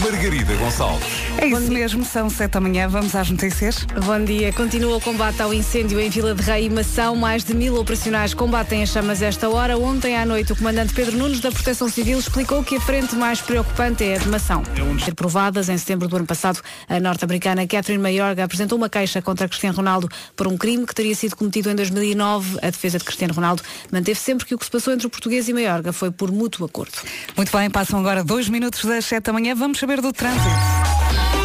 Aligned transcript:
Margarida 0.00 0.54
Gonçalves. 0.56 1.06
É 1.38 1.46
isso 1.46 1.70
mesmo, 1.70 2.04
são 2.04 2.30
sete 2.30 2.52
da 2.52 2.60
manhã, 2.60 2.88
vamos 2.88 3.14
às 3.14 3.30
notícias. 3.30 3.84
Bom 4.04 4.24
dia. 4.24 4.52
Continua 4.52 4.96
o 4.96 5.00
combate 5.00 5.42
ao 5.42 5.52
incêndio 5.52 6.00
em 6.00 6.08
Vila 6.08 6.34
de 6.34 6.42
Rei 6.42 6.66
e 6.66 6.70
Mação. 6.70 7.14
Mais 7.14 7.44
de 7.44 7.54
mil 7.54 7.76
operacionais 7.76 8.32
combatem 8.32 8.82
as 8.82 8.88
chamas 8.88 9.20
esta 9.20 9.50
hora. 9.50 9.76
Ontem 9.76 10.16
à 10.16 10.24
noite, 10.24 10.52
o 10.52 10.56
comandante 10.56 10.94
Pedro 10.94 11.18
Nunes 11.18 11.40
da 11.40 11.52
Proteção 11.52 11.88
Civil 11.90 12.18
explicou 12.18 12.64
que 12.64 12.76
a 12.76 12.80
frente 12.80 13.14
mais 13.14 13.42
preocupante 13.42 14.02
é 14.02 14.16
a 14.16 14.18
de 14.18 14.28
Mação. 14.28 14.62
Ser 15.04 15.14
provadas, 15.14 15.68
em 15.68 15.76
setembro 15.76 16.08
do 16.08 16.16
ano 16.16 16.26
passado, 16.26 16.60
a 16.88 16.98
norte-americana 16.98 17.66
Catherine 17.66 18.02
Mayorga 18.02 18.44
apresentou 18.44 18.78
uma 18.78 18.88
queixa 18.88 19.20
contra 19.20 19.46
Cristiano 19.46 19.76
Ronaldo 19.76 20.08
por 20.34 20.48
um 20.48 20.56
crime 20.56 20.86
que 20.86 20.94
teria 20.94 21.14
sido 21.14 21.36
cometido 21.36 21.70
em 21.70 21.74
2009. 21.74 22.58
A 22.62 22.70
defesa 22.70 22.98
de 22.98 23.04
Cristiano 23.04 23.34
Ronaldo 23.34 23.62
manteve 23.90 24.18
sempre 24.18 24.46
que 24.46 24.54
o 24.54 24.58
que 24.58 24.64
se 24.64 24.70
passou 24.70 24.94
entre 24.94 25.06
o 25.06 25.10
português 25.10 25.48
e 25.48 25.52
Mayorga 25.52 25.92
foi 25.92 26.10
por 26.10 26.32
mútuo 26.32 26.64
acordo. 26.64 26.92
Muito 27.36 27.54
bem, 27.54 27.68
passam 27.68 28.00
agora 28.00 28.24
dois 28.24 28.48
minutos 28.48 28.84
das 28.84 29.04
sete 29.04 29.24
da 29.24 29.32
manhã, 29.32 29.54
vamos 29.54 29.81
saber 29.82 30.00
do 30.00 30.12
trânsito. 30.12 31.41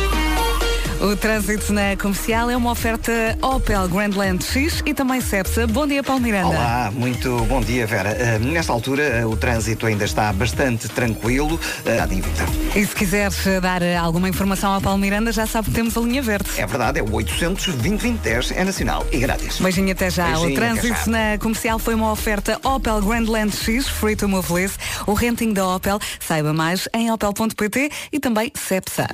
O 0.99 1.15
trânsito 1.15 1.71
na 1.71 1.95
comercial 1.95 2.49
é 2.49 2.57
uma 2.57 2.71
oferta 2.71 3.37
Opel 3.39 3.87
Grandland 3.87 4.43
X 4.43 4.81
e 4.83 4.95
também 4.95 5.21
Cepsa. 5.21 5.67
Bom 5.67 5.85
dia, 5.85 6.01
Paulo 6.01 6.21
Miranda. 6.21 6.47
Olá, 6.47 6.91
muito 6.91 7.37
bom 7.45 7.61
dia, 7.61 7.85
Vera. 7.85 8.17
Uh, 8.17 8.43
nesta 8.43 8.73
altura, 8.73 9.23
uh, 9.23 9.29
o 9.29 9.37
trânsito 9.37 9.85
ainda 9.85 10.05
está 10.05 10.33
bastante 10.33 10.89
tranquilo. 10.89 11.59
Uh, 11.85 12.13
invicta. 12.13 12.43
E 12.75 12.83
se 12.83 12.95
quiseres 12.95 13.37
dar 13.61 13.83
alguma 13.99 14.27
informação 14.27 14.73
ao 14.73 14.81
Paulo 14.81 14.97
Miranda, 14.97 15.31
já 15.31 15.45
sabe 15.45 15.67
que 15.69 15.75
temos 15.75 15.95
a 15.95 16.01
linha 16.01 16.21
verde. 16.21 16.49
É 16.57 16.65
verdade, 16.65 16.99
é 16.99 17.03
o 17.03 17.13
800 17.13 17.75
2010 17.75 18.51
é 18.51 18.63
nacional 18.63 19.05
e 19.11 19.19
grátis. 19.19 19.59
Beijinho 19.59 19.91
até 19.91 20.09
já. 20.09 20.25
Beijinho, 20.25 20.51
o 20.51 20.55
trânsito 20.55 20.99
já. 21.05 21.11
na 21.11 21.37
comercial 21.37 21.77
foi 21.77 21.93
uma 21.93 22.11
oferta 22.11 22.59
Opel 22.63 23.01
Grandland 23.01 23.55
X, 23.55 23.87
free 23.87 24.15
to 24.15 24.27
move 24.27 24.51
list. 24.51 24.79
O 25.05 25.13
renting 25.13 25.53
da 25.53 25.75
Opel, 25.75 25.99
saiba 26.19 26.53
mais 26.53 26.89
em 26.91 27.11
opel.pt 27.11 27.91
e 28.11 28.19
também 28.19 28.51
Cepsa. 28.55 29.07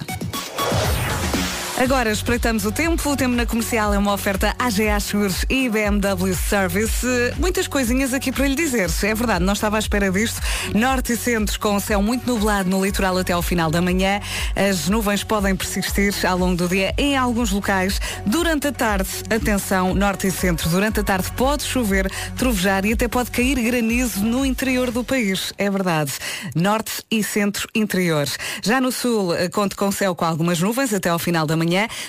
Agora 1.75 2.11
espreitamos 2.11 2.65
o 2.65 2.71
tempo. 2.71 3.09
O 3.09 3.17
tempo 3.17 3.35
na 3.35 3.47
comercial 3.47 3.93
é 3.93 3.97
uma 3.97 4.13
oferta 4.13 4.55
AGA 4.59 4.99
Seguros 4.99 5.43
e 5.49 5.67
BMW 5.67 6.35
Service. 6.35 7.05
Muitas 7.39 7.67
coisinhas 7.67 8.13
aqui 8.13 8.31
para 8.31 8.47
lhe 8.47 8.53
dizer. 8.53 8.89
É 9.01 9.15
verdade, 9.15 9.43
não 9.43 9.53
estava 9.53 9.77
à 9.77 9.79
espera 9.79 10.11
disto. 10.11 10.39
Norte 10.75 11.13
e 11.13 11.17
centros 11.17 11.57
com 11.57 11.75
o 11.75 11.79
céu 11.79 12.01
muito 12.01 12.27
nublado 12.27 12.69
no 12.69 12.85
litoral 12.85 13.17
até 13.17 13.33
ao 13.33 13.41
final 13.41 13.71
da 13.71 13.81
manhã. 13.81 14.21
As 14.55 14.87
nuvens 14.87 15.23
podem 15.23 15.55
persistir 15.55 16.13
ao 16.25 16.37
longo 16.37 16.55
do 16.55 16.67
dia 16.67 16.93
em 16.95 17.17
alguns 17.17 17.51
locais. 17.51 17.99
Durante 18.23 18.67
a 18.67 18.71
tarde, 18.71 19.09
atenção, 19.29 19.95
norte 19.95 20.27
e 20.27 20.31
centro. 20.31 20.69
Durante 20.69 20.99
a 20.99 21.03
tarde 21.03 21.31
pode 21.31 21.63
chover, 21.63 22.09
trovejar 22.37 22.85
e 22.85 22.93
até 22.93 23.07
pode 23.07 23.31
cair 23.31 23.59
granizo 23.59 24.23
no 24.23 24.45
interior 24.45 24.91
do 24.91 25.03
país. 25.03 25.51
É 25.57 25.69
verdade. 25.71 26.13
Norte 26.55 27.03
e 27.09 27.23
centro 27.23 27.67
interiores. 27.73 28.37
Já 28.61 28.79
no 28.79 28.91
sul, 28.91 29.33
eh, 29.33 29.49
conto 29.49 29.75
com 29.75 29.91
céu 29.91 30.13
com 30.13 30.23
algumas 30.23 30.61
nuvens 30.61 30.93
até 30.93 31.09
ao 31.09 31.17
final 31.17 31.47
da 31.47 31.57
manhã. 31.57 31.62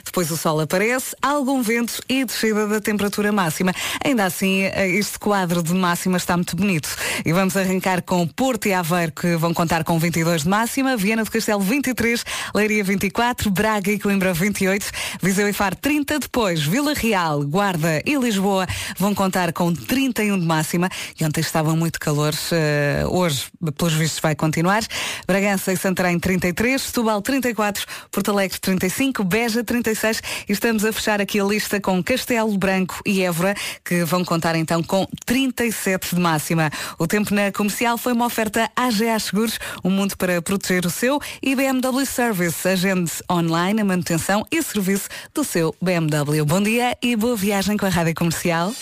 Depois 0.05 0.31
o 0.31 0.37
sol 0.37 0.61
aparece, 0.61 1.15
algum 1.23 1.63
vento 1.63 2.03
e 2.09 2.25
descida 2.25 2.67
da 2.67 2.81
temperatura 2.81 3.33
máxima. 3.33 3.73
Ainda 4.05 4.25
assim, 4.25 4.63
eh, 4.63 4.89
este 4.91 5.19
quadro 5.19 5.63
de 5.63 5.73
máxima 5.75 6.17
está 6.17 6.37
muito 6.37 6.57
bonito. 6.57 6.89
E 7.25 7.33
vamos 7.33 7.57
arrancar 7.57 8.03
com 8.03 8.27
Porto 8.27 8.67
e 8.67 8.73
Aveiro, 8.73 9.13
que 9.13 9.37
vão 9.37 9.55
contar 9.55 9.85
com 9.85 9.99
22 9.99 10.43
de 10.43 10.49
máxima, 10.49 10.97
Viana 10.97 11.25
do 11.25 11.31
Castelo 11.31 11.61
23, 11.61 12.25
Leiria 12.55 12.85
24, 12.85 13.51
Braga 13.51 13.91
e 13.91 13.99
Coimbra 13.99 14.33
28, 14.33 14.87
Viseu 15.23 15.49
e 15.49 15.53
Faro 15.53 15.77
30, 15.77 16.19
depois 16.19 16.63
Vila 16.63 16.95
Real, 16.95 17.43
Guarda 17.45 18.03
e 18.05 18.15
Lisboa 18.17 18.67
vão 18.99 19.15
contar 19.15 19.53
com 19.53 19.73
31 19.73 20.39
de 20.39 20.47
máxima. 20.47 20.89
E 21.19 21.25
ontem 21.25 21.41
estava 21.41 21.75
muito 21.75 21.99
calor, 22.01 22.35
eh, 22.53 23.05
hoje, 23.09 23.45
pelos 23.77 23.95
vistos, 23.95 24.21
vai 24.21 24.35
continuar. 24.35 24.83
Bragança 25.27 25.73
e 25.73 25.77
Santarém 25.77 26.19
33, 26.19 26.81
Setúbal 26.81 27.23
34, 27.23 27.85
Porto 28.11 28.31
Alegre 28.31 28.59
35, 28.59 29.25
Beja 29.45 29.63
36 29.63 30.23
e 30.49 30.53
estamos 30.53 30.87
a 30.87 30.93
fechar 30.93 31.21
aqui 31.21 31.39
a 31.39 31.45
lista 31.45 31.79
com 31.79 32.03
Castelo 32.03 32.57
Branco 32.57 33.03
e 33.05 33.23
Évora, 33.23 33.55
que 33.85 34.03
vão 34.03 34.25
contar 34.25 34.57
então 34.57 34.83
com 34.83 35.07
37 35.27 36.15
de 36.15 36.21
máxima. 36.21 36.71
O 36.99 37.07
tempo 37.07 37.35
na 37.35 37.53
comercial 37.53 37.99
foi 37.99 38.15
uma 38.15 38.25
oferta 38.25 38.71
AGA 38.75 39.19
Seguros, 39.19 39.59
um 39.85 39.91
mundo 39.91 40.17
para 40.17 40.41
proteger 40.41 40.87
o 40.87 40.91
seu 40.91 41.21
e 41.43 41.55
BMW 41.55 42.07
Service, 42.07 42.67
agende 42.67 43.13
online 43.31 43.83
a 43.83 43.85
manutenção 43.85 44.47
e 44.51 44.63
serviço 44.63 45.11
do 45.35 45.45
seu 45.45 45.77
BMW. 45.79 46.43
Bom 46.47 46.63
dia 46.63 46.97
e 47.03 47.15
boa 47.15 47.37
viagem 47.37 47.77
com 47.77 47.85
a 47.85 47.91
Rádio 47.91 48.15
Comercial. 48.15 48.73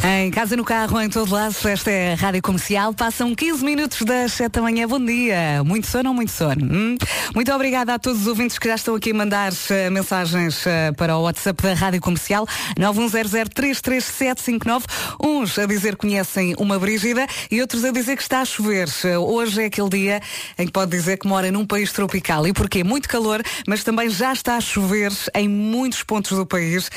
Em 0.06 0.30
casa, 0.30 0.54
no 0.54 0.66
carro, 0.66 1.00
em 1.00 1.08
todo 1.08 1.32
lado, 1.32 1.56
esta 1.66 1.90
é 1.90 2.12
a 2.12 2.14
Rádio 2.14 2.42
Comercial. 2.42 2.92
Passam 2.92 3.34
15 3.34 3.64
minutos 3.64 4.02
das 4.02 4.34
7 4.34 4.52
da 4.52 4.60
manhã. 4.60 4.86
Bom 4.86 5.02
dia. 5.02 5.64
Muito 5.64 5.86
sono 5.86 6.10
ou 6.10 6.14
muito 6.14 6.30
sono? 6.30 6.62
Hum? 6.62 6.98
Muito 7.34 7.50
obrigada 7.50 7.94
a 7.94 7.98
todos 7.98 8.20
os 8.20 8.26
ouvintes 8.26 8.58
que 8.58 8.68
já 8.68 8.74
estão 8.74 8.96
aqui 8.96 9.12
a 9.12 9.14
mandar 9.14 9.50
eh, 9.70 9.88
mensagens 9.88 10.66
eh, 10.66 10.92
para 10.92 11.16
o 11.16 11.22
WhatsApp 11.22 11.62
da 11.62 11.72
Rádio 11.72 12.02
Comercial 12.02 12.46
910033759. 12.78 14.82
Uns 15.22 15.58
a 15.58 15.64
dizer 15.64 15.92
que 15.92 16.06
conhecem 16.06 16.54
uma 16.58 16.78
Brígida 16.78 17.26
e 17.50 17.62
outros 17.62 17.82
a 17.82 17.90
dizer 17.90 18.16
que 18.16 18.22
está 18.22 18.42
a 18.42 18.44
chover. 18.44 18.90
Eh, 19.04 19.16
Hoje 19.16 19.62
é 19.62 19.64
aquele 19.64 19.88
dia 19.88 20.20
em 20.58 20.66
que 20.66 20.72
pode 20.72 20.90
dizer 20.90 21.16
que 21.16 21.26
mora 21.26 21.50
num 21.50 21.64
país 21.64 21.90
tropical. 21.92 22.46
E 22.46 22.52
porquê? 22.52 22.84
Muito 22.84 23.08
calor, 23.08 23.42
mas 23.66 23.82
também 23.82 24.10
já 24.10 24.34
está 24.34 24.56
a 24.56 24.60
chover 24.60 25.12
em 25.34 25.48
muitos 25.48 26.02
pontos 26.02 26.36
do 26.36 26.44
país. 26.44 26.90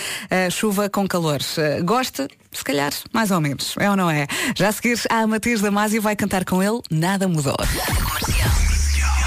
Chuva 0.51 0.90
com 0.90 1.07
calor. 1.07 1.40
Gosta? 1.85 2.28
Se 2.52 2.63
calhar, 2.63 2.91
mais 3.13 3.31
ou 3.31 3.40
menos. 3.41 3.75
É 3.80 3.90
ou 3.90 3.96
não 3.96 4.09
é? 4.09 4.28
Já 4.56 4.69
a 4.69 4.72
seguir, 4.72 4.99
a 5.09 5.28
Matias 5.28 5.61
Damasio 5.61 6.02
vai 6.02 6.16
cantar 6.16 6.46
com 6.46 6.61
ele 6.61 6.82
Nada 6.90 7.28
Mudou. 7.28 7.58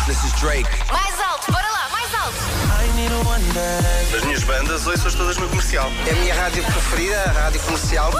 This 0.07 0.25
is 0.25 0.33
Drake. 0.41 0.69
Mais 0.91 1.21
alto, 1.21 1.53
bora 1.53 1.67
lá, 1.71 1.89
mais 1.91 2.15
alto. 2.15 2.39
As 4.17 4.25
minhas 4.25 4.43
bandas, 4.45 4.87
ouço-as 4.87 5.15
todas 5.15 5.37
no 5.37 5.49
comercial. 5.49 5.91
É 6.07 6.11
a 6.11 6.17
minha 6.17 6.35
rádio 6.35 6.65
preferida, 6.65 7.23
a 7.23 7.33
rádio 7.33 7.61
comercial. 7.61 8.13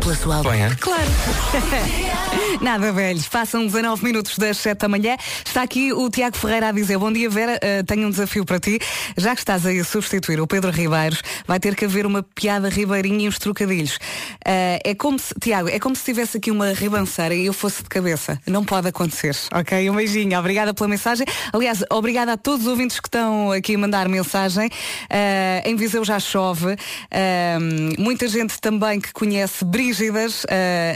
Pela 0.00 0.14
sua 0.14 0.42
Ponha. 0.42 0.74
Claro. 0.80 1.10
Nada 2.60 2.92
velhos. 2.92 3.28
Passam 3.28 3.66
19 3.66 4.02
minutos 4.04 4.38
das 4.38 4.56
7 4.58 4.78
da 4.78 4.88
manhã. 4.88 5.16
Está 5.44 5.62
aqui 5.62 5.92
o 5.92 6.08
Tiago 6.10 6.36
Ferreira 6.36 6.68
a 6.68 6.72
dizer: 6.72 6.98
Bom 6.98 7.12
dia, 7.12 7.28
Vera. 7.28 7.56
Uh, 7.56 7.84
tenho 7.84 8.06
um 8.06 8.10
desafio 8.10 8.44
para 8.44 8.58
ti. 8.58 8.78
Já 9.16 9.34
que 9.34 9.40
estás 9.40 9.66
aí 9.66 9.78
a 9.78 9.84
substituir 9.84 10.40
o 10.40 10.46
Pedro 10.46 10.70
Ribeiros, 10.70 11.22
vai 11.46 11.60
ter 11.60 11.74
que 11.74 11.84
haver 11.84 12.06
uma 12.06 12.22
piada 12.22 12.68
ribeirinha 12.68 13.24
e 13.24 13.28
uns 13.28 13.38
trocadilhos. 13.38 13.96
Uh, 13.96 14.80
é 14.84 14.94
como 14.94 15.18
se, 15.18 15.34
Tiago, 15.40 15.68
é 15.68 15.78
como 15.78 15.94
se 15.94 16.04
tivesse 16.04 16.38
aqui 16.38 16.50
uma 16.50 16.72
ribanceira 16.72 17.34
e 17.34 17.46
eu 17.46 17.52
fosse 17.52 17.82
de 17.82 17.88
cabeça. 17.88 18.40
Não 18.46 18.64
pode 18.64 18.88
acontecer. 18.88 19.36
Ok? 19.52 19.90
Um 19.90 19.96
beijinho. 19.96 20.38
Obrigada 20.38 20.72
pela 20.72 20.88
mensagem. 20.88 21.26
Aliás, 21.52 21.84
obrigada 21.90 22.32
a 22.32 22.36
todos 22.36 22.62
os 22.62 22.70
ouvintes 22.70 23.00
que 23.00 23.08
estão 23.08 23.52
aqui 23.52 23.74
a 23.74 23.78
mandar 23.78 24.08
mensagem. 24.08 24.68
Uh, 24.68 25.68
em 25.68 25.76
Viseu 25.76 26.04
já 26.04 26.18
chove. 26.18 26.76
muita 27.98 28.28
gente 28.28 28.60
também 28.60 29.00
que 29.00 29.12
conhece 29.12 29.64
Brígidas. 29.90 30.46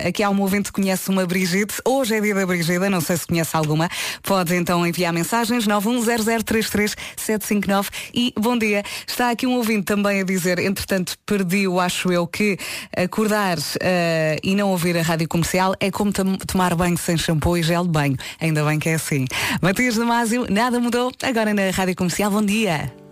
aqui 0.06 0.22
há 0.22 0.30
um 0.30 0.40
ouvinte 0.40 0.72
que 0.72 0.80
conhece 0.80 1.10
uma 1.10 1.26
Brigitte. 1.26 1.82
Hoje 1.84 2.14
é 2.14 2.20
dia 2.20 2.32
da 2.32 2.46
Brigida, 2.46 2.88
não 2.88 3.00
sei 3.00 3.16
se 3.16 3.26
conhece 3.26 3.56
alguma. 3.56 3.90
Pode 4.22 4.54
então 4.54 4.86
enviar 4.86 5.12
mensagens 5.12 5.66
910033759 5.66 7.88
e 8.14 8.32
bom 8.38 8.56
dia. 8.56 8.84
Está 9.04 9.30
aqui 9.30 9.48
um 9.48 9.56
ouvinte 9.56 9.82
também 9.82 10.20
a 10.20 10.24
dizer, 10.24 10.60
entretanto 10.60 11.18
perdi 11.26 11.66
o 11.66 11.80
acho 11.80 12.12
eu 12.12 12.24
que 12.24 12.56
acordar 12.96 13.58
uh, 13.58 13.62
e 14.44 14.54
não 14.54 14.70
ouvir 14.70 14.96
a 14.96 15.02
rádio 15.02 15.26
comercial 15.26 15.74
é 15.80 15.90
como 15.90 16.12
tomar 16.12 16.76
banho 16.76 16.96
sem 16.96 17.18
shampoo 17.18 17.56
e 17.56 17.64
gel 17.64 17.82
de 17.82 17.90
banho. 17.90 18.16
Ainda 18.40 18.64
bem 18.64 18.78
que 18.78 18.90
é 18.90 18.94
assim. 18.94 19.24
Matias 19.60 19.96
Damasio, 19.96 20.46
nada 20.48 20.78
mudou. 20.78 21.10
Agora 21.20 21.52
na 21.52 21.70
rádio 21.70 21.96
comercial, 21.96 22.30
bom 22.30 22.42
dia. 22.42 23.03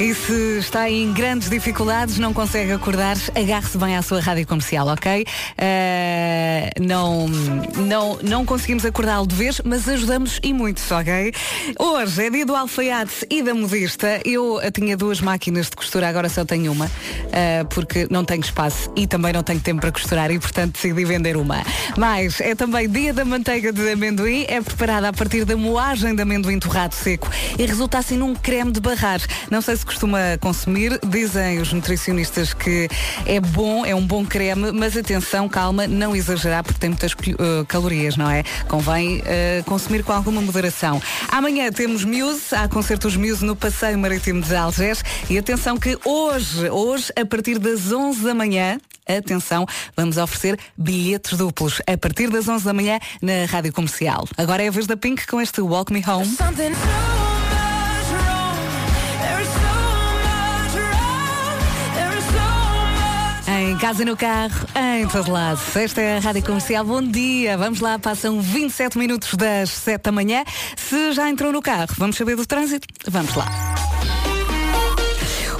E 0.00 0.14
se 0.14 0.58
está 0.58 0.88
em 0.88 1.12
grandes 1.12 1.50
dificuldades, 1.50 2.18
não 2.18 2.32
consegue 2.32 2.72
acordar, 2.72 3.18
agarre-se 3.34 3.76
bem 3.76 3.94
à 3.98 4.00
sua 4.00 4.18
rádio 4.18 4.46
comercial, 4.46 4.88
ok? 4.88 5.26
Uh, 5.58 6.82
não, 6.82 7.28
não, 7.28 8.18
não 8.22 8.46
conseguimos 8.46 8.86
acordá-lo 8.86 9.26
de 9.26 9.34
vez, 9.34 9.60
mas 9.62 9.86
ajudamos 9.86 10.40
e 10.42 10.54
muito, 10.54 10.82
ok? 10.90 11.34
Hoje 11.78 12.24
é 12.24 12.30
dia 12.30 12.46
do 12.46 12.56
alfaiate 12.56 13.26
e 13.28 13.42
da 13.42 13.52
modista. 13.52 14.22
Eu 14.24 14.58
tinha 14.72 14.96
duas 14.96 15.20
máquinas 15.20 15.68
de 15.68 15.76
costura, 15.76 16.08
agora 16.08 16.30
só 16.30 16.46
tenho 16.46 16.72
uma, 16.72 16.86
uh, 16.86 17.66
porque 17.68 18.08
não 18.10 18.24
tenho 18.24 18.40
espaço 18.40 18.90
e 18.96 19.06
também 19.06 19.34
não 19.34 19.42
tenho 19.42 19.60
tempo 19.60 19.82
para 19.82 19.92
costurar 19.92 20.30
e, 20.30 20.38
portanto, 20.38 20.76
decidi 20.76 21.04
vender 21.04 21.36
uma. 21.36 21.62
Mas 21.98 22.40
é 22.40 22.54
também 22.54 22.88
dia 22.88 23.12
da 23.12 23.26
manteiga 23.26 23.70
de 23.70 23.92
amendoim, 23.92 24.46
é 24.48 24.62
preparada 24.62 25.10
a 25.10 25.12
partir 25.12 25.44
da 25.44 25.58
moagem 25.58 26.14
de 26.14 26.22
amendoim 26.22 26.58
torrado 26.58 26.94
seco 26.94 27.28
e 27.58 27.66
resulta 27.66 27.98
assim 27.98 28.16
num 28.16 28.34
creme 28.34 28.72
de 28.72 28.80
barrar. 28.80 29.20
Não 29.50 29.60
sei 29.60 29.76
se 29.76 29.89
costuma 29.90 30.18
consumir. 30.40 30.98
Dizem 31.04 31.58
os 31.58 31.72
nutricionistas 31.72 32.54
que 32.54 32.88
é 33.26 33.40
bom, 33.40 33.84
é 33.84 33.94
um 33.94 34.06
bom 34.06 34.24
creme, 34.24 34.70
mas 34.70 34.96
atenção, 34.96 35.48
calma, 35.48 35.86
não 35.86 36.14
exagerar 36.14 36.62
porque 36.62 36.78
tem 36.78 36.90
muitas 36.90 37.12
uh, 37.12 37.64
calorias, 37.66 38.16
não 38.16 38.30
é? 38.30 38.44
Convém 38.68 39.18
uh, 39.18 39.64
consumir 39.64 40.04
com 40.04 40.12
alguma 40.12 40.40
moderação. 40.40 41.02
Amanhã 41.28 41.70
temos 41.72 42.04
Muse, 42.04 42.54
há 42.54 42.68
concertos 42.68 43.16
Muse 43.16 43.44
no 43.44 43.56
Passeio 43.56 43.98
Marítimo 43.98 44.40
de 44.40 44.54
Algés 44.54 45.02
e 45.28 45.36
atenção 45.36 45.76
que 45.76 45.98
hoje, 46.04 46.70
hoje, 46.70 47.12
a 47.20 47.26
partir 47.26 47.58
das 47.58 47.90
11 47.90 48.22
da 48.22 48.34
manhã, 48.34 48.78
atenção, 49.08 49.66
vamos 49.96 50.16
oferecer 50.16 50.58
bilhetes 50.76 51.36
duplos 51.36 51.82
a 51.86 51.98
partir 51.98 52.30
das 52.30 52.46
11 52.46 52.64
da 52.64 52.72
manhã 52.72 53.00
na 53.20 53.44
Rádio 53.48 53.72
Comercial. 53.72 54.28
Agora 54.36 54.62
é 54.62 54.68
a 54.68 54.70
vez 54.70 54.86
da 54.86 54.96
Pink 54.96 55.26
com 55.26 55.40
este 55.40 55.60
Walk 55.60 55.92
Me 55.92 56.02
Home. 56.06 56.26
Casa, 63.90 64.04
no 64.04 64.16
carro, 64.16 64.68
em 65.00 65.08
todo 65.08 65.32
lado. 65.32 65.60
Esta 65.74 66.00
é 66.00 66.16
a 66.16 66.20
Rádio 66.20 66.44
Comercial. 66.44 66.84
Bom 66.84 67.02
dia. 67.02 67.58
Vamos 67.58 67.80
lá, 67.80 67.98
passam 67.98 68.40
27 68.40 68.96
minutos 68.96 69.34
das 69.34 69.70
7 69.70 70.02
da 70.02 70.12
manhã. 70.12 70.44
Se 70.76 71.12
já 71.12 71.28
entrou 71.28 71.52
no 71.52 71.60
carro, 71.60 71.88
vamos 71.98 72.16
saber 72.16 72.36
do 72.36 72.46
trânsito? 72.46 72.86
Vamos 73.08 73.34
lá. 73.34 73.46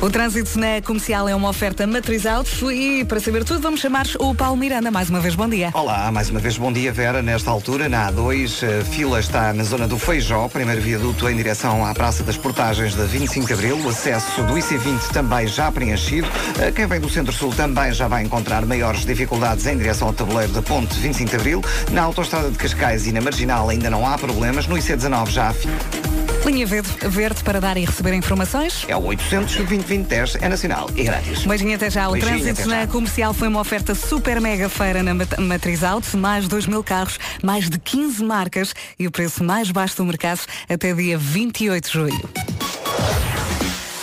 O 0.03 0.09
trânsito 0.09 0.59
na 0.59 0.81
comercial 0.81 1.29
é 1.29 1.35
uma 1.35 1.51
oferta 1.51 1.87
matriz 1.87 2.25
autos 2.25 2.63
e 2.73 3.05
para 3.05 3.21
saber 3.21 3.45
tudo 3.45 3.61
vamos 3.61 3.81
chamar 3.81 4.07
o 4.19 4.35
Paulo 4.35 4.57
Miranda. 4.57 4.91
Mais 4.91 5.11
uma 5.11 5.21
vez, 5.21 5.35
bom 5.35 5.47
dia. 5.47 5.71
Olá, 5.75 6.11
mais 6.11 6.31
uma 6.31 6.41
vez 6.41 6.57
bom 6.57 6.73
dia, 6.73 6.91
Vera. 6.91 7.21
Nesta 7.21 7.51
altura, 7.51 7.87
na 7.87 8.11
A2, 8.11 8.81
a 8.81 8.83
fila 8.83 9.21
está 9.21 9.53
na 9.53 9.63
zona 9.63 9.87
do 9.87 9.99
Feijó, 9.99 10.49
primeiro 10.49 10.81
viaduto 10.81 11.29
em 11.29 11.37
direção 11.37 11.85
à 11.85 11.93
Praça 11.93 12.23
das 12.23 12.39
Portagens 12.39 12.95
da 12.95 13.05
25 13.05 13.47
de 13.47 13.53
Abril. 13.53 13.79
O 13.79 13.91
acesso 13.91 14.43
do 14.45 14.55
IC20 14.55 15.13
também 15.13 15.47
já 15.47 15.71
preenchido. 15.71 16.27
Quem 16.75 16.87
vem 16.87 16.99
do 16.99 17.11
Centro-Sul 17.11 17.53
também 17.53 17.93
já 17.93 18.09
vai 18.09 18.23
encontrar 18.23 18.65
maiores 18.65 19.05
dificuldades 19.05 19.67
em 19.67 19.77
direção 19.77 20.09
ao 20.09 20.15
tabuleiro 20.15 20.53
da 20.53 20.63
Ponte 20.63 20.99
25 20.99 21.29
de 21.29 21.37
Abril. 21.37 21.65
Na 21.91 22.05
Autostrada 22.05 22.51
de 22.51 22.57
Cascais 22.57 23.07
e 23.07 23.13
na 23.13 23.21
Marginal 23.21 23.69
ainda 23.69 23.91
não 23.91 24.07
há 24.07 24.17
problemas. 24.17 24.67
No 24.67 24.77
IC19 24.77 25.29
já 25.29 25.51
há... 25.51 26.00
Linha 26.45 26.67
verde, 26.67 26.89
verde 27.09 27.45
para 27.45 27.61
dar 27.61 27.77
e 27.77 27.85
receber 27.85 28.15
informações. 28.15 28.85
É 28.89 28.97
o 28.97 29.05
800 29.05 29.57
2010 29.57 30.37
é 30.41 30.49
nacional 30.49 30.91
e 30.97 31.05
grátis. 31.05 31.45
Beijinho 31.45 31.77
até 31.77 31.91
já. 31.91 32.09
O 32.09 32.13
Beijinho 32.13 32.43
trânsito 32.43 32.69
na 32.69 32.81
já. 32.81 32.87
comercial 32.87 33.35
foi 33.35 33.49
uma 33.49 33.61
oferta 33.61 33.95
super 33.95 34.41
mega 34.41 34.69
feira 34.69 35.03
na 35.03 35.15
Matriz 35.39 35.85
Auto. 35.85 36.17
Mais 36.17 36.49
2 36.49 36.67
mil 36.67 36.83
carros, 36.83 37.19
mais 37.43 37.69
de 37.69 37.79
15 37.79 38.25
marcas 38.25 38.75
e 38.99 39.07
o 39.07 39.11
preço 39.11 39.45
mais 39.45 39.71
baixo 39.71 39.97
do 39.97 40.05
mercado 40.05 40.41
até 40.69 40.93
dia 40.95 41.19
28 41.19 41.87
de 41.87 41.93
julho. 41.93 42.31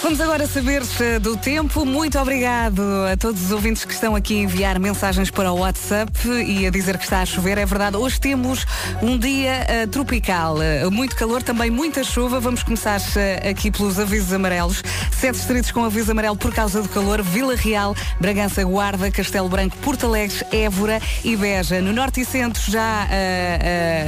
Vamos 0.08 0.22
agora 0.22 0.48
saber 0.48 0.84
do 1.20 1.36
tempo. 1.36 1.86
Muito 1.86 2.18
obrigado 2.18 2.82
a 3.12 3.18
todos 3.18 3.44
os 3.44 3.52
ouvintes 3.52 3.84
que 3.84 3.92
estão 3.92 4.16
aqui 4.16 4.40
a 4.40 4.44
enviar 4.44 4.80
mensagens 4.80 5.30
para 5.30 5.52
o 5.52 5.60
WhatsApp 5.60 6.10
e 6.48 6.66
a 6.66 6.70
dizer 6.70 6.98
que 6.98 7.04
está 7.04 7.22
a 7.22 7.26
chover. 7.26 7.58
É 7.58 7.66
verdade, 7.66 7.98
hoje 7.98 8.18
temos 8.18 8.66
um 9.02 9.20
dia 9.20 9.68
uh, 9.84 9.88
tropical. 9.90 10.56
Uh, 10.60 10.90
muito 10.90 11.14
calor, 11.14 11.44
também 11.44 11.70
muita 11.70 12.06
chuva. 12.06 12.40
Vamos 12.40 12.64
começar 12.64 13.02
uh, 13.02 13.50
aqui 13.50 13.70
pelos 13.70 14.00
avisos 14.00 14.32
amarelos. 14.32 14.82
Sete 15.12 15.36
distritos 15.36 15.72
com 15.72 15.84
aviso 15.84 16.10
amarelo 16.10 16.38
por 16.38 16.54
causa 16.54 16.82
do 16.82 16.88
calor. 16.88 17.22
Vila 17.22 17.58
Real, 17.58 17.94
Bragança, 18.18 18.64
Guarda, 18.64 19.12
Castelo 19.12 19.50
Branco, 19.50 19.76
Porto 19.80 20.06
Alegre, 20.06 20.38
Évora 20.54 21.02
e 21.22 21.36
Beja. 21.36 21.82
No 21.82 21.92
norte 21.92 22.22
e 22.22 22.26
centro 22.26 22.62
já 22.72 23.10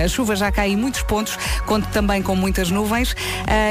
a 0.02 0.08
chuva 0.08 0.34
já 0.38 0.50
cai 0.50 0.70
em 0.70 0.78
muitos 0.78 1.02
pontos, 1.02 1.38
conto 1.66 1.90
também 1.90 2.22
com 2.22 2.36
muitas 2.36 2.72
nuvens 2.72 3.14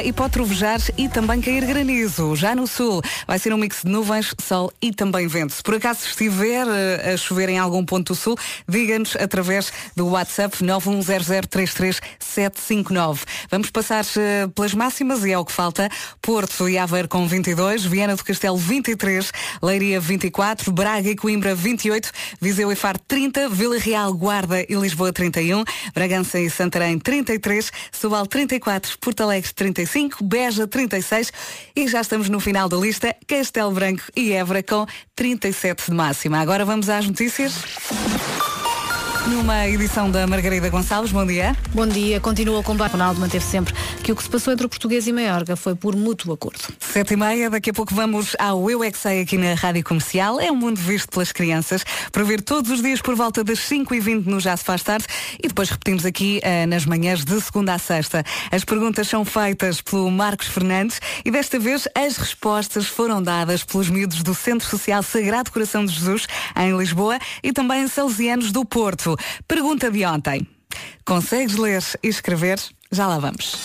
e 0.05 0.13
pode 0.13 0.33
trovejar 0.33 0.81
e 0.99 1.09
também 1.09 1.41
cair 1.41 1.65
granizo. 1.65 2.18
Já 2.37 2.55
no 2.55 2.67
sul 2.67 3.03
vai 3.27 3.39
ser 3.39 3.53
um 3.53 3.59
mix 3.59 3.83
de 3.85 3.91
nuvens, 3.91 4.35
sol 4.41 4.73
e 4.83 4.93
também 4.93 5.27
vento. 5.27 5.53
Se 5.53 5.63
por 5.63 5.75
acaso 5.75 6.07
estiver 6.07 6.67
eh, 6.67 7.13
a 7.15 7.17
chover 7.17 7.49
em 7.49 7.59
algum 7.59 7.85
ponto 7.85 8.13
do 8.13 8.17
sul, 8.17 8.37
diga-nos 8.69 9.17
através 9.17 9.73
do 9.95 10.09
WhatsApp 10.09 10.57
910033759. 10.65 13.21
Vamos 13.51 13.71
passar 13.71 14.05
uh, 14.05 14.49
pelas 14.51 14.75
máximas 14.75 15.25
e 15.25 15.33
é 15.33 15.39
o 15.39 15.45
que 15.45 15.53
falta. 15.53 15.89
Porto 16.21 16.69
e 16.69 16.79
Aveiro 16.79 17.09
com 17.09 17.27
22, 17.27 17.85
Viana 17.85 18.17
do 18.17 18.25
Castelo 18.25 18.57
23, 18.57 19.33
Leiria 19.63 20.01
24, 20.01 20.73
Braga 20.73 21.11
e 21.11 21.17
Coimbra 21.17 21.55
28, 21.55 22.11
Viseu 22.41 22.73
e 22.73 22.77
Faro 22.77 22.99
30, 23.07 23.49
Vila 23.49 23.79
Real, 23.79 24.13
Guarda 24.13 24.65
e 24.69 24.75
Lisboa 24.75 25.13
31, 25.13 25.63
Bragança 25.95 26.39
e 26.39 26.51
Santarém 26.51 26.99
33, 26.99 27.71
Sobal 27.93 28.27
34, 28.27 28.99
Porto 28.99 29.23
Alegre 29.23 29.53
35, 29.53 30.25
Beja 30.25 30.67
36 30.67 31.33
e 31.77 31.89
já 31.89 32.01
estamos 32.09 32.31
no 32.31 32.41
final 32.41 32.71
da 32.71 32.77
lista. 32.79 33.15
Castelo 33.27 33.71
Branco 33.71 34.05
e 34.17 34.33
Évora 34.33 34.63
com 34.63 34.87
37 35.15 35.91
de 35.91 35.95
máxima. 35.95 36.41
Agora 36.41 36.65
vamos 36.65 36.89
às 36.89 37.07
notícias. 37.07 38.48
Numa 39.27 39.69
edição 39.69 40.11
da 40.11 40.27
Margarida 40.27 40.71
Gonçalves, 40.71 41.13
bom 41.13 41.27
dia. 41.27 41.55
Bom 41.75 41.87
dia. 41.87 42.21
Continua 42.21 42.61
o 42.61 42.63
combate. 42.63 42.93
Ronaldo 42.93 43.21
manteve 43.21 43.45
sempre 43.45 43.75
que 44.03 44.11
o 44.11 44.17
que 44.17 44.23
se 44.23 44.29
passou 44.29 44.53
entre 44.53 44.65
o 44.65 44.69
português 44.69 45.07
e 45.07 45.13
Maiorga 45.13 45.57
foi 45.57 45.75
por 45.75 45.95
mútuo 45.95 46.33
acordo. 46.33 46.61
Sete 46.79 47.15
e 47.15 47.17
meia, 47.17 47.51
daqui 47.51 47.71
a 47.71 47.73
pouco 47.73 47.95
vamos 47.95 48.35
ao 48.39 48.71
Eu 48.71 48.83
é 48.83 48.89
aqui 49.21 49.37
na 49.37 49.55
Rádio 49.55 49.85
Comercial. 49.85 50.41
É 50.41 50.51
um 50.51 50.57
mundo 50.57 50.79
visto 50.79 51.11
pelas 51.11 51.33
crianças. 51.33 51.85
Para 52.11 52.25
ver 52.25 52.41
todos 52.41 52.71
os 52.71 52.81
dias 52.81 53.03
por 53.03 53.15
volta 53.15 53.45
das 53.45 53.59
5 53.61 53.95
e 53.95 54.01
20 54.01 54.27
no 54.27 54.41
Já 54.41 54.57
se 54.57 54.65
faz 54.65 54.83
tarde 54.83 55.07
e 55.43 55.49
depois 55.49 55.69
repetimos 55.69 56.07
aqui 56.07 56.41
uh, 56.43 56.67
nas 56.67 56.87
manhãs 56.87 57.25
de 57.25 57.41
segunda 57.41 57.75
a 57.75 57.79
sexta. 57.79 58.25
As 58.51 58.65
perguntas 58.65 59.09
são 59.09 59.25
feitas 59.25 59.81
pelo 59.81 60.11
Marcos 60.11 60.49
Fernandes 60.49 61.01
e 61.25 61.31
desta 61.31 61.59
vez 61.59 61.87
as 61.95 62.17
respostas 62.17 62.87
foram 62.87 63.23
dadas 63.23 63.63
pelos 63.63 63.91
miúdos 63.91 64.23
do 64.23 64.35
Centro 64.35 64.67
Social 64.67 65.03
Sagrado 65.03 65.51
Coração 65.51 65.85
de 65.85 65.93
Jesus 65.93 66.27
em 66.57 66.77
Lisboa 66.77 67.19
e 67.43 67.53
também 67.53 67.83
em 67.83 67.89
Salesianos 67.89 68.51
do 68.51 68.65
Porto. 68.65 69.08
Pergunta 69.47 69.91
de 69.91 70.05
ontem. 70.05 70.47
Consegues 71.05 71.57
ler 71.57 71.83
e 72.03 72.09
escrever? 72.09 72.59
Já 72.91 73.07
lá 73.07 73.19
vamos. 73.19 73.57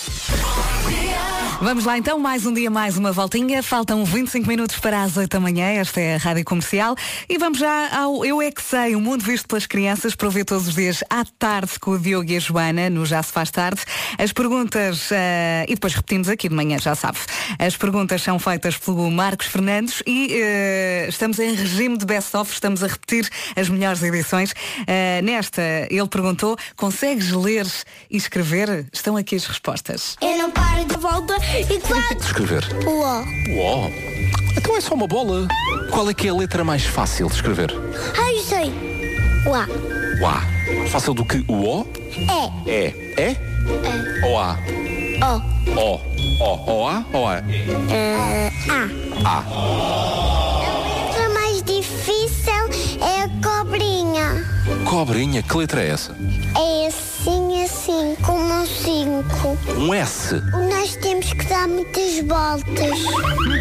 Vamos 1.62 1.86
lá 1.86 1.98
então, 1.98 2.20
mais 2.20 2.46
um 2.46 2.54
dia, 2.54 2.70
mais 2.70 2.98
uma 2.98 3.12
voltinha. 3.12 3.64
Faltam 3.64 4.04
25 4.04 4.48
minutos 4.48 4.80
para 4.80 5.04
as 5.04 5.16
8 5.16 5.30
da 5.30 5.40
manhã. 5.40 5.66
Esta 5.66 6.02
é 6.02 6.16
a 6.16 6.18
Rádio 6.18 6.44
Comercial. 6.44 6.96
E 7.30 7.38
vamos 7.38 7.60
já 7.60 7.96
ao 7.96 8.26
Eu 8.26 8.42
É 8.42 8.52
Que 8.52 8.62
Sei, 8.62 8.96
o 8.96 9.02
mundo 9.02 9.24
visto 9.24 9.48
pelas 9.48 9.66
crianças, 9.66 10.14
para 10.16 10.28
ouvir 10.28 10.44
todos 10.44 10.68
os 10.68 10.76
dias 10.76 11.04
à 11.10 11.24
tarde 11.24 11.80
com 11.80 11.92
o 11.92 12.00
Diogo 12.00 12.30
e 12.30 12.36
a 12.36 12.40
Joana, 12.40 12.90
no 12.90 13.06
Já 13.06 13.24
Se 13.24 13.32
Faz 13.32 13.50
Tarde. 13.50 13.82
As 14.18 14.34
perguntas, 14.34 15.10
eh, 15.12 15.66
e 15.70 15.76
depois 15.76 15.94
repetimos 15.94 16.28
aqui 16.28 16.50
de 16.50 16.56
manhã, 16.56 16.78
já 16.80 16.96
sabe. 16.96 17.20
As 17.58 17.78
perguntas 17.78 18.22
são 18.22 18.38
feitas 18.40 18.78
pelo 18.78 19.10
Marcos 19.10 19.48
Fernandes 19.48 20.04
e 20.06 20.34
eh, 20.34 21.06
estamos 21.08 21.40
em 21.40 21.54
regime 21.54 21.98
de 21.98 22.06
best-of, 22.06 22.52
estamos 22.52 22.84
a 22.84 22.88
repetir 22.88 23.30
as 23.56 23.70
melhores 23.70 24.04
edições. 24.04 24.54
Eh, 24.86 25.22
nesta, 25.22 25.62
ele 25.90 26.08
perguntou, 26.08 26.58
consegues 26.76 27.32
ler 27.32 27.68
e 28.10 28.18
escrever? 28.18 28.86
Estão 28.92 29.16
aqui 29.16 29.36
as 29.36 29.46
respostas. 29.46 30.18
Eu 30.22 30.38
não 30.38 30.52
paro 30.52 30.84
de 30.86 30.98
volta 30.98 31.43
e 31.70 31.80
quando 31.80 32.22
Escrever. 32.22 32.64
o 32.86 33.02
ó. 33.02 33.24
Uó. 33.50 33.90
Então 34.58 34.78
é 34.78 34.82
só 34.82 34.94
uma 34.94 35.08
bola. 35.08 35.48
Qual 35.92 36.10
é 36.10 36.14
que 36.14 36.28
é 36.28 36.32
a 36.32 36.34
letra 36.34 36.64
mais 36.64 36.84
fácil 36.86 37.28
de 37.28 37.36
escrever? 37.36 37.72
Ai, 38.18 38.36
eu 38.38 38.44
sei. 38.44 38.72
O 39.46 39.54
A. 39.54 39.68
Uá. 40.22 40.42
Mais 40.78 40.90
fácil 40.92 41.14
do 41.14 41.26
que 41.26 41.44
o 41.48 41.54
O? 41.54 41.88
É. 42.66 42.72
É. 42.72 42.94
É? 43.18 43.32
É. 43.32 44.26
Ou 44.26 44.38
A? 44.40 44.58
Ó. 45.22 45.42
O. 45.80 46.02
O. 46.44 46.72
O 46.72 46.88
A? 46.88 47.06
Ou 47.14 47.28
A? 47.28 47.36
É, 47.92 48.52
A. 48.70 49.30
A. 49.30 49.44
A 50.66 51.08
letra 51.08 51.30
mais 51.30 51.62
difícil 51.64 52.54
é 53.02 53.24
a 53.24 53.28
cobrinha. 54.86 55.42
Que 55.42 55.58
letra 55.58 55.82
é 55.82 55.90
essa? 55.90 56.16
É 56.56 56.88
assim, 56.88 57.64
assim, 57.64 58.16
como 58.22 58.40
um 58.40 58.66
cinco. 58.66 59.58
Um 59.78 59.94
S. 59.94 60.36
Nós 60.70 60.96
temos 60.98 61.32
que 61.34 61.46
dar 61.46 61.68
muitas 61.68 62.20
voltas. 62.20 63.00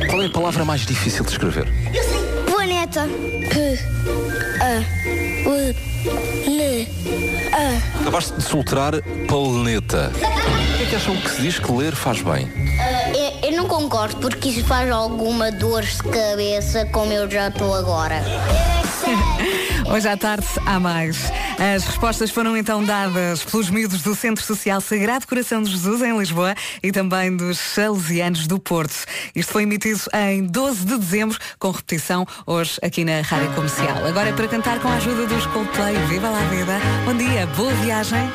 Qual 0.08 0.22
é 0.22 0.26
a 0.26 0.30
palavra 0.30 0.64
mais 0.64 0.84
difícil 0.86 1.24
de 1.24 1.32
escrever? 1.32 1.66
Planeta. 2.46 3.08
P. 3.50 3.78
A. 4.60 5.48
U. 5.48 5.92
N. 6.48 6.88
A. 7.52 8.00
Acabaste 8.00 8.32
de 8.34 8.42
soltar 8.42 9.00
planeta. 9.28 10.10
O 10.14 10.76
que 10.76 10.82
é 10.82 10.86
que 10.86 10.96
acham 10.96 11.16
que 11.16 11.30
se 11.30 11.42
diz 11.42 11.58
que 11.58 11.72
ler 11.72 11.94
faz 11.94 12.22
bem? 12.22 12.50
Eu, 13.14 13.50
eu 13.50 13.56
não 13.56 13.66
concordo 13.68 14.16
porque 14.16 14.48
isso 14.48 14.64
faz 14.64 14.90
alguma 14.90 15.52
dor 15.52 15.82
de 15.82 16.02
cabeça 16.02 16.86
como 16.86 17.12
eu 17.12 17.30
já 17.30 17.48
estou 17.48 17.74
agora. 17.74 18.22
Hoje 19.92 20.08
à 20.08 20.16
tarde 20.16 20.46
há 20.64 20.80
mais. 20.80 21.30
As 21.58 21.84
respostas 21.84 22.30
foram 22.30 22.56
então 22.56 22.82
dadas 22.82 23.44
pelos 23.44 23.68
miúdos 23.68 24.00
do 24.00 24.14
Centro 24.14 24.42
Social 24.42 24.80
Sagrado 24.80 25.26
Coração 25.26 25.62
de 25.62 25.70
Jesus, 25.70 26.00
em 26.00 26.18
Lisboa, 26.18 26.54
e 26.82 26.90
também 26.90 27.36
dos 27.36 27.58
Salesianos 27.58 28.46
do 28.46 28.58
Porto. 28.58 29.04
Isto 29.36 29.52
foi 29.52 29.64
emitido 29.64 30.00
em 30.14 30.46
12 30.46 30.86
de 30.86 30.96
dezembro, 30.96 31.38
com 31.58 31.70
repetição 31.70 32.26
hoje 32.46 32.78
aqui 32.80 33.04
na 33.04 33.20
Rádio 33.20 33.52
Comercial. 33.52 34.06
Agora 34.06 34.30
é 34.30 34.32
para 34.32 34.48
cantar 34.48 34.80
com 34.80 34.88
a 34.88 34.94
ajuda 34.94 35.26
dos 35.26 35.44
Coldplay. 35.48 35.94
Viva 36.08 36.30
lá 36.30 36.40
a 36.40 36.44
vida! 36.46 36.80
Bom 37.04 37.14
dia, 37.14 37.46
boa 37.48 37.74
viagem! 37.74 38.30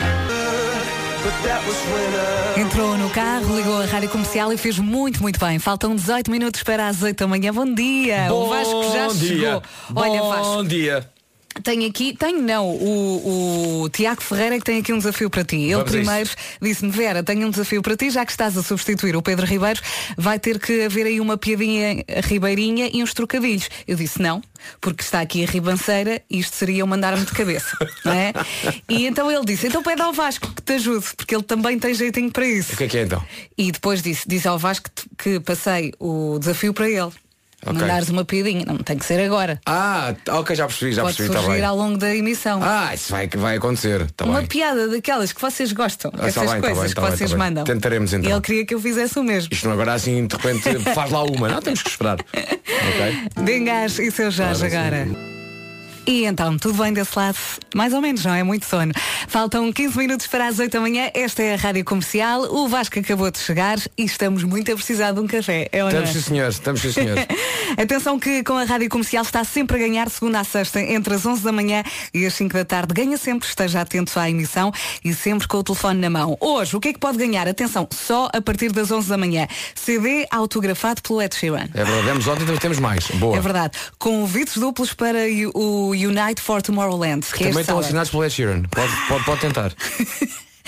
Entrou 2.55 2.97
no 2.99 3.09
carro, 3.09 3.57
ligou 3.57 3.81
a 3.81 3.85
rádio 3.85 4.09
comercial 4.09 4.53
e 4.53 4.57
fez 4.57 4.77
muito, 4.77 5.23
muito 5.23 5.39
bem. 5.39 5.57
Faltam 5.57 5.95
18 5.95 6.29
minutos 6.29 6.61
para 6.61 6.87
as 6.87 7.01
8 7.01 7.17
da 7.17 7.27
manhã. 7.27 7.51
Bom 7.51 7.65
dia! 7.73 8.31
o 8.31 8.47
Vasco 8.47 8.83
já 8.93 9.09
chegou. 9.09 9.63
Olha, 9.95 10.21
Vasco, 10.21 10.63
dia. 10.63 11.16
Tenho 11.63 11.87
aqui, 11.87 12.15
tenho 12.17 12.41
não, 12.41 12.69
o, 12.69 13.83
o 13.83 13.89
Tiago 13.89 14.21
Ferreira 14.21 14.55
é 14.55 14.59
que 14.59 14.65
tem 14.65 14.79
aqui 14.79 14.93
um 14.93 14.97
desafio 14.97 15.29
para 15.29 15.43
ti. 15.43 15.57
Ele 15.57 15.75
Vamos 15.75 15.91
primeiro 15.91 16.29
disse-me, 16.61 16.91
Vera, 16.91 17.23
tenho 17.23 17.47
um 17.47 17.49
desafio 17.49 17.81
para 17.81 17.95
ti, 17.95 18.09
já 18.09 18.25
que 18.25 18.31
estás 18.31 18.57
a 18.57 18.63
substituir 18.63 19.15
o 19.15 19.21
Pedro 19.21 19.45
Ribeiro, 19.45 19.79
vai 20.17 20.39
ter 20.39 20.59
que 20.59 20.83
haver 20.83 21.05
aí 21.05 21.19
uma 21.19 21.37
piadinha 21.37 22.03
ribeirinha 22.23 22.89
e 22.93 23.03
uns 23.03 23.13
trocadilhos. 23.13 23.69
Eu 23.87 23.95
disse 23.95 24.21
não, 24.21 24.41
porque 24.81 25.03
está 25.03 25.21
aqui 25.21 25.43
a 25.43 25.47
ribanceira 25.47 26.21
e 26.29 26.39
isto 26.39 26.55
seria 26.55 26.79
eu 26.79 26.87
mandar-me 26.87 27.25
de 27.25 27.31
cabeça. 27.31 27.77
não 28.03 28.13
é? 28.13 28.33
E 28.89 29.05
então 29.05 29.31
ele 29.31 29.45
disse, 29.45 29.67
então 29.67 29.83
pede 29.83 30.01
ao 30.01 30.13
Vasco 30.13 30.53
que 30.53 30.61
te 30.61 30.73
ajude, 30.73 31.05
porque 31.15 31.35
ele 31.35 31.43
também 31.43 31.79
tem 31.79 31.93
jeitinho 31.93 32.31
para 32.31 32.45
isso. 32.45 32.73
O 32.73 32.77
que 32.77 32.83
é 32.83 32.87
que 32.87 32.97
é 32.97 33.03
então? 33.03 33.23
E 33.57 33.71
depois 33.71 34.01
disse, 34.01 34.27
disse 34.27 34.47
ao 34.47 34.57
Vasco 34.57 34.89
que 35.17 35.39
passei 35.39 35.93
o 35.99 36.37
desafio 36.39 36.73
para 36.73 36.89
ele. 36.89 37.11
Ok. 37.67 37.81
Mandares 37.81 38.09
uma 38.09 38.23
piadinha. 38.25 38.65
Não, 38.65 38.77
tem 38.77 38.97
que 38.97 39.05
ser 39.05 39.19
agora. 39.23 39.59
Ah, 39.65 40.13
ok, 40.29 40.55
já 40.55 40.65
percebi, 40.67 40.93
já 40.93 41.01
Pode 41.03 41.15
percebi, 41.17 41.35
está 41.35 41.43
surgir 41.45 41.61
bem. 41.61 41.69
ao 41.69 41.75
longo 41.75 41.97
da 41.97 42.15
emissão. 42.15 42.59
Ah, 42.63 42.93
isso 42.93 43.11
vai, 43.11 43.27
vai 43.27 43.57
acontecer, 43.57 44.01
está 44.01 44.25
uma 44.25 44.39
bem. 44.39 44.47
piada 44.47 44.87
daquelas 44.87 45.31
que 45.31 45.41
vocês 45.41 45.71
gostam, 45.71 46.11
Ah, 46.15 46.19
tá 46.21 46.27
essas 46.27 46.43
bem, 46.51 46.61
tá 46.61 46.67
coisas 46.67 46.79
bem, 46.79 46.89
que 46.89 46.95
tá 46.95 47.01
bem, 47.01 47.11
vocês 47.17 47.29
tá 47.31 47.37
bem. 47.37 47.45
mandam. 47.45 47.63
Tentaremos, 47.63 48.13
então. 48.13 48.29
E 48.29 48.33
ele 48.33 48.41
queria 48.41 48.65
que 48.65 48.73
eu 48.73 48.79
fizesse 48.79 49.19
o 49.19 49.23
mesmo. 49.23 49.49
Isto 49.51 49.65
não 49.67 49.73
agora 49.73 49.93
assim, 49.93 50.25
de 50.27 50.35
repente, 50.35 50.79
faz 50.93 51.11
lá 51.11 51.23
uma. 51.23 51.47
Não, 51.49 51.61
temos 51.61 51.81
que 51.83 51.89
esperar. 51.89 52.17
Ok? 52.77 53.43
Dengas 53.43 53.97
e 53.99 54.11
seu 54.11 54.29
Jorge 54.31 54.63
Ora, 54.65 55.05
sim. 55.05 55.36
E 56.07 56.23
então, 56.23 56.57
tudo 56.57 56.81
bem 56.81 56.93
desse 56.93 57.19
lado? 57.19 57.37
Mais 57.75 57.91
ou 57.91 57.99
menos, 57.99 58.23
não 58.23 58.33
é? 58.33 58.41
Muito 58.41 58.65
sono. 58.65 58.93
Faltam 59.27 59.73
15 59.73 59.97
minutos 59.97 60.25
para 60.25 60.47
as 60.47 60.57
8 60.57 60.71
da 60.71 60.79
manhã. 60.79 61.11
Esta 61.13 61.43
é 61.43 61.53
a 61.53 61.57
Rádio 61.57 61.83
Comercial. 61.83 62.43
O 62.43 62.65
Vasco 62.69 62.97
acabou 62.97 63.29
de 63.29 63.37
chegar 63.39 63.77
e 63.97 64.05
estamos 64.05 64.45
muito 64.45 64.71
a 64.71 64.75
precisar 64.75 65.11
de 65.11 65.19
um 65.19 65.27
café. 65.27 65.67
É 65.69 65.79
é? 65.79 65.85
Estamos 65.85 66.09
sim, 66.11 66.21
senhores, 66.21 66.55
estamos 66.55 66.79
sim, 66.79 66.93
senhores. 66.93 67.25
Atenção 67.77 68.17
que 68.17 68.41
com 68.41 68.53
a 68.53 68.63
Rádio 68.63 68.87
Comercial 68.87 69.21
está 69.21 69.43
sempre 69.43 69.75
a 69.75 69.79
ganhar 69.79 70.09
segunda 70.09 70.39
a 70.39 70.45
sexta 70.45 70.79
entre 70.79 71.13
as 71.13 71.25
11 71.25 71.43
da 71.43 71.51
manhã 71.51 71.83
e 72.13 72.25
as 72.25 72.33
5 72.35 72.53
da 72.53 72.63
tarde. 72.63 72.93
Ganha 72.93 73.17
sempre, 73.17 73.45
esteja 73.45 73.81
atento 73.81 74.17
à 74.17 74.29
emissão 74.29 74.71
e 75.03 75.13
sempre 75.13 75.45
com 75.45 75.57
o 75.57 75.63
telefone 75.63 75.99
na 75.99 76.09
mão. 76.09 76.37
Hoje, 76.39 76.77
o 76.77 76.79
que 76.79 76.87
é 76.87 76.93
que 76.93 76.99
pode 76.99 77.17
ganhar? 77.17 77.49
Atenção, 77.49 77.85
só 77.91 78.29
a 78.33 78.39
partir 78.39 78.71
das 78.71 78.89
11 78.91 79.09
da 79.09 79.17
manhã. 79.17 79.45
CD 79.75 80.25
autografado 80.31 81.01
pelo 81.01 81.21
Ed 81.21 81.35
Sheeran. 81.35 81.67
É 81.73 81.83
verdade, 81.83 82.05
demos 82.05 82.27
ontem 82.27 82.57
temos 82.57 82.79
mais. 82.79 83.05
Boa. 83.15 83.35
É 83.35 83.41
verdade. 83.41 83.77
Convites 83.99 84.57
duplos 84.57 84.93
para 84.93 85.19
o 85.53 85.96
Unite 86.05 86.41
for 86.41 86.61
Tomorrowland. 86.61 87.25
Que 87.33 87.45
é 87.45 87.47
Também 87.47 87.61
estão 87.61 87.79
assinados 87.79 88.09
pelo 88.09 88.23
Ed 88.23 88.33
Sheeran. 88.33 88.63
Pode, 88.63 88.91
pode, 89.07 89.25
pode 89.25 89.41
tentar. 89.41 89.73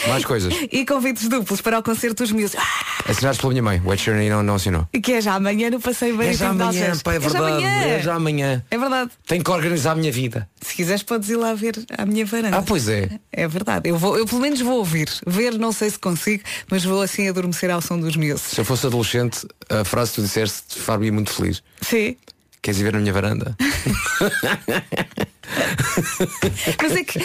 Mais 0.07 0.23
coisas. 0.23 0.53
E 0.71 0.85
convites 0.85 1.27
duplos 1.27 1.59
para 1.59 1.77
o 1.77 1.83
concerto 1.83 2.23
dos 2.23 2.31
Music. 2.31 2.57
Assinados 3.05 3.37
pela 3.37 3.51
minha 3.51 3.61
mãe. 3.63 3.81
O 3.83 3.91
Ed 3.93 4.01
Sheeran 4.01 4.29
não, 4.29 4.41
não 4.41 4.55
assinou. 4.55 4.87
Que 5.03 5.13
é 5.13 5.21
já 5.21 5.33
amanhã 5.35 5.69
no 5.69 5.79
Passeio 5.81 6.15
Bem 6.15 6.29
É 6.29 6.33
já 6.33 6.49
amanhã, 6.49 6.93
pá, 7.03 7.13
é 7.15 7.19
já 7.19 7.27
verdade. 7.29 7.45
amanhã. 7.45 7.69
É 7.85 7.99
já 8.01 8.15
amanhã. 8.15 8.65
É 8.71 8.77
verdade. 8.77 9.11
Tenho 9.27 9.43
que 9.43 9.51
organizar 9.51 9.91
a 9.91 9.95
minha 9.95 10.11
vida. 10.11 10.49
Se 10.61 10.73
quiseres 10.73 11.03
podes 11.03 11.29
ir 11.29 11.35
lá 11.35 11.53
ver 11.53 11.75
a 11.97 12.05
minha 12.05 12.25
varanda. 12.25 12.57
Ah, 12.57 12.61
pois 12.61 12.87
é. 12.87 13.09
É 13.31 13.45
verdade. 13.45 13.89
Eu, 13.89 13.97
vou, 13.97 14.17
eu 14.17 14.25
pelo 14.25 14.39
menos 14.39 14.61
vou 14.61 14.77
ouvir. 14.77 15.09
Ver 15.27 15.57
não 15.57 15.73
sei 15.73 15.89
se 15.89 15.99
consigo, 15.99 16.43
mas 16.71 16.83
vou 16.85 17.01
assim 17.01 17.27
adormecer 17.27 17.69
ao 17.69 17.81
som 17.81 17.99
dos 17.99 18.15
miúdos. 18.15 18.43
Se 18.43 18.61
eu 18.61 18.65
fosse 18.65 18.85
adolescente, 18.87 19.45
a 19.69 19.83
frase 19.83 20.11
que 20.11 20.15
tu 20.15 20.21
disseste 20.21 20.61
te 20.69 20.79
faria 20.79 21.11
muito 21.11 21.31
feliz. 21.33 21.61
Sim. 21.81 22.15
Queres 22.61 22.79
ir 22.79 22.85
ver 22.85 22.93
na 22.93 22.99
minha 22.99 23.13
varanda? 23.13 23.55
Mas 26.81 26.91
é 26.95 27.03
que 27.03 27.19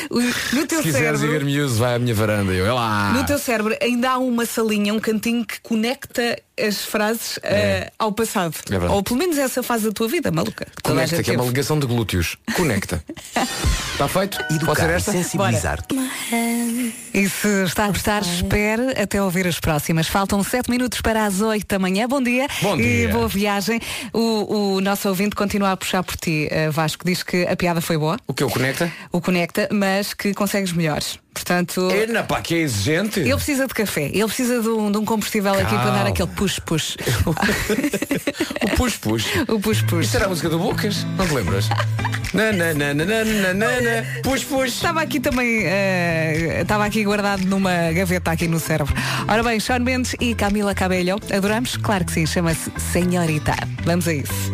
no 0.55 0.67
teu 0.67 0.79
Se 0.79 0.85
quiseres 0.85 1.21
ir 1.23 1.27
ver 1.29 1.41
cérebro. 1.41 1.63
Muse, 1.63 1.79
vai 1.79 1.95
à 1.95 1.99
minha 1.99 2.15
varanda. 2.15 2.53
Eu, 2.53 2.67
é 2.67 2.73
lá. 2.73 3.13
No 3.13 3.25
teu 3.25 3.39
cérebro 3.39 3.77
ainda 3.81 4.11
há 4.13 4.19
uma 4.19 4.47
salinha, 4.47 4.93
um 4.95 5.01
cantinho 5.01 5.45
que 5.45 5.61
conecta 5.61 6.39
as 6.59 6.85
frases 6.85 7.39
eh, 7.43 7.91
ao 7.99 8.13
passado. 8.13 8.55
É. 8.71 8.89
Ou 8.89 9.03
pelo 9.03 9.19
menos 9.19 9.37
essa 9.39 9.63
fase 9.63 9.87
da 9.87 9.93
tua 9.93 10.07
vida, 10.09 10.31
maluca. 10.31 10.67
Conecta, 10.83 11.23
que 11.23 11.31
é 11.33 11.35
uma 11.35 11.45
ligação 11.45 11.79
de 11.79 11.87
glúteos. 11.87 12.37
Conecta. 12.57 13.03
Está 13.93 14.07
feito? 14.09 14.39
Pode 14.65 14.81
ser 14.81 14.91
esta? 14.91 15.13
sensibilizar. 15.13 15.85
E 17.13 17.29
se 17.29 17.65
está 17.65 17.87
a 17.87 17.89
gostar, 17.89 18.23
espere 18.23 18.93
até 19.01 19.21
ouvir 19.21 19.47
as 19.49 19.59
próximas. 19.59 20.07
Faltam 20.07 20.43
7 20.45 20.71
minutos 20.71 21.01
para 21.01 21.25
as 21.27 21.41
8 21.41 21.67
da 21.67 21.79
manhã. 21.79 22.07
Bom 22.07 22.23
dia. 22.23 22.47
Bom 22.63 22.77
E 22.79 22.83
dia. 22.83 23.09
boa 23.09 23.27
viagem. 23.29 23.81
O, 24.13 24.75
o 24.77 24.81
nosso 24.81 25.09
ouvinte 25.09 25.35
continua 25.35 25.73
a 25.73 25.77
puxar 25.77 26.05
por 26.05 26.17
ti, 26.17 26.47
eh, 26.51 26.71
Vasco. 26.71 27.05
Diz 27.05 27.25
que 27.25 27.45
a 27.47 27.57
piada 27.57 27.81
foi 27.81 27.99
boa, 27.99 28.14
O 28.27 28.35
que 28.35 28.43
eu 28.43 28.51
conecta? 28.51 28.91
o 29.13 29.21
conecta, 29.21 29.69
mas 29.73 30.15
que 30.15 30.33
consegues 30.35 30.73
melhores. 30.73 31.19
Portanto, 31.33 31.91
Ena, 31.91 32.23
pá, 32.23 32.41
que 32.41 32.55
é 32.55 32.59
exigente. 32.59 33.19
ele 33.21 33.35
precisa 33.35 33.67
de 33.67 33.75
café. 33.75 34.05
Ele 34.05 34.25
precisa 34.27 34.61
de 34.63 34.69
um, 34.69 34.91
de 34.91 34.99
um 34.99 35.05
combustível 35.05 35.53
aqui 35.53 35.65
para 35.65 35.77
dar 35.77 35.93
Calma. 35.95 36.09
aquele 36.11 36.29
push-push. 36.29 36.97
O 38.65 38.77
push-push. 38.77 39.27
o 39.49 39.61
push-push. 39.61 40.05
Isto 40.07 40.17
era 40.17 40.27
a 40.27 40.29
música 40.29 40.49
do 40.49 40.59
Bocas? 40.59 41.05
Não 41.17 41.27
te 41.27 41.35
lembras? 41.35 41.69
na, 42.33 42.53
na, 42.53 42.75
na, 42.75 42.95
na, 42.95 43.05
na, 43.05 43.25
na, 43.25 43.55
na, 43.55 43.81
na. 43.81 44.21
Push-push. 44.23 44.75
Estava 44.75 45.01
aqui 45.03 45.21
também, 45.21 45.63
eh, 45.65 46.61
estava 46.63 46.85
aqui 46.85 47.05
guardado 47.05 47.45
numa 47.45 47.93
gaveta 47.93 48.31
aqui 48.33 48.49
no 48.49 48.59
cérebro. 48.59 48.95
Ora 49.29 49.43
bem, 49.43 49.61
Sean 49.61 49.79
Mendes 49.81 50.15
e 50.21 50.35
Camila 50.35 50.75
Cabello, 50.75 51.21
adoramos? 51.33 51.77
Claro 51.77 52.05
que 52.05 52.13
sim, 52.13 52.27
chama-se 52.27 52.71
Senhorita. 52.93 53.55
Vamos 53.85 54.09
a 54.09 54.15
isso. 54.15 54.53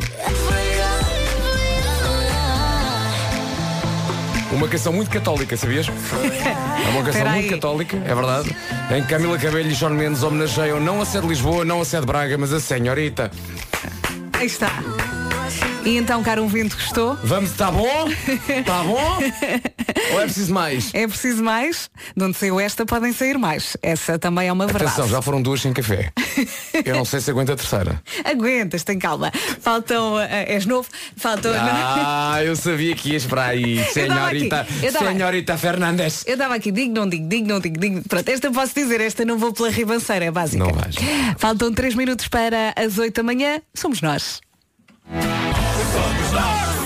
Uma 4.52 4.68
canção 4.68 4.92
muito 4.92 5.10
católica, 5.10 5.56
sabias? 5.56 5.86
É 6.80 6.88
uma 6.92 7.04
canção 7.04 7.28
muito 7.30 7.50
católica, 7.50 7.96
é 7.96 8.14
verdade. 8.14 8.56
Em 8.90 9.02
que 9.02 9.08
Camila 9.08 9.38
Cabello 9.38 9.68
e 9.68 9.74
João 9.74 9.92
Mendes 9.92 10.22
homenageiam 10.22 10.80
não 10.80 11.00
a 11.00 11.04
sede 11.04 11.22
de 11.22 11.28
Lisboa, 11.28 11.64
não 11.64 11.80
a 11.80 11.84
sede 11.84 12.00
de 12.00 12.06
Braga, 12.06 12.36
mas 12.36 12.52
a 12.52 12.58
senhorita. 12.58 13.30
Aí 14.32 14.46
está. 14.46 14.72
E 15.84 15.96
então, 15.96 16.22
caro 16.22 16.42
ouvinte, 16.42 16.74
gostou? 16.74 17.18
Vamos, 17.24 17.50
está 17.50 17.70
bom? 17.70 18.08
Está 18.48 18.82
bom? 18.82 19.18
Ou 20.12 20.20
é 20.20 20.24
preciso 20.24 20.52
mais? 20.52 20.90
É 20.94 21.06
preciso 21.06 21.42
mais. 21.42 21.90
De 22.16 22.24
onde 22.24 22.36
saiu 22.36 22.60
esta, 22.60 22.84
podem 22.84 23.12
sair 23.12 23.38
mais. 23.38 23.76
Essa 23.82 24.18
também 24.18 24.48
é 24.48 24.52
uma 24.52 24.66
verdade. 24.66 24.92
Atenção, 24.92 25.08
já 25.08 25.22
foram 25.22 25.40
duas 25.40 25.60
sem 25.60 25.72
café. 25.72 26.12
Eu 26.84 26.96
não 26.96 27.04
sei 27.04 27.20
se 27.20 27.30
aguenta 27.30 27.52
a 27.52 27.56
terceira. 27.56 28.02
Aguentas, 28.24 28.84
tem 28.84 28.98
calma. 28.98 29.32
Faltam. 29.60 30.14
uh, 30.14 30.20
és 30.28 30.66
novo, 30.66 30.88
faltam. 31.16 31.52
Ah, 31.54 32.42
eu 32.42 32.56
sabia 32.56 32.94
que 32.94 33.12
ias 33.12 33.24
para 33.24 33.46
aí, 33.46 33.82
senhorita, 33.92 34.66
senhorita 34.80 35.56
Fernandes. 35.56 36.24
Eu 36.26 36.34
estava 36.34 36.54
aqui, 36.54 36.70
digo, 36.70 36.94
não 36.94 37.08
digo, 37.08 37.28
digo, 37.28 37.48
não 37.48 37.60
digo, 37.60 37.78
digo. 37.78 38.02
Pronto, 38.08 38.28
esta 38.28 38.50
posso 38.50 38.74
dizer, 38.74 39.00
esta 39.00 39.24
não 39.24 39.38
vou 39.38 39.52
pela 39.52 39.70
ribanceira, 39.70 40.24
é 40.26 40.30
básica. 40.30 40.64
Não 40.64 40.72
vais. 40.72 40.96
Faltam 41.38 41.72
3 41.72 41.94
minutos 41.94 42.28
para 42.28 42.72
as 42.76 42.98
8 42.98 43.14
da 43.14 43.22
manhã. 43.22 43.60
Somos 43.74 44.00
nós. 44.00 44.40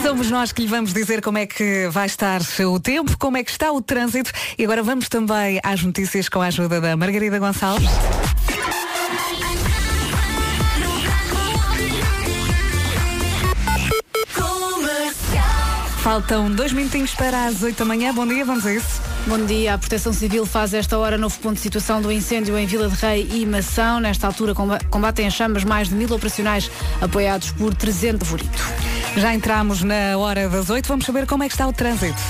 Somos 0.02 0.30
nós 0.30 0.52
que 0.52 0.62
lhe 0.62 0.68
vamos 0.68 0.92
dizer 0.92 1.20
como 1.20 1.38
é 1.38 1.46
que 1.46 1.88
vai 1.90 2.06
estar 2.06 2.40
o 2.60 2.78
tempo, 2.78 3.16
como 3.18 3.36
é 3.36 3.44
que 3.44 3.50
está 3.50 3.72
o 3.72 3.80
trânsito 3.80 4.30
e 4.58 4.64
agora 4.64 4.82
vamos 4.82 5.08
também 5.08 5.60
às 5.62 5.82
notícias 5.82 6.28
com 6.28 6.40
a 6.40 6.46
ajuda 6.46 6.80
da 6.80 6.96
Margarida 6.96 7.38
Gonçalves. 7.38 7.90
Faltam 16.04 16.50
dois 16.50 16.70
minutinhos 16.70 17.14
para 17.14 17.46
as 17.46 17.62
8 17.62 17.78
da 17.78 17.84
manhã. 17.86 18.12
Bom 18.12 18.26
dia, 18.26 18.44
vamos 18.44 18.66
a 18.66 18.74
isso. 18.74 19.00
Bom 19.26 19.38
dia. 19.46 19.72
A 19.72 19.78
Proteção 19.78 20.12
Civil 20.12 20.44
faz 20.44 20.74
esta 20.74 20.98
hora 20.98 21.16
novo 21.16 21.38
ponto 21.38 21.54
de 21.54 21.60
situação 21.60 22.02
do 22.02 22.12
incêndio 22.12 22.58
em 22.58 22.66
Vila 22.66 22.90
de 22.90 22.94
Rei 22.96 23.26
e 23.32 23.46
Mação. 23.46 24.00
Nesta 24.00 24.26
altura 24.26 24.54
comba- 24.54 24.78
combatem 24.90 25.26
as 25.26 25.32
chamas 25.32 25.64
mais 25.64 25.88
de 25.88 25.94
mil 25.94 26.12
operacionais 26.12 26.70
apoiados 27.00 27.52
por 27.52 27.74
300 27.74 28.28
favorito. 28.28 28.62
Já 29.16 29.32
entramos 29.32 29.82
na 29.82 30.18
hora 30.18 30.46
das 30.46 30.68
8, 30.68 30.86
vamos 30.86 31.06
saber 31.06 31.26
como 31.26 31.42
é 31.42 31.48
que 31.48 31.54
está 31.54 31.66
o 31.66 31.72
trânsito. 31.72 32.20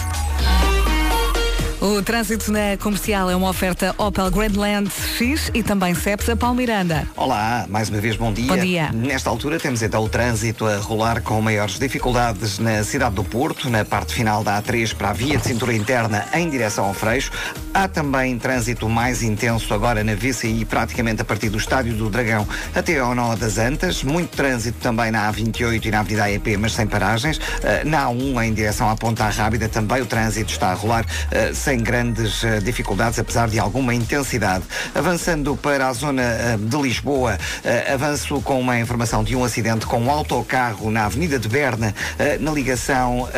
O 1.85 2.03
trânsito 2.03 2.51
na 2.51 2.79
comercial 2.79 3.29
é 3.29 3.37
uma 3.37 3.51
oferta 3.51 3.95
Opel 3.99 4.31
Grandland 4.31 4.91
X 5.19 5.51
e 5.53 5.63
também 5.63 5.95
Cepsa 5.95 6.35
Palmiranda. 6.35 7.07
Olá, 7.15 7.67
mais 7.69 7.91
uma 7.91 8.01
vez 8.01 8.17
bom 8.17 8.33
dia. 8.33 8.47
Bom 8.47 8.57
dia. 8.57 8.91
Nesta 8.91 9.29
altura 9.29 9.61
temos 9.61 9.83
então 9.83 10.03
o 10.03 10.09
trânsito 10.09 10.65
a 10.65 10.79
rolar 10.79 11.21
com 11.21 11.43
maiores 11.43 11.79
dificuldades 11.79 12.59
na 12.59 12.83
cidade 12.85 13.17
do 13.17 13.23
Porto, 13.23 13.69
na 13.69 13.85
parte 13.85 14.15
final 14.15 14.43
da 14.43 14.63
A3 14.63 14.95
para 14.95 15.11
a 15.11 15.13
via 15.13 15.37
de 15.37 15.45
cintura 15.45 15.75
interna 15.75 16.25
em 16.33 16.49
direção 16.49 16.87
ao 16.87 16.95
Freixo. 16.95 17.31
Há 17.75 17.87
também 17.87 18.39
trânsito 18.39 18.89
mais 18.89 19.23
intenso 19.23 19.75
agora 19.75 20.03
na 20.03 20.15
VCI, 20.15 20.65
praticamente 20.65 21.21
a 21.21 21.25
partir 21.27 21.51
do 21.51 21.59
Estádio 21.59 21.93
do 21.93 22.09
Dragão 22.09 22.49
até 22.75 22.99
ao 22.99 23.15
Nó 23.15 23.37
das 23.37 23.59
Antas. 23.59 24.03
Muito 24.03 24.35
trânsito 24.35 24.79
também 24.81 25.11
na 25.11 25.31
A28 25.31 25.85
e 25.85 25.91
na 25.91 26.01
Avenida 26.01 26.25
AEP, 26.25 26.57
mas 26.57 26.73
sem 26.73 26.87
paragens. 26.87 27.37
Uh, 27.37 27.87
na 27.87 28.07
A1 28.07 28.43
em 28.47 28.55
direção 28.55 28.89
à 28.89 28.97
Ponta 28.97 29.29
Rábida 29.29 29.69
também 29.69 30.01
o 30.01 30.07
trânsito 30.07 30.51
está 30.51 30.71
a 30.71 30.75
rolar 30.75 31.05
uh, 31.05 31.55
sem 31.75 31.83
grandes 31.83 32.43
uh, 32.45 32.61
dificuldades, 32.63 33.19
apesar 33.19 33.49
de 33.49 33.59
alguma 33.59 33.93
intensidade. 33.93 34.63
Avançando 34.95 35.57
para 35.57 35.89
a 35.89 35.93
zona 35.93 36.23
uh, 36.23 36.59
de 36.59 36.77
Lisboa, 36.77 37.37
uh, 37.37 37.93
avanço 37.95 38.41
com 38.43 38.61
uma 38.61 38.79
informação 38.79 39.25
de 39.25 39.35
um 39.35 39.43
acidente 39.43 39.85
com 39.87 39.99
um 40.01 40.09
autocarro 40.09 40.89
na 40.91 41.07
Avenida 41.07 41.37
de 41.39 41.49
Berna, 41.49 41.95
na 42.41 42.51
ligação 42.53 43.29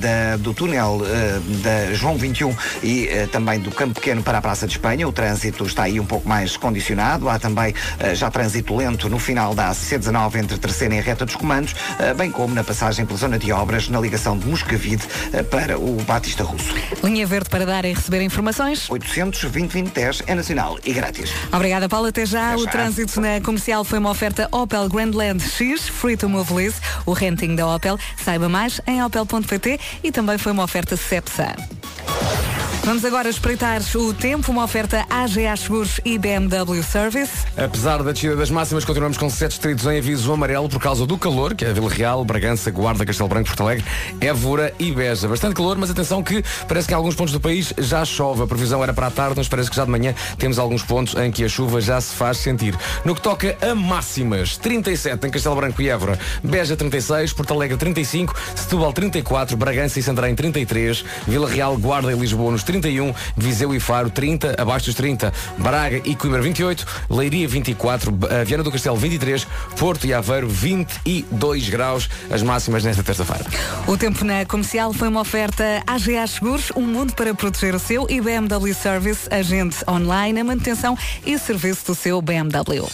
da- 0.00 0.36
do 0.36 0.52
túnel 0.54 1.02
da 1.62 1.94
João 1.94 2.16
21 2.16 2.54
e 2.82 3.08
também 3.32 3.58
do 3.60 3.70
Campo 3.70 3.94
Pequeno 3.94 4.22
para 4.22 4.38
a 4.38 4.42
Praça 4.42 4.66
de 4.66 4.72
Espanha. 4.74 5.06
O 5.08 5.12
trânsito 5.12 5.64
está 5.64 5.84
aí 5.84 5.98
um 5.98 6.06
pouco 6.06 6.28
mais 6.28 6.56
condicionado. 6.56 7.28
Há 7.28 7.38
também 7.38 7.74
já 8.14 8.30
trânsito 8.30 8.74
lento 8.76 9.08
no 9.08 9.18
final 9.18 9.54
da 9.54 9.70
C19 9.72 10.36
entre 10.36 10.58
Terceira 10.58 10.94
e 10.94 11.00
Reta 11.00 11.24
dos 11.24 11.36
Comandos, 11.36 11.74
bem 12.16 12.30
como 12.30 12.54
na 12.54 12.62
passagem 12.64 13.04
pela 13.06 13.18
zona 13.18 13.38
de 13.38 13.50
obras 13.52 13.88
na 13.88 14.00
ligação 14.00 14.36
de 14.38 14.46
Moscavide 14.46 15.02
para 15.50 15.78
o 15.78 15.96
Batista 16.06 16.44
Russo. 16.44 16.72
Linha 17.02 17.26
verde 17.26 17.48
para 17.48 17.64
dar 17.66 17.79
e 17.84 17.92
receber 17.92 18.22
informações. 18.22 18.88
800 18.90 19.40
2010 19.42 20.22
é 20.26 20.34
nacional 20.34 20.78
e 20.84 20.92
grátis. 20.92 21.30
Obrigada, 21.52 21.88
Paulo. 21.88 22.08
Até 22.08 22.26
já. 22.26 22.48
Até 22.48 22.56
o 22.56 22.64
já. 22.64 22.70
trânsito 22.70 23.20
na 23.20 23.40
comercial 23.40 23.84
foi 23.84 23.98
uma 23.98 24.10
oferta 24.10 24.48
Opel 24.52 24.88
Grandland 24.88 25.40
X, 25.42 25.88
Free 25.88 26.16
to 26.16 26.28
Move 26.28 26.52
Lease, 26.54 26.76
o 27.06 27.12
renting 27.12 27.54
da 27.56 27.66
Opel. 27.66 27.98
Saiba 28.22 28.48
mais 28.48 28.80
em 28.86 29.02
opel.pt 29.02 29.80
e 30.02 30.12
também 30.12 30.38
foi 30.38 30.52
uma 30.52 30.64
oferta 30.64 30.96
Cepsa. 30.96 31.54
Vamos 32.82 33.04
agora 33.04 33.28
espreitar 33.28 33.82
o 33.94 34.14
tempo, 34.14 34.50
uma 34.50 34.64
oferta 34.64 35.04
AGA 35.10 35.54
Seguros 35.56 36.00
e 36.02 36.18
BMW 36.18 36.82
Service. 36.82 37.44
Apesar 37.56 38.02
da 38.02 38.10
descida 38.10 38.34
das 38.34 38.50
máximas, 38.50 38.84
continuamos 38.84 39.18
com 39.18 39.28
sete 39.28 39.50
distritos 39.50 39.84
em 39.86 39.98
aviso 39.98 40.32
amarelo 40.32 40.68
por 40.68 40.80
causa 40.80 41.06
do 41.06 41.18
calor, 41.18 41.54
que 41.54 41.64
é 41.64 41.72
Vila 41.72 41.90
Real, 41.90 42.24
Bragança, 42.24 42.70
Guarda, 42.70 43.04
Castelo 43.04 43.28
Branco, 43.28 43.48
Porto 43.48 43.62
Alegre, 43.62 43.84
Évora 44.20 44.72
e 44.78 44.90
Beja. 44.92 45.28
Bastante 45.28 45.54
calor, 45.54 45.76
mas 45.76 45.90
atenção 45.90 46.22
que 46.22 46.42
parece 46.66 46.88
que 46.88 46.94
em 46.94 46.96
alguns 46.96 47.14
pontos 47.14 47.32
do 47.32 47.38
país 47.38 47.72
já 47.78 48.02
chove. 48.04 48.42
A 48.42 48.46
previsão 48.46 48.82
era 48.82 48.94
para 48.94 49.08
a 49.08 49.10
tarde, 49.10 49.34
mas 49.36 49.46
parece 49.46 49.68
que 49.68 49.76
já 49.76 49.84
de 49.84 49.90
manhã 49.90 50.14
temos 50.38 50.58
alguns 50.58 50.82
pontos 50.82 51.14
em 51.16 51.30
que 51.30 51.44
a 51.44 51.48
chuva 51.48 51.82
já 51.82 52.00
se 52.00 52.14
faz 52.14 52.38
sentir. 52.38 52.74
No 53.04 53.14
que 53.14 53.20
toca 53.20 53.56
a 53.60 53.74
máximas, 53.74 54.56
37 54.56 55.26
em 55.26 55.30
Castelo 55.30 55.54
Branco 55.54 55.80
e 55.82 55.90
Évora, 55.90 56.18
Beja 56.42 56.76
36, 56.76 57.34
Porto 57.34 57.52
Alegre 57.52 57.76
35, 57.76 58.34
Setúbal 58.56 58.92
34, 58.92 59.54
Bragança 59.56 60.00
e 60.00 60.02
Santarém 60.02 60.34
33, 60.34 61.04
Vila 61.28 61.48
Real, 61.48 61.76
Guarda 61.76 62.10
e 62.10 62.16
Lisboa 62.16 62.50
nos 62.50 62.64
31, 62.80 63.14
Viseu 63.36 63.74
e 63.74 63.80
Faro 63.80 64.10
30, 64.10 64.56
abaixo 64.60 64.86
dos 64.86 64.94
30, 64.94 65.32
Braga 65.58 66.00
e 66.04 66.14
Coimbra 66.16 66.40
28, 66.40 66.86
Leiria 67.10 67.46
24, 67.46 68.10
B- 68.10 68.26
eh, 68.30 68.44
Viana 68.44 68.62
do 68.62 68.72
Castelo 68.72 68.96
23, 68.96 69.46
Porto 69.78 70.06
e 70.06 70.14
Aveiro 70.14 70.48
22 70.48 71.68
graus, 71.68 72.08
as 72.30 72.42
máximas 72.42 72.82
nesta 72.84 73.02
terça-feira. 73.02 73.44
O 73.86 73.96
tempo 73.96 74.24
na 74.24 74.44
comercial 74.46 74.92
foi 74.92 75.08
uma 75.08 75.20
oferta 75.20 75.82
AGA 75.86 76.26
Seguros, 76.26 76.72
um 76.74 76.82
mundo 76.82 77.12
para 77.14 77.34
proteger 77.34 77.74
o 77.74 77.78
seu 77.78 78.06
e 78.08 78.20
BMW 78.20 78.74
Service, 78.74 79.28
agente 79.30 79.76
online, 79.88 80.40
a 80.40 80.44
manutenção 80.44 80.96
e 81.24 81.38
serviço 81.38 81.86
do 81.86 81.94
seu 81.94 82.20
BMW. 82.22 82.86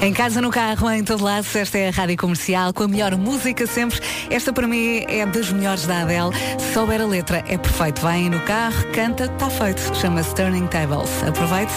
Em 0.00 0.12
casa, 0.12 0.40
no 0.40 0.50
carro, 0.50 0.90
em 0.90 1.04
todo 1.04 1.22
lado, 1.22 1.46
esta 1.54 1.78
é 1.78 1.88
a 1.88 1.92
Rádio 1.92 2.16
Comercial 2.16 2.72
com 2.72 2.82
a 2.82 2.88
melhor 2.88 3.16
música 3.16 3.68
sempre. 3.68 4.00
Esta 4.28 4.52
para 4.52 4.66
mim 4.66 5.04
é 5.06 5.24
das 5.24 5.52
melhores 5.52 5.86
da 5.86 6.02
Adele. 6.02 6.30
Se 6.58 6.72
souber 6.74 7.00
a 7.00 7.06
letra, 7.06 7.44
é 7.46 7.56
perfeito. 7.56 8.01
Vai 8.02 8.28
no 8.28 8.40
carro, 8.40 8.84
canta, 8.92 9.24
está 9.24 9.48
feito. 9.48 9.94
Chama-se 9.96 10.34
Turning 10.34 10.66
Tables. 10.66 11.10
Aproveite. 11.26 11.72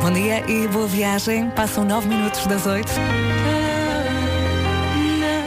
Bom 0.00 0.10
dia 0.12 0.48
e 0.48 0.68
boa 0.68 0.86
viagem. 0.86 1.50
Passam 1.50 1.84
nove 1.84 2.08
minutos 2.08 2.46
das 2.46 2.64
oito. 2.66 2.92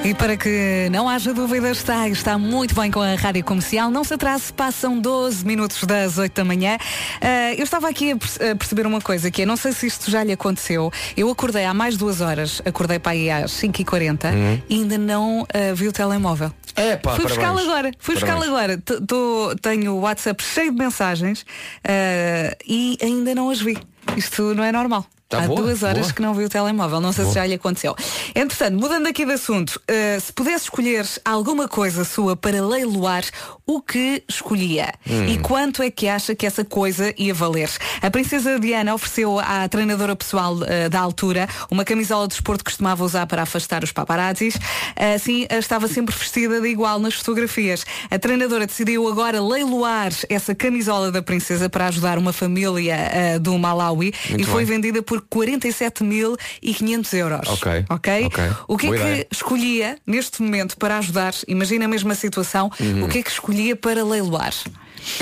E 0.04 0.13
para 0.13 0.38
que 0.38 0.88
não 0.92 1.08
haja 1.10 1.34
dúvidas, 1.34 1.78
está, 1.80 2.08
está 2.08 2.38
muito 2.38 2.74
bem 2.76 2.90
com 2.90 3.02
a 3.02 3.16
rádio 3.16 3.44
comercial. 3.44 3.90
Não 3.92 4.04
se 4.06 4.13
atrase, 4.13 4.54
passam 4.54 4.98
12 5.00 5.46
minutos 5.46 5.84
das 5.84 6.18
8 6.18 6.34
da 6.34 6.46
manhã. 6.46 6.78
Ah, 7.22 7.54
eu 7.54 7.63
estava 7.63 7.90
aqui 7.90 8.12
a, 8.12 8.18
perce- 8.18 8.42
a 8.52 8.56
perceber 8.56 8.86
uma 8.88 9.02
coisa, 9.02 9.30
que 9.30 9.42
é, 9.42 9.46
não 9.46 9.58
sei 9.58 9.74
se 9.74 9.88
isto 9.88 10.10
já 10.10 10.24
lhe 10.24 10.32
aconteceu. 10.32 10.92
Eu 11.16 11.30
acordei 11.30 11.66
há 11.66 11.74
mais 11.74 11.96
de 11.96 12.00
duas 12.00 12.22
horas, 12.22 12.62
acordei 12.66 13.00
para 13.00 13.13
aí 13.13 13.30
às 13.30 13.52
5h40 13.52 14.62
e 14.70 14.76
ainda 14.76 14.98
não 14.98 15.46
ah, 15.54 15.74
vi 15.74 15.88
o 15.90 15.92
telemóvel. 15.92 16.54
É 16.78 16.96
pá, 16.96 17.16
Fui 17.16 17.26
buscá-lo 17.26 17.60
agora, 17.60 17.92
fui 17.98 18.16
buscá-lo 18.16 18.44
agora. 18.44 18.78
T- 18.78 19.02
tô- 19.02 19.56
tenho 19.62 19.94
o 19.96 20.02
WhatsApp 20.02 20.44
cheio 20.44 20.72
de 20.72 20.78
mensagens 20.78 21.44
ah, 21.84 22.56
e 22.68 22.98
ainda 23.02 23.34
não 23.36 23.50
as 23.50 23.60
vi. 23.60 23.78
Isto 24.16 24.54
não 24.54 24.63
é 24.63 24.72
normal. 24.72 25.06
Tá 25.30 25.44
Há 25.44 25.48
boa, 25.48 25.62
duas 25.62 25.84
horas 25.84 26.04
boa. 26.04 26.13
que 26.13 26.22
não 26.22 26.34
vi 26.34 26.46
o 26.46 26.50
telemóvel. 26.50 27.02
Não 27.02 27.12
sei 27.12 27.26
se 27.26 27.34
já 27.34 27.46
lhe 27.46 27.54
aconteceu. 27.54 27.94
Entretanto, 28.34 28.80
mudando 28.80 29.08
aqui 29.08 29.26
de 29.26 29.34
assunto, 29.34 29.82
eh, 29.86 30.18
se 30.22 30.32
pudesse 30.32 30.66
escolher 30.66 31.06
alguma 31.26 31.68
coisa 31.68 32.06
sua 32.06 32.36
para 32.38 32.66
leiloar, 32.66 33.26
o 33.66 33.82
que 33.82 34.24
escolhia? 34.30 34.94
E 35.28 35.38
quanto 35.40 35.84
é 35.84 35.92
que 35.92 36.08
acha 36.08 36.34
que 36.34 36.46
essa 36.46 36.63
coisa 36.63 37.13
ia 37.18 37.34
valer? 37.34 37.70
A 38.02 38.10
princesa 38.10 38.58
Diana 38.58 38.94
ofereceu 38.94 39.38
à 39.40 39.68
treinadora 39.68 40.16
pessoal 40.16 40.58
eh, 40.66 40.88
da 40.88 41.02
altura 41.02 41.50
uma 41.70 41.84
camisola 41.84 42.26
de 42.28 42.34
desporto 42.36 42.63
que 42.63 42.72
costumava 42.72 43.04
usar 43.04 43.28
para 43.28 43.42
afastar 43.42 43.84
os 43.84 43.92
paparazzis. 43.92 44.58
Assim, 45.13 45.46
eh, 45.50 45.58
estava 45.60 45.90
sempre 45.90 46.16
vestida 46.16 46.62
de 46.62 46.68
igual 46.70 47.00
nas 47.00 47.16
fotografias. 47.16 47.86
A 48.10 48.18
treinadora 48.18 48.66
decidiu 48.66 49.06
agora 49.10 49.42
leiloar 49.42 50.13
essa 50.30 50.56
camisola 50.56 51.12
da 51.12 51.22
princesa 51.22 51.70
para 51.70 51.88
ajudar 51.88 52.18
uma 52.18 52.32
família 52.32 52.96
eh, 52.96 53.40
do 53.40 53.58
Malawi 53.58 54.13
Muito 54.30 54.42
e 54.42 54.46
foi 54.46 54.63
bem. 54.63 54.76
vendida 54.78 55.02
por 55.02 55.16
47.500 55.21 57.13
euros. 57.13 57.47
Ok, 57.49 57.86
ok. 57.89 58.25
ok. 58.25 58.51
O 58.67 58.77
que 58.77 58.88
é 58.88 58.89
Boa 58.89 59.01
que 59.01 59.08
ideia. 59.08 59.27
escolhia 59.32 59.97
neste 60.06 60.41
momento 60.41 60.77
para 60.77 60.97
ajudar? 60.97 61.34
Imagina 61.47 61.86
a 61.86 61.88
mesma 61.88 62.15
situação. 62.15 62.71
Uhum. 62.80 63.06
O 63.06 63.08
que 63.08 63.19
é 63.19 63.23
que 63.23 63.30
escolhia 63.30 63.75
para 63.75 64.03
leiloar? 64.03 64.53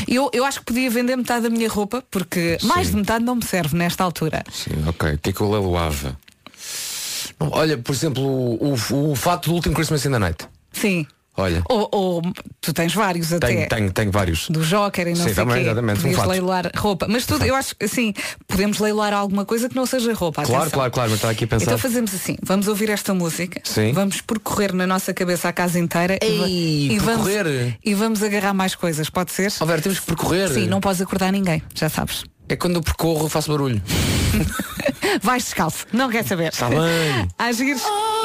Eu, 0.08 0.30
eu 0.34 0.44
acho 0.46 0.60
que 0.60 0.66
podia 0.66 0.90
vender 0.90 1.16
metade 1.16 1.44
da 1.44 1.50
minha 1.50 1.70
roupa, 1.70 2.04
porque 2.10 2.58
mais 2.64 2.90
de 2.90 2.96
metade 2.96 3.24
não 3.24 3.36
me 3.36 3.46
serve 3.46 3.76
nesta 3.78 4.04
altura. 4.04 4.44
Sim, 4.52 4.84
ok. 4.88 5.14
O 5.14 5.18
que 5.20 5.30
é 5.30 5.34
que 5.34 5.42
eu 5.42 5.52
leiloava? 5.52 6.18
Olha, 7.40 7.78
por 7.78 7.94
exemplo, 7.94 8.24
o, 8.24 8.74
o, 8.92 9.12
o 9.12 9.16
fato 9.16 9.50
do 9.50 9.56
último 9.56 9.76
Christmas 9.76 10.06
in 10.06 10.12
the 10.12 10.20
Night. 10.20 10.48
Sim. 10.72 11.06
Olha, 11.38 11.62
Ou, 11.70 11.90
ou 11.92 12.22
tu 12.62 12.72
tens 12.74 12.94
vários 12.94 13.34
até. 13.34 13.48
tenho, 13.48 13.68
tenho, 13.68 13.92
tenho 13.92 14.12
vários. 14.12 14.50
Do 14.50 14.62
Joker 14.64 15.06
e 15.08 15.10
não 15.10 15.18
Sim, 15.18 15.24
sei 15.26 15.34
também, 15.34 15.56
quê. 15.58 15.62
exatamente, 15.64 15.98
um 16.00 16.02
Podias 16.04 16.18
fato. 16.18 16.30
leiloar 16.30 16.72
roupa. 16.78 17.08
Mas 17.10 17.26
tudo, 17.26 17.44
eu 17.46 17.54
acho 17.56 17.76
que 17.76 17.84
assim, 17.86 18.14
podemos 18.48 18.80
leiloar 18.80 19.14
alguma 19.14 19.44
coisa 19.46 19.68
que 19.68 19.76
não 19.76 19.86
seja 19.86 20.14
roupa. 20.14 20.44
Claro, 20.44 20.62
atenção. 20.62 20.78
claro, 20.80 20.92
claro, 20.94 21.10
mas 21.10 21.18
estava 21.18 21.34
aqui 21.34 21.44
a 21.44 21.48
pensar. 21.48 21.66
Então 21.66 21.78
fazemos 21.78 22.14
assim, 22.16 22.38
vamos 22.42 22.68
ouvir 22.70 22.90
esta 22.90 23.14
música, 23.14 23.60
Sim. 23.66 23.92
vamos 23.92 24.22
percorrer 24.22 24.74
na 24.74 24.88
nossa 24.88 25.14
cabeça 25.14 25.50
a 25.50 25.54
casa 25.54 25.78
inteira 25.78 26.18
e 26.24 26.26
Ei, 26.26 26.92
e, 26.94 27.00
vamos, 27.00 27.28
percorrer? 27.28 27.78
e 27.84 27.94
vamos 27.94 28.24
agarrar 28.24 28.54
mais 28.54 28.74
coisas, 28.74 29.10
pode 29.10 29.32
ser? 29.34 29.52
Oh, 29.60 29.66
Vera, 29.66 29.82
temos 29.82 30.00
que 30.00 30.06
percorrer. 30.06 30.50
Sim, 30.50 30.68
não 30.68 30.80
podes 30.80 31.02
acordar 31.02 31.32
ninguém, 31.34 31.62
já 31.74 31.90
sabes. 31.90 32.24
É 32.48 32.56
quando 32.56 32.76
eu 32.76 32.82
percorro, 32.82 33.28
faço 33.28 33.52
barulho. 33.52 33.82
Vais 35.22 35.44
descalço, 35.44 35.86
não 35.92 36.10
quer 36.10 36.24
saber. 36.26 36.50
Está 36.54 36.70
bem. 36.70 36.80
Agir 37.38 37.76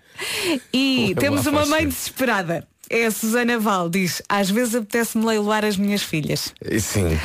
E 0.72 1.14
temos 1.18 1.46
uma 1.46 1.64
mãe 1.66 1.86
desesperada. 1.88 2.66
É 2.88 3.06
a 3.06 3.10
Susana 3.10 3.58
Val, 3.58 3.88
diz, 3.90 4.22
às 4.28 4.48
vezes 4.48 4.76
apetece-me 4.76 5.24
leiloar 5.26 5.64
as 5.64 5.76
minhas 5.76 6.02
filhas. 6.02 6.52
Sim. 6.80 7.18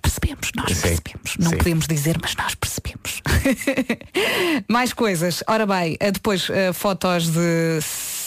Percebemos, 0.00 0.50
nós 0.54 0.70
Sim, 0.76 0.80
percebemos. 0.82 1.36
Não 1.38 1.50
sim. 1.50 1.56
podemos 1.58 1.86
dizer, 1.88 2.16
mas 2.22 2.34
nós 2.36 2.54
percebemos. 2.54 3.20
Mais 4.68 4.92
coisas. 4.92 5.42
Ora 5.46 5.66
bem, 5.66 5.96
eh, 6.00 6.12
depois 6.12 6.48
eh, 6.50 6.72
fotos 6.72 7.28
de, 7.30 7.78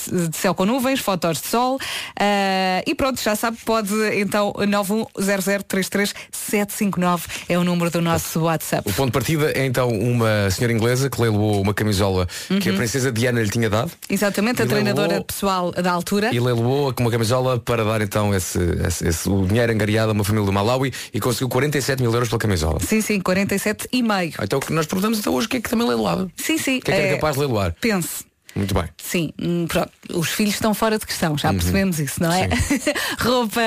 de 0.09 0.35
céu 0.37 0.53
com 0.55 0.65
nuvens, 0.65 0.99
fotos 0.99 1.41
de 1.41 1.47
sol. 1.47 1.79
eh, 2.19 2.83
e 2.87 2.95
pronto, 2.95 3.21
já 3.21 3.35
sabe, 3.35 3.57
pode 3.65 3.91
então 4.19 4.53
910033759 4.53 7.21
é 7.49 7.57
o 7.57 7.63
número 7.63 7.89
do 7.91 8.01
nosso 8.01 8.41
WhatsApp. 8.41 8.89
O 8.89 8.93
ponto 8.93 9.07
de 9.07 9.11
partida 9.13 9.51
é 9.51 9.65
então 9.65 9.89
uma 9.89 10.49
senhora 10.49 10.73
inglesa 10.73 11.09
que 11.09 11.21
leiloou 11.21 11.61
uma 11.61 11.73
camisola 11.73 12.27
que 12.47 12.69
Uhum. 12.69 12.75
a 12.75 12.77
princesa 12.77 13.11
Diana 13.11 13.41
lhe 13.41 13.49
tinha 13.49 13.69
dado 13.69 13.91
Exatamente, 14.09 14.61
a 14.61 14.65
treinadora 14.65 15.07
leiloou- 15.07 15.25
pessoal 15.25 15.71
da 15.71 15.91
altura. 15.91 16.33
e 16.33 16.39
leiloou 16.39 16.93
uma 16.99 17.11
camisola 17.11 17.59
para 17.59 17.83
dar 17.83 18.01
então 18.01 18.33
esse, 18.33 18.59
esse- 18.87 19.07
esse- 19.07 19.29
o 19.29 19.45
dinheiro 19.45 19.71
angariado 19.71 20.11
a 20.11 20.13
uma 20.13 20.23
família 20.23 20.45
do 20.45 20.53
Malawi 20.53 20.93
e 21.13 21.19
conseguiu 21.19 21.49
47 21.49 22.01
mil 22.01 22.11
euros 22.13 22.29
pela 22.29 22.39
camisola. 22.39 22.79
Sim, 22.81 23.01
sim, 23.01 23.19
47 23.19 23.87
e 23.91 24.01
meio. 24.03 24.33
Então 24.41 24.59
que 24.59 24.71
nós 24.73 24.85
perguntamos 24.85 25.19
até 25.19 25.29
hoje 25.29 25.47
o 25.47 25.49
que 25.49 25.57
é 25.57 25.61
que 25.61 25.69
também 25.69 25.87
leiloava? 25.87 26.29
Sim, 26.35 26.57
sim. 26.57 26.77
O 26.77 26.81
que 26.81 26.91
é 26.91 26.95
que 26.95 27.01
era 27.01 27.11
eh, 27.11 27.15
capaz 27.15 27.35
de 27.35 27.39
leiloar? 27.41 27.75
Pense. 27.79 28.25
Muito 28.55 28.73
bem. 28.73 28.83
Sim, 28.97 29.31
hum, 29.41 29.65
pronto. 29.67 29.91
Os 30.13 30.29
filhos 30.29 30.53
estão 30.55 30.73
fora 30.73 30.99
de 30.99 31.05
questão, 31.05 31.31
Uhum. 31.31 31.37
já 31.37 31.53
percebemos 31.53 31.99
isso, 31.99 32.21
não 32.21 32.31
é? 32.31 32.49
Roupa, 33.19 33.61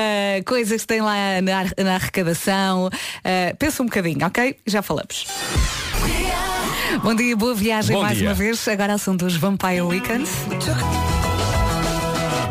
coisas 0.44 0.82
que 0.82 0.86
tem 0.86 1.00
lá 1.00 1.14
na, 1.42 1.84
na 1.84 1.94
arrecadação. 1.94 2.86
Uh, 2.88 3.56
pensa 3.58 3.82
um 3.82 3.86
bocadinho, 3.86 4.26
ok? 4.26 4.56
Já 4.66 4.82
falamos. 4.82 5.26
Bom 7.02 7.14
dia, 7.14 7.34
boa 7.36 7.54
viagem 7.54 7.96
Bom 7.96 8.02
mais 8.02 8.18
dia. 8.18 8.28
uma 8.28 8.34
vez. 8.34 8.66
Agora 8.68 8.98
são 8.98 9.16
dos 9.16 9.36
Vampire 9.36 9.80
Weekends. 9.82 10.30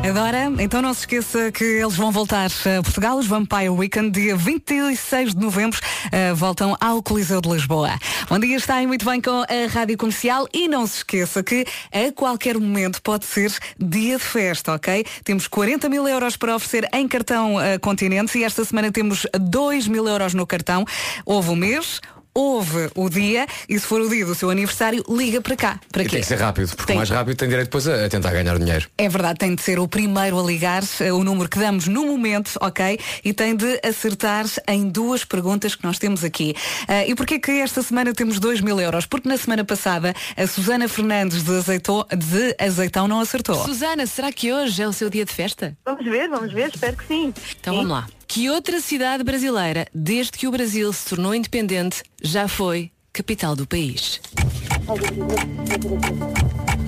Agora, 0.03 0.51
então 0.59 0.81
não 0.81 0.93
se 0.93 0.99
esqueça 1.01 1.49
que 1.49 1.63
eles 1.63 1.95
vão 1.95 2.11
voltar 2.11 2.47
a 2.47 2.83
Portugal, 2.83 3.17
os 3.17 3.25
Vampire 3.25 3.69
Weekend, 3.69 4.11
dia 4.11 4.35
26 4.35 5.33
de 5.33 5.39
novembro, 5.39 5.79
eh, 6.11 6.33
voltam 6.33 6.75
ao 6.81 7.01
Coliseu 7.01 7.39
de 7.39 7.47
Lisboa. 7.47 7.97
Bom 8.27 8.37
dia, 8.37 8.57
está 8.57 8.75
aí 8.75 8.85
muito 8.85 9.05
bem 9.05 9.21
com 9.21 9.43
a 9.43 9.67
Rádio 9.71 9.97
Comercial 9.97 10.45
e 10.53 10.67
não 10.67 10.85
se 10.85 10.97
esqueça 10.97 11.41
que 11.41 11.65
a 11.89 12.11
qualquer 12.13 12.59
momento 12.59 13.01
pode 13.01 13.25
ser 13.25 13.53
dia 13.79 14.17
de 14.17 14.23
festa, 14.23 14.73
ok? 14.73 15.05
Temos 15.23 15.47
40 15.47 15.87
mil 15.87 16.05
euros 16.05 16.35
para 16.35 16.53
oferecer 16.53 16.85
em 16.93 17.07
cartão 17.07 17.59
eh, 17.61 17.79
Continente 17.79 18.37
e 18.37 18.43
esta 18.43 18.65
semana 18.65 18.91
temos 18.91 19.25
2 19.39 19.87
mil 19.87 20.05
euros 20.05 20.33
no 20.33 20.45
cartão. 20.45 20.83
Houve 21.25 21.51
o 21.51 21.55
mês, 21.55 22.01
houve 22.35 22.89
o 22.95 23.09
dia 23.09 23.45
e 23.69 23.79
se 23.79 23.85
for 23.85 24.01
o 24.01 24.09
dia 24.09 24.25
do 24.25 24.33
seu 24.35 24.49
aniversário, 24.49 25.03
liga 25.09 25.41
para 25.41 25.55
cá. 25.55 25.79
Para 25.91 26.03
E 26.03 26.05
quê? 26.05 26.11
tem 26.11 26.21
que 26.21 26.27
ser 26.27 26.39
rápido, 26.39 26.69
porque 26.69 26.85
Tem. 26.87 26.95
o 26.95 26.97
mais 26.97 27.09
rápido 27.09 27.37
tem 27.37 27.47
direito 27.49 27.67
depois 27.67 27.87
a, 27.87 28.05
a 28.05 28.09
tentar 28.09 28.31
ganhar 28.31 28.57
dinheiro. 28.57 28.87
É 28.97 29.07
verdade, 29.09 29.39
tem 29.39 29.53
de 29.55 29.61
ser 29.61 29.79
o 29.79 29.87
primeiro 29.87 30.39
a 30.39 30.43
ligar, 30.43 30.83
eh, 30.99 31.11
o 31.13 31.23
número 31.23 31.47
que 31.49 31.59
damos 31.59 31.87
no 31.87 32.05
momento, 32.05 32.51
ok? 32.61 32.99
E 33.23 33.33
tem 33.33 33.55
de 33.55 33.79
acertar 33.83 34.45
em 34.67 34.89
duas 34.89 35.23
perguntas 35.23 35.75
que 35.75 35.83
nós 35.83 35.97
temos 35.99 36.23
aqui. 36.23 36.55
Ah, 36.87 37.05
e 37.05 37.15
porquê 37.15 37.39
que 37.39 37.51
esta 37.51 37.81
semana 37.81 38.13
temos 38.13 38.39
2 38.39 38.61
mil 38.61 38.79
euros? 38.79 39.05
Porque 39.05 39.27
na 39.29 39.37
semana 39.37 39.63
passada 39.63 40.13
a 40.35 40.47
Susana 40.47 40.87
Fernandes 40.87 41.43
de, 41.43 41.55
Azeitão, 41.55 42.05
de 42.11 42.55
Azeitão 42.59 43.07
não 43.07 43.19
acertou. 43.19 43.63
Susana, 43.63 44.05
será 44.07 44.31
que 44.31 44.51
hoje 44.51 44.81
é 44.81 44.87
o 44.87 44.93
seu 44.93 45.09
dia 45.09 45.25
de 45.25 45.31
festa? 45.33 45.77
Vamos 45.85 46.03
ver, 46.05 46.27
vamos 46.29 46.51
ver, 46.53 46.69
espero 46.73 46.97
que 46.97 47.05
sim. 47.07 47.33
Então 47.59 47.75
vamos 47.75 47.91
lá. 47.91 48.07
Que 48.33 48.49
outra 48.49 48.81
cidade 48.81 49.23
brasileira, 49.23 49.85
desde 49.93 50.31
que 50.31 50.47
o 50.47 50.51
Brasil 50.51 50.91
se 50.91 51.05
tornou 51.05 51.35
independente, 51.35 52.01
já 52.19 52.47
foi 52.47 52.91
capital 53.13 53.55
do 53.55 53.67
país? 53.67 54.19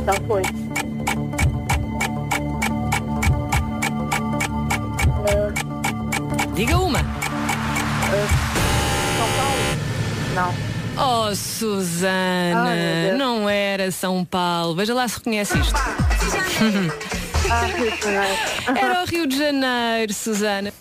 Já 0.04 0.14
foi. 0.26 0.42
Diga 6.56 6.80
uma. 6.80 6.98
São 9.16 9.30
Paulo? 9.38 10.56
Não. 10.98 11.30
Oh, 11.30 11.36
Susana, 11.36 12.74
Deus. 12.74 13.20
não 13.20 13.48
era 13.48 13.92
São 13.92 14.26
Paulo. 14.26 14.76
Veja 14.76 14.96
lá 14.96 15.08
se 15.08 15.18
reconhece 15.18 15.54
isto. 15.60 15.76
Ah. 17.48 17.68
Era 18.76 19.04
o 19.04 19.06
Rio 19.06 19.28
de 19.28 19.38
Janeiro, 19.38 20.12
Susana. 20.12 20.74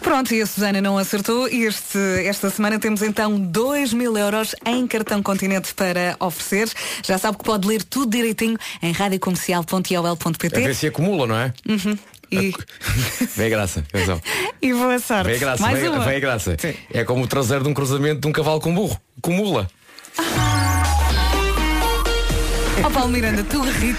Pronto, 0.00 0.32
e 0.34 0.42
a 0.42 0.46
Susana 0.46 0.80
não 0.80 0.98
acertou 0.98 1.48
e 1.48 1.64
este, 1.64 1.98
esta 2.24 2.50
semana 2.50 2.78
temos 2.78 3.02
então 3.02 3.38
2 3.38 3.92
mil 3.92 4.16
euros 4.16 4.54
em 4.66 4.86
cartão 4.86 5.22
continente 5.22 5.74
para 5.74 6.16
oferecer. 6.20 6.68
Já 7.04 7.18
sabe 7.18 7.38
que 7.38 7.44
pode 7.44 7.66
ler 7.66 7.82
tudo 7.82 8.10
direitinho 8.10 8.56
em 8.82 8.90
A 8.92 8.94
radiocomercial.iol.pt 8.94 10.60
ver 10.60 10.74
se 10.74 10.86
acumula, 10.86 11.26
não 11.26 11.36
é? 11.36 11.52
Uhum. 11.68 11.98
E, 12.30 12.52
Vem 13.36 13.46
a 13.46 13.48
graça, 13.48 13.80
atenção. 13.80 14.20
e 14.62 14.72
boa 14.72 14.98
sorte. 14.98 15.26
Vem 15.26 15.36
a 15.36 15.38
graça, 15.38 15.62
Mais 15.62 15.78
vem, 15.78 15.88
uma. 15.88 16.04
vem 16.04 16.16
a 16.16 16.20
graça. 16.20 16.56
Sim. 16.58 16.74
É 16.92 17.04
como 17.04 17.24
o 17.24 17.26
traseiro 17.26 17.64
de 17.64 17.70
um 17.70 17.74
cruzamento 17.74 18.20
de 18.20 18.28
um 18.28 18.32
cavalo 18.32 18.60
com 18.60 18.72
burro. 18.74 19.00
Acumula. 19.18 19.68
Oh 22.84 22.90
Paulo 22.90 23.08
Miranda, 23.10 23.44
tu 23.44 23.60
rite. 23.62 23.98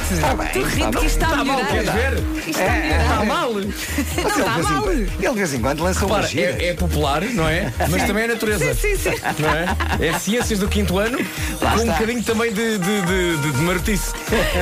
tu 0.54 0.64
rite 0.64 0.98
que 0.98 1.06
isto 1.06 1.24
está 1.24 1.28
a 1.28 1.44
melhorar. 1.44 1.68
Queres 1.68 1.90
ver? 1.94 2.14
Isto 2.38 2.50
está 2.50 2.66
a 2.66 2.76
melhorar. 2.76 3.02
Está 3.04 3.26
mal. 3.26 3.54
Não 3.54 3.62
Ele 3.62 3.70
está 3.72 4.60
em 4.60 4.64
mal. 4.64 4.92
Ele 4.92 5.08
de 5.20 5.34
vez 5.34 5.54
em 5.54 5.62
quando 5.62 5.84
lança 5.84 6.06
uma 6.06 6.16
Repara, 6.16 6.28
gira. 6.32 6.64
é, 6.64 6.68
é 6.70 6.74
popular, 6.74 7.22
não 7.22 7.48
é? 7.48 7.72
Mas 7.90 8.04
também 8.04 8.24
é 8.24 8.28
natureza. 8.28 8.74
Sim, 8.74 8.96
sim, 8.96 9.10
sim. 9.12 9.16
Não 9.40 9.50
é? 9.50 10.08
é 10.08 10.20
ciências 10.20 10.60
do 10.60 10.68
quinto 10.68 10.98
ano 10.98 11.18
com 11.18 11.66
um 11.66 11.76
está. 11.78 11.94
bocadinho 11.94 12.24
também 12.24 12.52
de, 12.54 12.78
de, 12.78 13.02
de, 13.02 13.38
de, 13.38 13.52
de 13.52 13.62
martice. 13.62 14.12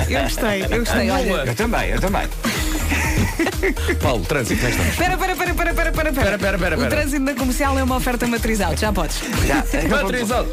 Eu 0.09 0.23
gostei, 0.23 0.63
eu 0.63 0.79
gostei. 0.79 1.09
Olha. 1.09 1.43
Eu 1.45 1.55
também, 1.55 1.89
eu 1.89 1.99
também. 2.01 2.27
Paulo, 4.01 4.23
trânsito, 4.25 4.65
estamos? 4.65 4.91
Espera, 4.91 5.13
espera, 5.13 5.31
espera, 5.33 5.51
espera, 5.51 5.69
espera, 5.71 5.89
espera. 5.89 6.09
Espera, 6.09 6.35
espera, 6.35 6.55
espera, 6.75 6.77
O 6.77 6.89
trânsito 6.89 7.21
na 7.21 7.33
comercial 7.33 7.77
é 7.79 7.83
uma 7.83 7.95
oferta 7.95 8.27
matriz 8.27 8.61
alto, 8.61 8.79
já 8.79 8.91
podes. 8.91 9.17
Já. 9.47 9.59
Então 9.79 9.89
vamos- 9.89 10.11
Matrizado. 10.11 10.49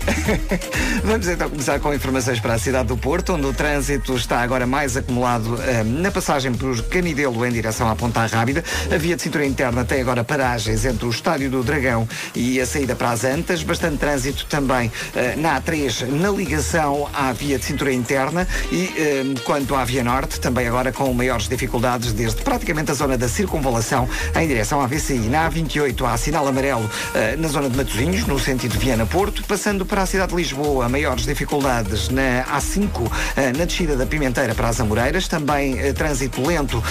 Vamos 1.05 1.29
então 1.29 1.49
começar 1.51 1.79
com 1.81 1.93
informações 1.95 2.41
para 2.41 2.55
a 2.55 2.59
cidade 2.59 2.89
do 2.89 2.97
Porto, 2.97 3.35
onde 3.35 3.47
o 3.47 3.53
trânsito 3.53 4.17
está 4.17 4.41
agora 4.41 4.67
mais 4.67 4.97
acumulado 4.97 5.59
eh, 5.63 5.83
na 5.85 6.11
passagem 6.11 6.53
por 6.53 6.81
Canidelo 6.85 7.45
em 7.47 7.53
direção 7.53 7.89
à 7.89 7.95
Ponta 7.95 8.25
Rábida. 8.27 8.65
A 8.93 8.97
via 8.97 9.15
de 9.17 9.23
cintura 9.23 9.45
interna 9.47 9.85
tem 9.85 10.01
agora 10.01 10.25
paragens 10.25 10.85
entre 10.85 11.07
o 11.07 11.11
Estádio 11.11 11.51
do 11.51 11.63
Dragão 11.63 12.09
e 12.35 12.61
a 12.61 12.67
saída 12.67 12.95
para 12.97 13.11
as 13.11 13.25
Antas. 13.25 13.63
Bastante 13.63 13.99
trânsito 13.99 14.47
também 14.47 14.91
eh, 15.15 15.35
na 15.37 15.61
A3, 15.61 16.09
na 16.09 16.31
ligação 16.31 17.09
à 17.15 17.33
via 17.33 17.59
de 17.59 17.65
cintura 17.65 17.93
interna. 17.93 18.47
E 18.73 18.93
eh, 18.97 19.41
quanto 19.45 19.75
à 19.75 19.85
via 19.85 20.03
norte, 20.05 20.41
também 20.41 20.67
agora 20.67 20.93
com 20.93 21.13
maiores 21.13 21.49
dificuldades 21.49 22.13
desde 22.13 22.43
praticamente 22.43 22.76
a 22.91 22.95
zona 22.95 23.17
da 23.17 23.29
circunvalação 23.29 24.09
em 24.35 24.47
direção 24.47 24.81
à 24.81 24.87
VCI. 24.87 25.29
Na 25.31 25.51
A28 25.51 26.05
há 26.07 26.17
sinal 26.17 26.47
amarelo 26.47 26.89
eh, 27.15 27.37
na 27.37 27.49
zona 27.49 27.71
de 27.71 27.77
Matosinhos, 27.77 28.27
no 28.27 28.39
sentido 28.39 28.79
Viana-Porto, 28.79 29.43
passando 29.45 29.87
para 29.87 30.03
a 30.03 30.07
cidade 30.07 30.31
de 30.31 30.37
Lisboa, 30.37 30.89
maiores 30.89 31.25
dificuldades 31.25 32.09
na 32.09 32.45
A5, 32.45 33.11
eh, 33.37 33.53
na 33.53 33.65
descida 33.65 33.97
da 33.97 34.07
Pimenteira 34.07 34.55
para 34.55 34.69
as 34.69 34.81
Amoreiras, 34.81 35.27
também 35.29 35.79
eh, 35.79 35.93
trânsito 35.93 36.47
lento 36.47 36.83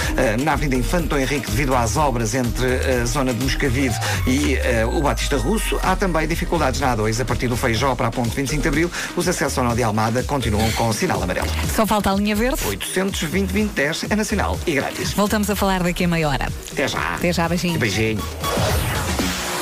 na 0.44 0.54
Avenida 0.54 0.76
Infante 0.76 1.08
Dom 1.08 1.18
Henrique 1.18 1.50
devido 1.50 1.76
às 1.76 1.98
obras 1.98 2.34
entre 2.34 2.66
a 3.02 3.06
zona 3.06 3.34
de 3.34 3.44
Moscavide 3.44 3.96
e 4.28 4.58
o 4.86 5.02
Batista 5.02 5.38
Russo. 5.38 5.80
Há 5.84 5.96
também 5.96 6.28
dificuldades 6.28 6.80
na 6.80 6.96
A2 6.96 7.22
a 7.22 7.26
partir 7.26 7.48
do 7.48 7.56
Feijó 7.56 7.96
para 7.96 8.08
a 8.08 8.12
ponte 8.12 8.36
25 8.36 8.62
de 8.62 8.68
Abril. 8.68 8.92
Os 9.16 9.28
acessos 9.28 9.58
ao 9.58 9.66
Nó 9.66 9.74
de 9.74 9.84
Almada 9.84 10.24
continuam 10.24 10.70
com 10.72 10.92
sinal 10.94 11.22
amarelo. 11.22 11.48
Só 11.76 11.86
falta 11.86 12.12
a 12.12 12.16
linha 12.16 12.36
verde. 12.36 12.60
820 12.66 13.46
2010 13.46 14.06
é 14.10 14.16
nacional 14.16 14.60
e 14.66 14.74
grátis. 14.74 15.14
Voltamos 15.14 15.50
a 15.50 15.56
falar 15.56 15.75
daqui 15.84 16.04
a 16.06 16.08
meia 16.08 16.30
hora. 16.30 16.48
Até 16.72 16.88
já. 16.88 17.16
Até 17.16 17.34
já, 17.34 17.48
beijinho. 17.48 17.80
Beijinho. 17.80 18.24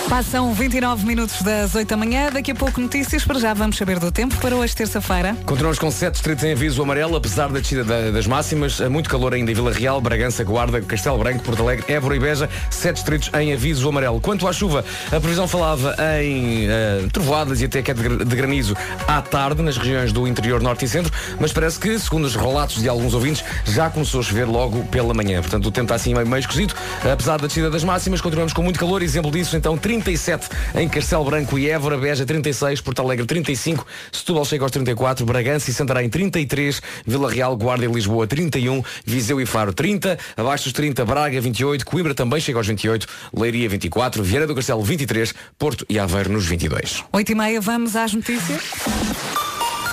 Passam 0.09 0.53
29 0.53 1.05
minutos 1.07 1.41
das 1.41 1.73
8 1.73 1.87
da 1.87 1.97
manhã. 1.97 2.29
Daqui 2.31 2.51
a 2.51 2.55
pouco 2.55 2.79
notícias. 2.79 3.23
Para 3.23 3.39
já 3.39 3.53
vamos 3.53 3.77
saber 3.77 3.97
do 3.99 4.11
tempo 4.11 4.35
para 4.37 4.55
hoje, 4.55 4.75
terça-feira. 4.75 5.35
Continuamos 5.45 5.79
com 5.79 5.89
7 5.89 6.13
distritos 6.13 6.43
em 6.43 6.51
aviso 6.51 6.83
amarelo, 6.83 7.15
apesar 7.15 7.47
da 7.49 7.59
descida 7.59 7.83
da- 7.83 8.11
das 8.11 8.27
máximas. 8.27 8.79
Há 8.79 8.89
Muito 8.89 9.09
calor 9.09 9.33
ainda 9.33 9.49
em 9.51 9.55
Vila 9.55 9.71
Real, 9.71 9.99
Bragança, 9.99 10.43
Guarda, 10.43 10.81
Castelo 10.81 11.17
Branco, 11.17 11.43
Porto 11.43 11.61
Alegre, 11.63 11.85
Évora 11.91 12.15
e 12.15 12.19
Beja. 12.19 12.47
7 12.69 12.95
distritos 12.97 13.31
em 13.39 13.53
aviso 13.53 13.89
amarelo. 13.89 14.21
Quanto 14.21 14.47
à 14.47 14.53
chuva, 14.53 14.85
a 15.07 15.19
previsão 15.19 15.47
falava 15.47 15.95
em 16.21 16.67
eh, 16.69 17.07
trovoadas 17.11 17.61
e 17.61 17.65
até 17.65 17.81
queda 17.81 18.03
de 18.03 18.09
gra- 18.09 18.25
de 18.25 18.35
granizo 18.35 18.75
à 19.07 19.19
tarde 19.21 19.63
nas 19.63 19.77
regiões 19.77 20.11
do 20.11 20.27
interior 20.27 20.61
norte 20.61 20.85
e 20.85 20.87
centro, 20.87 21.11
mas 21.39 21.51
parece 21.51 21.79
que, 21.79 21.97
segundo 21.97 22.25
os 22.25 22.35
relatos 22.35 22.81
de 22.81 22.87
alguns 22.89 23.13
ouvintes, 23.15 23.43
já 23.65 23.89
começou 23.89 24.19
a 24.19 24.23
chover 24.23 24.45
logo 24.47 24.83
pela 24.85 25.13
manhã. 25.13 25.41
Portanto, 25.41 25.65
o 25.65 25.71
tempo 25.71 25.85
está 25.85 25.95
assim 25.95 26.13
meio, 26.13 26.27
meio 26.27 26.39
esquisito. 26.41 26.75
Apesar 27.11 27.37
da 27.39 27.47
descida 27.47 27.71
das 27.71 27.83
máximas, 27.83 28.21
continuamos 28.21 28.53
com 28.53 28.61
muito 28.61 28.79
calor. 28.79 29.01
Exemplo 29.01 29.31
disso, 29.31 29.57
então, 29.57 29.75
37 29.93 30.49
em 30.75 30.89
Castelo 30.89 31.23
Branco 31.23 31.57
e 31.59 31.69
Évora, 31.69 31.97
Beja 31.97 32.25
36, 32.25 32.81
Porto 32.81 33.01
Alegre 33.01 33.25
35, 33.25 33.85
Setúbal 34.11 34.45
chega 34.45 34.63
aos 34.63 34.71
34, 34.71 35.23
Bragança 35.23 35.69
e 35.69 35.73
Santarém 35.73 36.09
33, 36.09 36.81
Vila 37.05 37.29
Real, 37.29 37.55
Guarda 37.55 37.85
e 37.85 37.87
Lisboa 37.87 38.25
31, 38.25 38.83
Viseu 39.05 39.39
e 39.39 39.45
Faro 39.45 39.71
30, 39.71 40.17
abaixo 40.35 40.63
dos 40.65 40.73
30, 40.73 41.05
Braga 41.05 41.39
28, 41.39 41.85
Coimbra 41.85 42.15
também 42.15 42.39
chega 42.39 42.57
aos 42.57 42.65
28, 42.65 43.07
Leiria 43.35 43.69
24, 43.69 44.23
Vieira 44.23 44.47
do 44.47 44.55
Castelo 44.55 44.81
23, 44.81 45.33
Porto 45.59 45.85
e 45.87 45.99
Aveiro 45.99 46.31
nos 46.31 46.45
22. 46.45 47.03
8 47.11 47.31
e 47.31 47.35
meia, 47.35 47.61
vamos 47.61 47.95
às 47.95 48.13
notícias. 48.13 48.63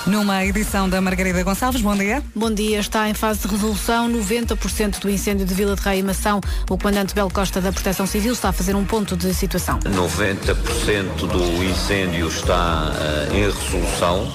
Numa 0.07 0.45
edição 0.45 0.89
da 0.89 1.01
Margarida 1.01 1.43
Gonçalves, 1.43 1.83
bom 1.83 1.95
dia. 1.95 2.23
Bom 2.35 2.51
dia, 2.51 2.81
está 2.81 3.09
em 3.09 3.15
fase 3.15 3.41
de 3.41 3.49
resolução 3.49 4.11
90% 4.11 4.99
do 4.99 5.11
incêndio 5.11 5.45
de 5.45 5.53
Vila 5.53 5.77
de 5.77 5.83
Rei 5.83 5.99
e 5.99 6.03
Mação. 6.03 6.41
O 6.69 6.79
comandante 6.79 7.15
Belo 7.15 7.31
Costa 7.31 7.61
da 7.61 7.71
Proteção 7.71 8.07
Civil 8.07 8.33
está 8.33 8.49
a 8.49 8.53
fazer 8.53 8.75
um 8.75 8.85
ponto 8.85 9.15
de 9.15 9.33
situação. 9.35 9.79
90% 9.81 11.27
do 11.27 11.65
incêndio 11.65 12.29
está 12.29 12.93
eh, 12.99 13.37
em 13.37 13.45
resolução. 13.45 14.33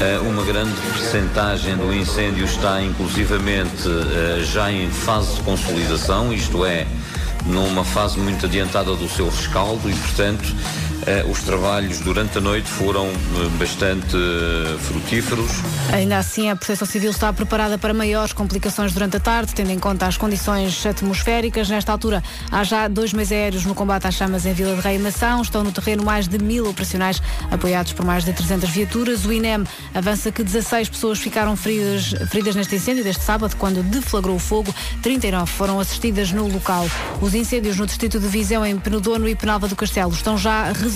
Eh, 0.00 0.18
uma 0.20 0.42
grande 0.42 0.74
percentagem 0.80 1.76
do 1.76 1.92
incêndio 1.92 2.44
está 2.46 2.82
inclusivamente 2.82 3.86
eh, 3.86 4.42
já 4.42 4.72
em 4.72 4.90
fase 4.90 5.34
de 5.34 5.42
consolidação, 5.42 6.32
isto 6.32 6.64
é, 6.64 6.86
numa 7.44 7.84
fase 7.84 8.18
muito 8.18 8.46
adiantada 8.46 8.94
do 8.96 9.08
seu 9.08 9.28
rescaldo 9.28 9.90
e, 9.90 9.94
portanto, 9.94 10.54
os 11.28 11.42
trabalhos 11.42 11.98
durante 12.00 12.38
a 12.38 12.40
noite 12.40 12.68
foram 12.68 13.08
eh, 13.08 13.48
bastante 13.58 14.16
eh, 14.16 14.78
frutíferos. 14.78 15.50
Ainda 15.92 16.16
assim, 16.16 16.48
a 16.48 16.54
Proteção 16.54 16.86
Civil 16.86 17.10
está 17.10 17.32
preparada 17.32 17.76
para 17.76 17.92
maiores 17.92 18.32
complicações 18.32 18.92
durante 18.92 19.16
a 19.16 19.20
tarde, 19.20 19.52
tendo 19.52 19.70
em 19.70 19.78
conta 19.78 20.06
as 20.06 20.16
condições 20.16 20.86
atmosféricas. 20.86 21.68
Nesta 21.68 21.90
altura, 21.90 22.22
há 22.50 22.62
já 22.62 22.86
dois 22.86 23.12
meses 23.12 23.32
aéreos 23.32 23.64
no 23.64 23.74
combate 23.74 24.06
às 24.06 24.14
chamas 24.14 24.46
em 24.46 24.52
Vila 24.52 24.76
de 24.76 24.80
Rei 24.80 24.96
e 24.96 24.98
Mação. 25.00 25.42
Estão 25.42 25.64
no 25.64 25.72
terreno 25.72 26.04
mais 26.04 26.28
de 26.28 26.38
mil 26.38 26.68
operacionais, 26.68 27.20
apoiados 27.50 27.92
por 27.92 28.06
mais 28.06 28.24
de 28.24 28.32
300 28.32 28.70
viaturas. 28.70 29.24
O 29.24 29.32
INEM 29.32 29.64
avança 29.92 30.30
que 30.30 30.44
16 30.44 30.88
pessoas 30.88 31.18
ficaram 31.18 31.56
feridas, 31.56 32.14
feridas 32.28 32.54
neste 32.54 32.76
incêndio 32.76 33.02
deste 33.02 33.24
sábado, 33.24 33.56
quando 33.56 33.82
deflagrou 33.82 34.36
o 34.36 34.38
fogo. 34.38 34.72
39 35.02 35.50
foram 35.50 35.80
assistidas 35.80 36.30
no 36.30 36.46
local. 36.46 36.86
Os 37.20 37.34
incêndios 37.34 37.76
no 37.76 37.86
distrito 37.86 38.20
de 38.20 38.28
Viseu, 38.28 38.64
em 38.64 38.78
Penedono 38.78 39.28
e 39.28 39.34
Penalva 39.34 39.66
do 39.66 39.74
Castelo, 39.74 40.12
estão 40.12 40.38
já 40.38 40.66
resolvidos. 40.66 40.91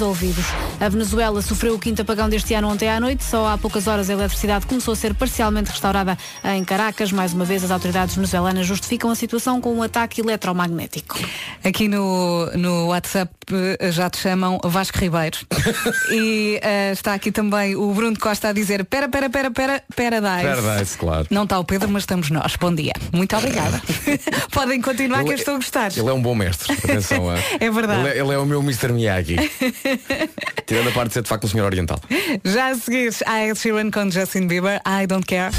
A 0.81 0.89
Venezuela 0.89 1.41
sofreu 1.41 1.75
o 1.75 1.79
quinto 1.79 2.03
apagão 2.03 2.29
deste 2.29 2.55
ano 2.55 2.69
ontem 2.69 2.89
à 2.89 3.01
noite. 3.01 3.25
Só 3.25 3.49
há 3.49 3.59
poucas 3.59 3.87
horas 3.87 4.11
a 4.11 4.13
eletricidade 4.13 4.67
começou 4.67 4.93
a 4.93 4.97
ser 4.97 5.15
parcialmente 5.15 5.71
restaurada 5.71 6.17
em 6.45 6.65
Caracas. 6.65 7.13
Mais 7.13 7.33
uma 7.33 7.45
vez, 7.45 7.65
as 7.65 7.71
autoridades 7.71 8.15
venezuelanas 8.15 8.67
justificam 8.67 9.11
a 9.11 9.15
situação 9.15 9.61
com 9.61 9.75
um 9.75 9.83
ataque 9.83 10.21
eletromagnético. 10.21 11.19
Aqui 11.65 11.89
no, 11.89 12.47
no 12.55 12.89
WhatsApp 12.89 13.33
eh, 13.53 13.91
já 13.91 14.11
te 14.11 14.19
chamam 14.19 14.59
Vasco 14.65 14.99
Ribeiro. 14.99 15.39
e 16.11 16.59
eh, 16.63 16.93
está 16.93 17.15
aqui 17.15 17.33
também 17.33 17.75
o 17.77 17.93
Bruno 17.93 18.19
Costa 18.19 18.49
a 18.49 18.53
dizer 18.53 18.85
pera, 18.85 19.09
pera, 19.09 19.31
pera, 19.31 19.51
pera, 19.51 19.83
Paradise. 19.95 20.63
Paradise, 20.63 20.99
claro. 20.99 21.27
Não 21.31 21.45
está 21.45 21.59
o 21.59 21.65
Pedro, 21.65 21.89
mas 21.89 22.03
estamos 22.03 22.31
nós. 22.31 22.57
Bom 22.57 22.75
dia. 22.75 22.93
Muito 23.13 23.37
obrigada. 23.37 23.81
Podem 24.53 24.81
continuar 24.81 25.25
que 25.25 25.31
eu 25.31 25.35
estou 25.35 25.55
a 25.55 25.57
gostar. 25.57 25.97
Ele 25.97 26.09
é 26.09 26.13
um 26.13 26.21
bom 26.21 26.35
mestre, 26.35 26.73
atenção. 26.73 27.31
ah. 27.31 27.37
É 27.61 27.71
verdade. 27.71 28.01
Ele 28.01 28.09
é, 28.11 28.19
ele 28.21 28.33
é 28.33 28.39
o 28.39 28.47
meu 28.47 28.61
Mr. 28.61 28.93
Miyagi. 28.93 29.37
Tirando 30.67 30.91
a 30.91 30.93
parte 30.93 31.09
de 31.09 31.15
ser 31.15 31.23
de 31.23 31.29
facto 31.29 31.45
um 31.45 31.49
senhor 31.49 31.67
oriental. 31.67 31.99
Já 32.45 32.69
a 32.69 32.75
seguir, 32.75 33.13
a 33.27 33.45
Ed 33.45 33.59
Sheeran 33.59 33.91
com 33.91 34.11
Justin 34.11 34.47
Bieber, 34.47 34.81
I 34.87 35.07
Don't 35.07 35.27
Care. 35.27 35.51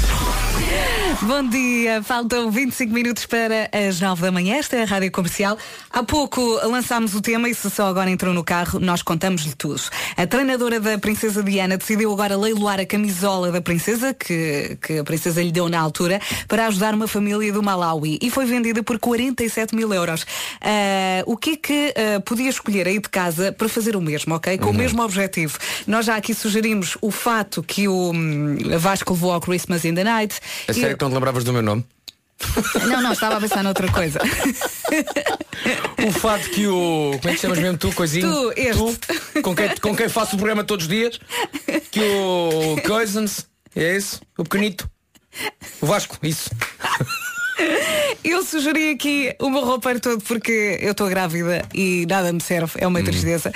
Bom 1.22 1.42
dia, 1.48 2.00
faltam 2.00 2.48
25 2.48 2.94
minutos 2.94 3.26
para 3.26 3.68
as 3.72 4.00
9 4.00 4.22
da 4.22 4.30
manhã. 4.30 4.54
Esta 4.54 4.76
é 4.76 4.82
a 4.82 4.84
Rádio 4.84 5.10
Comercial. 5.10 5.58
Há 5.90 6.04
pouco 6.04 6.40
lançámos 6.68 7.12
o 7.16 7.20
tema 7.20 7.48
e 7.48 7.54
se 7.56 7.68
só 7.70 7.88
agora 7.88 8.08
entrou 8.08 8.32
no 8.32 8.44
carro, 8.44 8.78
nós 8.78 9.02
contamos-lhe 9.02 9.52
tudo. 9.56 9.82
A 10.16 10.26
treinadora 10.28 10.78
da 10.78 10.96
Princesa 10.96 11.42
Diana 11.42 11.76
decidiu 11.76 12.12
agora 12.12 12.36
leiloar 12.36 12.78
a 12.78 12.86
camisola 12.86 13.50
da 13.50 13.60
Princesa, 13.60 14.14
que, 14.14 14.78
que 14.80 14.98
a 14.98 15.04
Princesa 15.04 15.42
lhe 15.42 15.50
deu 15.50 15.68
na 15.68 15.80
altura, 15.80 16.20
para 16.46 16.68
ajudar 16.68 16.94
uma 16.94 17.08
família 17.08 17.52
do 17.52 17.64
Malawi. 17.64 18.20
E 18.22 18.30
foi 18.30 18.46
vendida 18.46 18.80
por 18.84 18.96
47 19.00 19.74
mil 19.74 19.92
euros. 19.92 20.24
Ah, 20.60 21.24
o 21.26 21.36
que 21.36 21.50
é 21.50 21.56
que 21.56 21.94
ah, 21.96 22.20
podia 22.20 22.48
escolher 22.48 22.86
aí 22.86 23.00
de 23.00 23.08
casa 23.08 23.50
para 23.50 23.68
fazer 23.68 23.96
o 23.96 24.00
mesmo, 24.00 24.36
ok? 24.36 24.56
Com 24.56 24.70
o 24.70 24.74
mesmo 24.74 25.02
objetivo. 25.02 25.58
Nós 25.84 26.06
já 26.06 26.14
aqui 26.14 26.32
sugerimos 26.32 26.96
o 27.02 27.10
fato 27.10 27.60
que 27.60 27.88
o 27.88 28.12
hum, 28.12 28.56
Vasco 28.78 29.14
levou 29.14 29.32
ao 29.32 29.40
Christmas 29.40 29.84
in 29.84 29.96
the 29.96 30.04
Night. 30.04 30.38
A 30.68 30.70
E- 30.70 30.74
sério 30.74 30.96
não 31.08 31.12
te 31.12 31.14
lembravas 31.14 31.44
do 31.44 31.52
meu 31.52 31.62
nome? 31.62 31.84
Não, 32.86 33.02
não, 33.02 33.12
estava 33.12 33.36
a 33.36 33.40
pensar 33.40 33.62
noutra 33.64 33.90
coisa. 33.90 34.20
O 36.06 36.12
fato 36.12 36.48
que 36.50 36.66
o. 36.68 37.18
Como 37.20 37.28
é 37.28 37.34
que 37.34 37.40
chamas 37.40 37.58
mesmo 37.58 37.76
tu, 37.76 37.92
coisinho? 37.92 38.32
Tu, 38.32 38.52
este. 38.56 38.96
Tu, 39.34 39.42
com 39.42 39.54
quem, 39.54 39.76
com 39.76 39.96
quem 39.96 40.08
faço 40.08 40.36
o 40.36 40.38
programa 40.38 40.62
todos 40.62 40.84
os 40.86 40.88
dias? 40.88 41.18
Que 41.90 42.00
o 42.00 42.80
Cousins, 42.86 43.46
é 43.74 43.96
isso? 43.96 44.20
O 44.38 44.44
pequenito? 44.44 44.88
O 45.80 45.86
Vasco, 45.86 46.16
isso. 46.22 46.48
Eu 48.24 48.44
sugeri 48.44 48.90
aqui 48.90 49.34
o 49.40 49.50
meu 49.50 49.64
roupeiro 49.64 50.00
todo 50.00 50.22
porque 50.22 50.78
eu 50.80 50.92
estou 50.92 51.08
grávida 51.08 51.64
e 51.74 52.06
nada 52.08 52.32
me 52.32 52.40
serve, 52.40 52.72
é 52.76 52.86
uma 52.86 53.02
tristeza. 53.02 53.52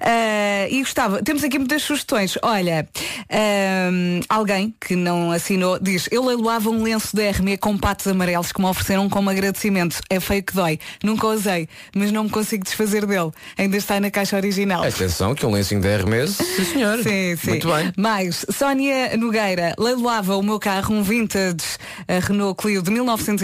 Ah, 0.00 0.66
e 0.70 0.80
gostava, 0.80 1.22
temos 1.22 1.44
aqui 1.44 1.58
muitas 1.58 1.82
sugestões. 1.82 2.36
Olha, 2.42 2.88
ahm, 3.30 4.20
alguém 4.28 4.74
que 4.80 4.96
não 4.96 5.30
assinou 5.30 5.78
diz: 5.78 6.08
Eu 6.10 6.24
leiloava 6.24 6.70
um 6.70 6.82
lenço 6.82 7.14
da 7.14 7.30
RME 7.30 7.58
com 7.58 7.76
patos 7.76 8.06
amarelos 8.06 8.52
que 8.52 8.60
me 8.60 8.66
ofereceram 8.66 9.08
como 9.08 9.30
agradecimento. 9.30 10.00
É 10.08 10.18
feio 10.20 10.42
que 10.42 10.54
dói. 10.54 10.78
Nunca 11.02 11.26
usei, 11.26 11.68
mas 11.94 12.10
não 12.10 12.24
me 12.24 12.30
consigo 12.30 12.64
desfazer 12.64 13.06
dele. 13.06 13.30
Ainda 13.58 13.76
está 13.76 14.00
na 14.00 14.10
caixa 14.10 14.36
original. 14.36 14.84
Atenção, 14.84 15.34
que 15.34 15.44
um 15.44 15.52
lencinho 15.52 15.80
de 15.80 15.88
Hermes, 15.88 16.30
sim 16.32 16.64
senhor. 16.64 16.98
Sim, 17.02 17.36
sim. 17.36 17.50
Muito 17.50 17.68
bem. 17.68 17.92
Mais, 17.96 18.44
Sónia 18.50 19.16
Nogueira 19.16 19.74
leiloava 19.78 20.36
o 20.36 20.42
meu 20.42 20.58
carro, 20.58 20.94
um 20.94 21.02
vintage 21.02 21.78
Renault 22.26 22.60
Clio 22.60 22.82
de 22.82 22.90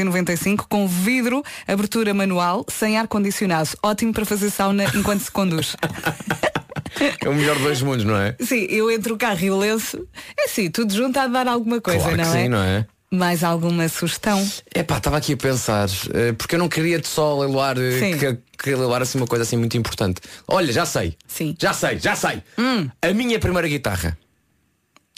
1995 0.05 0.67
com 0.69 0.87
vidro, 0.87 1.43
abertura 1.67 2.13
manual, 2.15 2.65
sem 2.69 2.99
ar-condicionado. 2.99 3.71
Ótimo 3.83 4.13
para 4.13 4.25
fazer 4.25 4.51
sauna 4.51 4.85
enquanto 4.95 5.21
se 5.21 5.31
conduz. 5.31 5.77
É 7.25 7.29
o 7.29 7.35
melhor 7.35 7.55
dos 7.55 7.65
dois 7.65 7.83
mundos, 7.83 8.05
não 8.05 8.17
é? 8.17 8.35
Sim, 8.41 8.67
eu 8.69 8.91
entre 8.91 9.13
o 9.13 9.17
carro 9.17 9.41
e 9.41 9.51
o 9.51 9.57
lenço, 9.57 10.07
é 10.37 10.45
assim, 10.45 10.69
tudo 10.71 10.93
junto 10.93 11.19
a 11.19 11.27
dar 11.29 11.47
alguma 11.47 11.81
coisa, 11.81 12.01
claro 12.01 12.17
que 12.17 12.23
não 12.23 12.33
sim, 12.33 12.39
é? 12.39 12.49
não 12.49 12.63
é? 12.63 12.87
Mais 13.13 13.43
alguma 13.43 13.89
sugestão? 13.89 14.45
Epá, 14.75 14.99
estava 14.99 15.17
aqui 15.17 15.33
a 15.33 15.37
pensar, 15.37 15.89
eh, 16.13 16.33
porque 16.33 16.57
eu 16.57 16.59
não 16.59 16.69
queria 16.69 17.01
só 17.03 17.39
leiloar, 17.41 17.77
eh, 17.79 18.17
que, 18.19 18.39
que 18.59 18.75
leiloar 18.75 19.03
assim 19.03 19.19
uma 19.19 19.27
coisa 19.27 19.45
assim 19.45 19.57
muito 19.57 19.77
importante. 19.77 20.21
Olha, 20.47 20.73
já 20.73 20.85
sei. 20.85 21.17
Sim. 21.27 21.57
Já 21.59 21.73
sei, 21.73 21.99
já 21.99 22.15
sei. 22.15 22.43
Hum. 22.59 22.89
A 23.01 23.13
minha 23.13 23.39
primeira 23.39 23.67
guitarra. 23.67 24.19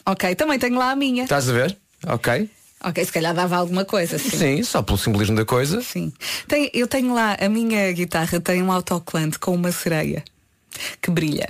Ok, 0.06 0.34
também 0.34 0.58
tenho 0.58 0.76
lá 0.78 0.90
a 0.90 0.96
minha. 0.96 1.24
Estás 1.24 1.48
a 1.48 1.52
ver? 1.52 1.76
Ok. 2.06 2.48
Ok, 2.84 3.04
se 3.04 3.12
calhar 3.12 3.32
dava 3.34 3.56
alguma 3.56 3.84
coisa, 3.84 4.18
sim. 4.18 4.36
Sim, 4.36 4.62
só 4.62 4.82
pelo 4.82 4.98
simbolismo 4.98 5.36
da 5.36 5.44
coisa. 5.44 5.80
Sim. 5.82 6.12
Tem- 6.48 6.70
eu 6.74 6.86
tenho 6.86 7.14
lá, 7.14 7.36
a 7.40 7.48
minha 7.48 7.92
guitarra 7.92 8.40
tem 8.40 8.62
um 8.62 8.72
autocolante 8.72 9.38
com 9.38 9.54
uma 9.54 9.70
sereia 9.72 10.24
que 11.00 11.10
brilha. 11.10 11.48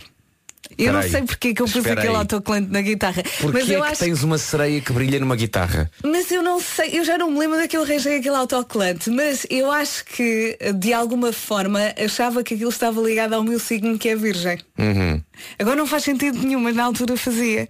Eu 0.79 0.91
não 0.95 1.01
Espera 1.01 1.05
aí. 1.05 1.11
sei 1.11 1.23
porque 1.27 1.49
é 1.49 1.55
que 1.55 1.61
eu 1.61 1.67
pus 1.67 1.77
aquele 1.85 2.01
aí. 2.09 2.15
autocolante 2.17 2.71
na 2.71 2.81
guitarra. 2.81 3.23
Porquê 3.41 3.59
mas 3.59 3.69
eu 3.69 3.81
é 3.85 3.87
que 3.89 3.93
acho 3.93 4.05
tens 4.05 4.23
uma 4.23 4.39
sereia 4.39 4.81
que 4.81 4.91
brilha 4.91 5.21
numa 5.21 5.37
guitarra? 5.37 5.91
Mas 6.03 6.31
eu 6.31 6.43
não 6.43 6.59
sei, 6.61 6.99
eu 6.99 7.05
já 7.05 7.19
não 7.19 7.31
me 7.31 7.39
lembro 7.39 7.59
daquele 7.59 7.83
arranjei 7.83 8.17
aquele 8.19 8.37
autocolante, 8.37 9.11
mas 9.11 9.47
eu 9.51 9.71
acho 9.71 10.03
que 10.07 10.57
de 10.77 10.95
alguma 10.95 11.31
forma 11.31 11.79
achava 12.03 12.43
que 12.43 12.55
aquilo 12.55 12.71
estava 12.71 12.99
ligado 13.03 13.35
ao 13.35 13.45
meu 13.45 13.59
signo 13.59 13.99
que 13.99 14.09
é 14.09 14.17
virgem. 14.17 14.59
Uhum. 14.79 15.21
Agora 15.59 15.77
não 15.77 15.87
faz 15.87 16.05
sentido 16.05 16.39
nenhum, 16.39 16.61
mas 16.61 16.77
na 16.77 16.85
altura 16.85 17.17
fazia. 17.17 17.69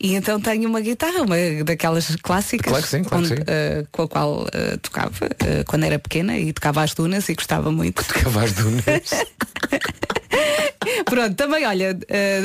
E 0.00 0.14
então 0.14 0.40
tenho 0.40 0.68
uma 0.68 0.80
guitarra, 0.80 1.22
uma 1.22 1.36
daquelas 1.64 2.16
clássicas 2.16 2.70
Claro 2.70 2.82
que 2.82 2.88
sim, 2.88 3.04
claro 3.04 3.26
que 3.26 3.32
onde, 3.32 3.40
sim. 3.40 3.44
eh, 3.46 3.84
com 3.90 4.02
a 4.02 4.08
qual 4.08 4.46
eh, 4.52 4.76
tocava 4.78 5.26
eh, 5.40 5.64
quando 5.66 5.84
era 5.84 5.98
pequena 5.98 6.36
e 6.38 6.52
tocava 6.52 6.82
as 6.82 6.94
dunas 6.94 7.28
e 7.28 7.34
gostava 7.34 7.70
muito. 7.70 8.04
Tocava 8.04 8.44
as 8.44 8.52
dunas. 8.52 8.84
Pronto, 11.06 11.34
também 11.34 11.66
olha, 11.66 11.96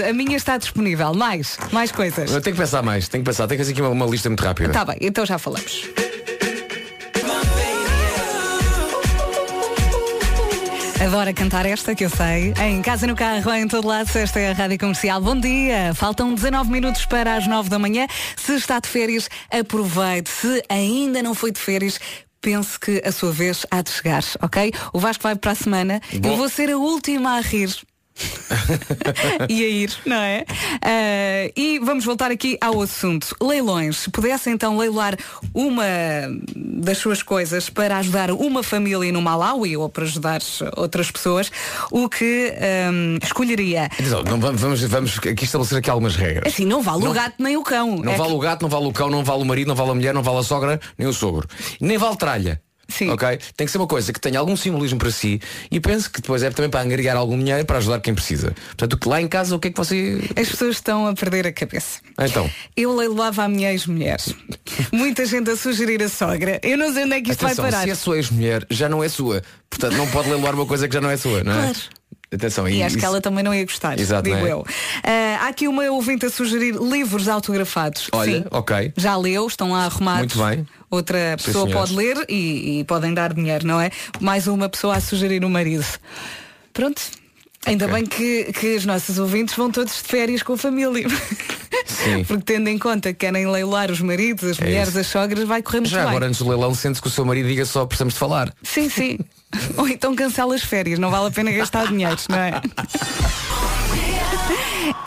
a 0.07 0.13
minha 0.13 0.37
está 0.37 0.57
disponível. 0.57 1.13
Mais, 1.13 1.57
mais 1.71 1.91
coisas. 1.91 2.31
Eu 2.31 2.41
tenho 2.41 2.55
que 2.55 2.61
pensar 2.61 2.81
mais, 2.81 3.07
tenho 3.07 3.23
que 3.23 3.29
pensar, 3.29 3.47
tenho 3.47 3.57
que 3.57 3.63
fazer 3.63 3.73
aqui 3.73 3.81
uma, 3.81 3.89
uma 3.89 4.05
lista 4.05 4.29
muito 4.29 4.43
rápida. 4.43 4.71
Tá 4.71 4.85
bem, 4.85 4.97
então 5.01 5.25
já 5.25 5.37
falamos. 5.37 5.83
Adora 11.01 11.33
cantar 11.33 11.65
esta 11.65 11.95
que 11.95 12.03
eu 12.03 12.09
sei. 12.09 12.53
Em 12.61 12.81
casa, 12.81 13.07
no 13.07 13.15
carro, 13.15 13.53
em 13.53 13.67
todo 13.69 13.87
lado, 13.87 14.09
esta 14.13 14.37
é 14.37 14.51
a 14.51 14.53
Rádio 14.53 14.77
Comercial. 14.77 15.21
Bom 15.21 15.39
dia! 15.39 15.93
Faltam 15.95 16.33
19 16.33 16.69
minutos 16.69 17.05
para 17.05 17.35
as 17.35 17.47
9 17.47 17.69
da 17.69 17.79
manhã. 17.79 18.05
Se 18.35 18.55
está 18.55 18.81
de 18.81 18.89
férias, 18.89 19.29
aproveite. 19.49 20.29
Se 20.29 20.61
ainda 20.67 21.23
não 21.23 21.33
foi 21.33 21.53
de 21.53 21.59
férias, 21.59 21.97
pense 22.41 22.77
que 22.77 23.01
a 23.05 23.13
sua 23.13 23.31
vez 23.31 23.65
há 23.71 23.81
de 23.81 23.91
chegar, 23.91 24.23
ok? 24.41 24.73
O 24.91 24.99
Vasco 24.99 25.23
vai 25.23 25.37
para 25.37 25.51
a 25.51 25.55
semana. 25.55 26.01
Bom. 26.19 26.29
Eu 26.29 26.35
vou 26.35 26.49
ser 26.49 26.69
a 26.69 26.77
última 26.77 27.37
a 27.37 27.41
rir. 27.41 27.69
e 29.49 29.63
a 29.63 29.67
ir, 29.67 29.93
não 30.05 30.17
é? 30.17 30.45
Ah, 30.81 31.51
e 31.55 31.79
vamos 31.79 32.05
voltar 32.05 32.31
aqui 32.31 32.57
ao 32.61 32.81
assunto. 32.81 33.35
Leilões. 33.41 33.97
Se 33.97 34.09
pudesse 34.09 34.49
então 34.49 34.77
leiloar 34.77 35.17
uma 35.53 35.83
das 36.55 36.97
suas 36.97 37.21
coisas 37.23 37.69
para 37.69 37.97
ajudar 37.97 38.31
uma 38.31 38.63
família 38.63 39.11
no 39.11 39.21
Malawi 39.21 39.77
ou 39.77 39.89
para 39.89 40.03
ajudar 40.03 40.41
outras 40.77 41.11
pessoas, 41.11 41.51
o 41.91 42.07
que 42.09 42.53
ahm, 42.59 43.17
escolheria? 43.23 43.85
Atenção, 43.85 44.23
não 44.23 44.39
vamos, 44.39 44.81
vamos, 44.83 45.17
aqui 45.19 45.43
estabelecer 45.43 45.77
aqui 45.77 45.89
algumas 45.89 46.15
regras. 46.15 46.53
Assim, 46.53 46.65
não 46.65 46.81
vale 46.81 47.07
o 47.07 47.13
gato 47.13 47.35
nem 47.39 47.57
o 47.57 47.63
cão. 47.63 47.97
Não 47.97 48.13
É 48.13 48.17
vale 48.17 48.29
que- 48.31 48.35
o 48.35 48.39
gato, 48.39 48.61
não 48.61 48.69
vale 48.69 48.85
o 48.85 48.91
cão, 48.91 49.09
não 49.09 49.23
vale 49.23 49.41
o 49.41 49.45
marido, 49.45 49.67
não 49.67 49.75
vale 49.75 49.91
a 49.91 49.95
mulher, 49.95 50.13
não 50.13 50.23
vale 50.23 50.39
a 50.39 50.43
sogra, 50.43 50.79
nem 50.97 51.07
o 51.07 51.13
sogro. 51.13 51.47
Nem 51.81 51.97
vale 51.97 52.15
tralha. 52.17 52.61
Sim. 52.89 53.09
Ok? 53.09 53.39
Tem 53.55 53.65
que 53.65 53.71
ser 53.71 53.77
uma 53.77 53.87
coisa 53.87 54.11
que 54.11 54.19
tenha 54.19 54.39
algum 54.39 54.57
simbolismo 54.57 54.97
para 54.99 55.11
si 55.11 55.39
e 55.71 55.79
penso 55.79 56.09
que 56.11 56.21
depois 56.21 56.43
é 56.43 56.49
também 56.49 56.69
para 56.69 56.81
angariar 56.81 57.15
algum 57.15 57.37
dinheiro 57.37 57.63
para 57.65 57.77
ajudar 57.77 57.99
quem 58.01 58.13
precisa. 58.13 58.53
Portanto, 58.75 59.09
lá 59.09 59.21
em 59.21 59.27
casa, 59.27 59.55
o 59.55 59.59
que 59.59 59.67
é 59.69 59.71
que 59.71 59.77
você. 59.77 60.19
As 60.35 60.49
pessoas 60.49 60.75
estão 60.75 61.07
a 61.07 61.13
perder 61.13 61.47
a 61.47 61.51
cabeça. 61.53 61.99
Então. 62.19 62.49
Eu 62.75 62.95
leiloava 62.95 63.43
a 63.43 63.47
minha 63.47 63.71
ex-mulher. 63.71 64.19
Muita 64.91 65.25
gente 65.25 65.49
a 65.51 65.55
sugerir 65.55 66.01
a 66.03 66.09
sogra. 66.09 66.59
Eu 66.63 66.77
não 66.77 66.91
sei 66.93 67.05
onde 67.05 67.13
é 67.13 67.21
que 67.21 67.31
isto 67.31 67.45
Atenção, 67.45 67.63
vai 67.63 67.71
parar. 67.71 67.83
se 67.83 67.91
é 67.91 67.95
sua 67.95 68.17
ex-mulher, 68.17 68.65
já 68.69 68.89
não 68.89 69.03
é 69.03 69.09
sua. 69.09 69.41
Portanto, 69.69 69.95
não 69.95 70.07
pode 70.07 70.29
leiloar 70.29 70.55
uma 70.55 70.65
coisa 70.65 70.87
que 70.87 70.93
já 70.93 71.01
não 71.01 71.09
é 71.09 71.17
sua, 71.17 71.43
não 71.43 71.53
é? 71.53 71.61
Claro. 71.61 71.79
Atenção, 72.31 72.67
E 72.69 72.83
acho 72.83 72.93
que 72.93 72.99
isso- 72.99 73.07
ela 73.07 73.19
também 73.19 73.43
não 73.43 73.53
ia 73.53 73.63
gostar, 73.65 73.99
Exato, 73.99 74.21
digo 74.29 74.45
é? 74.45 74.51
eu. 74.51 74.63
Ah, 75.03 75.45
há 75.45 75.47
aqui 75.47 75.67
uma 75.67 75.83
ouvinte 75.89 76.27
a 76.27 76.29
sugerir 76.29 76.75
livros 76.75 77.27
autografados. 77.27 78.07
Olha, 78.11 78.39
Sim. 78.41 78.45
ok. 78.51 78.93
Já 78.95 79.15
leu, 79.17 79.47
estão 79.47 79.71
lá 79.71 79.85
arrumados. 79.85 80.35
Muito 80.35 80.55
bem. 80.55 80.67
Outra 80.91 81.35
pessoa 81.43 81.67
pode 81.69 81.95
ler 81.95 82.25
e, 82.29 82.79
e 82.79 82.83
podem 82.83 83.13
dar 83.15 83.33
dinheiro, 83.33 83.65
não 83.65 83.81
é? 83.81 83.89
Mais 84.19 84.45
uma 84.47 84.69
pessoa 84.69 84.95
a 84.97 85.01
sugerir 85.01 85.43
o 85.43 85.49
marido. 85.49 85.85
Pronto. 86.71 87.01
Ainda 87.65 87.85
Ok. 87.85 87.95
bem 87.95 88.05
que, 88.05 88.53
que 88.53 88.75
os 88.77 88.85
nossos 88.85 89.19
ouvintes 89.19 89.53
vão 89.55 89.69
todos 89.69 89.93
de 89.95 89.99
férias 90.03 90.41
com 90.41 90.53
a 90.53 90.57
família. 90.57 91.07
Sim. 91.85 92.23
Porque 92.27 92.43
tendo 92.53 92.69
em 92.69 92.77
conta 92.77 93.11
que 93.13 93.19
querem 93.19 93.45
leiloar 93.47 93.91
os 93.91 93.99
maridos, 94.01 94.51
as 94.51 94.59
É 94.59 94.63
mulheres, 94.65 94.89
isso. 94.89 94.99
as 94.99 95.07
sogras, 95.07 95.45
vai 95.47 95.61
correr 95.61 95.81
muito 95.81 95.91
Já 95.91 95.99
bem. 96.01 96.09
agora, 96.09 96.27
antes 96.27 96.39
do 96.39 96.47
leilão, 96.47 96.73
sente 96.73 97.01
que 97.01 97.07
o 97.07 97.11
seu 97.11 97.25
marido 97.25 97.47
diga 97.49 97.65
só 97.65 97.85
precisamos 97.85 98.13
de 98.13 98.19
falar. 98.19 98.53
Sim, 98.63 98.89
sim. 98.89 99.19
Ou 99.77 99.87
então 99.89 100.15
cancela 100.15 100.55
as 100.55 100.63
férias, 100.63 100.97
não 100.99 101.11
vale 101.11 101.27
a 101.27 101.31
pena 101.31 101.51
gastar 101.51 101.87
dinheiro, 101.87 102.15
não 102.29 102.37
é? 102.37 102.61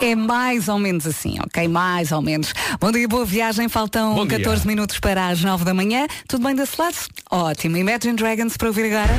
É 0.01 0.15
mais 0.15 0.69
ou 0.69 0.79
menos 0.79 1.07
assim, 1.07 1.39
ok? 1.41 1.67
Mais 1.69 2.13
ou 2.13 2.21
menos. 2.21 2.53
Bom 2.81 2.93
dia, 2.93 3.09
boa 3.09 3.25
viagem. 3.25 3.69
Faltam 3.69 4.15
Bom 4.15 4.27
dia. 4.27 4.39
14 4.39 4.67
minutos 4.67 4.99
para 5.01 5.29
as 5.29 5.43
9 5.43 5.65
da 5.65 5.73
manhã. 5.73 6.07
Tudo 6.29 6.45
bem 6.45 6.55
desse 6.55 6.81
lado? 6.81 6.97
Ótimo. 7.31 7.77
Imagine 7.77 8.15
Dragons 8.15 8.57
para 8.57 8.69
ouvir 8.69 8.93
agora. 8.93 9.15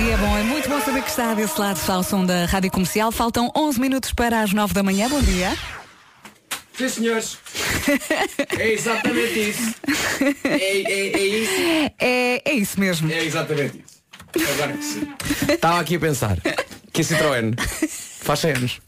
E 0.00 0.10
é 0.10 0.16
bom, 0.16 0.36
é 0.36 0.42
muito 0.44 0.68
bom 0.68 0.80
saber 0.80 1.02
que 1.02 1.10
está 1.10 1.34
desse 1.34 1.58
lado 1.60 1.80
ao 1.90 2.02
som 2.04 2.24
da 2.24 2.44
Rádio 2.46 2.70
Comercial. 2.70 3.10
Faltam 3.10 3.50
11 3.56 3.80
minutos 3.80 4.12
para 4.12 4.42
as 4.42 4.52
9 4.52 4.72
da 4.72 4.82
manhã. 4.82 5.08
Bom 5.08 5.20
dia. 5.20 5.56
Sim, 6.72 6.88
senhores. 6.88 7.38
É 8.56 8.72
exatamente 8.72 9.50
isso. 9.50 9.74
É, 10.44 10.82
é, 10.82 11.12
é 11.12 11.26
isso. 11.26 11.92
É, 11.98 12.42
é 12.44 12.52
isso 12.52 12.78
mesmo. 12.78 13.10
É 13.10 13.24
exatamente 13.24 13.84
isso. 13.84 14.50
Agora 14.52 14.72
que 14.74 14.84
sim. 14.84 15.08
Estava 15.52 15.80
aqui 15.80 15.96
a 15.96 16.00
pensar 16.00 16.38
que 16.92 17.00
a 17.00 17.04
Citroën 17.04 17.58
faz 18.20 18.38
100 18.40 18.50
anos. 18.52 18.80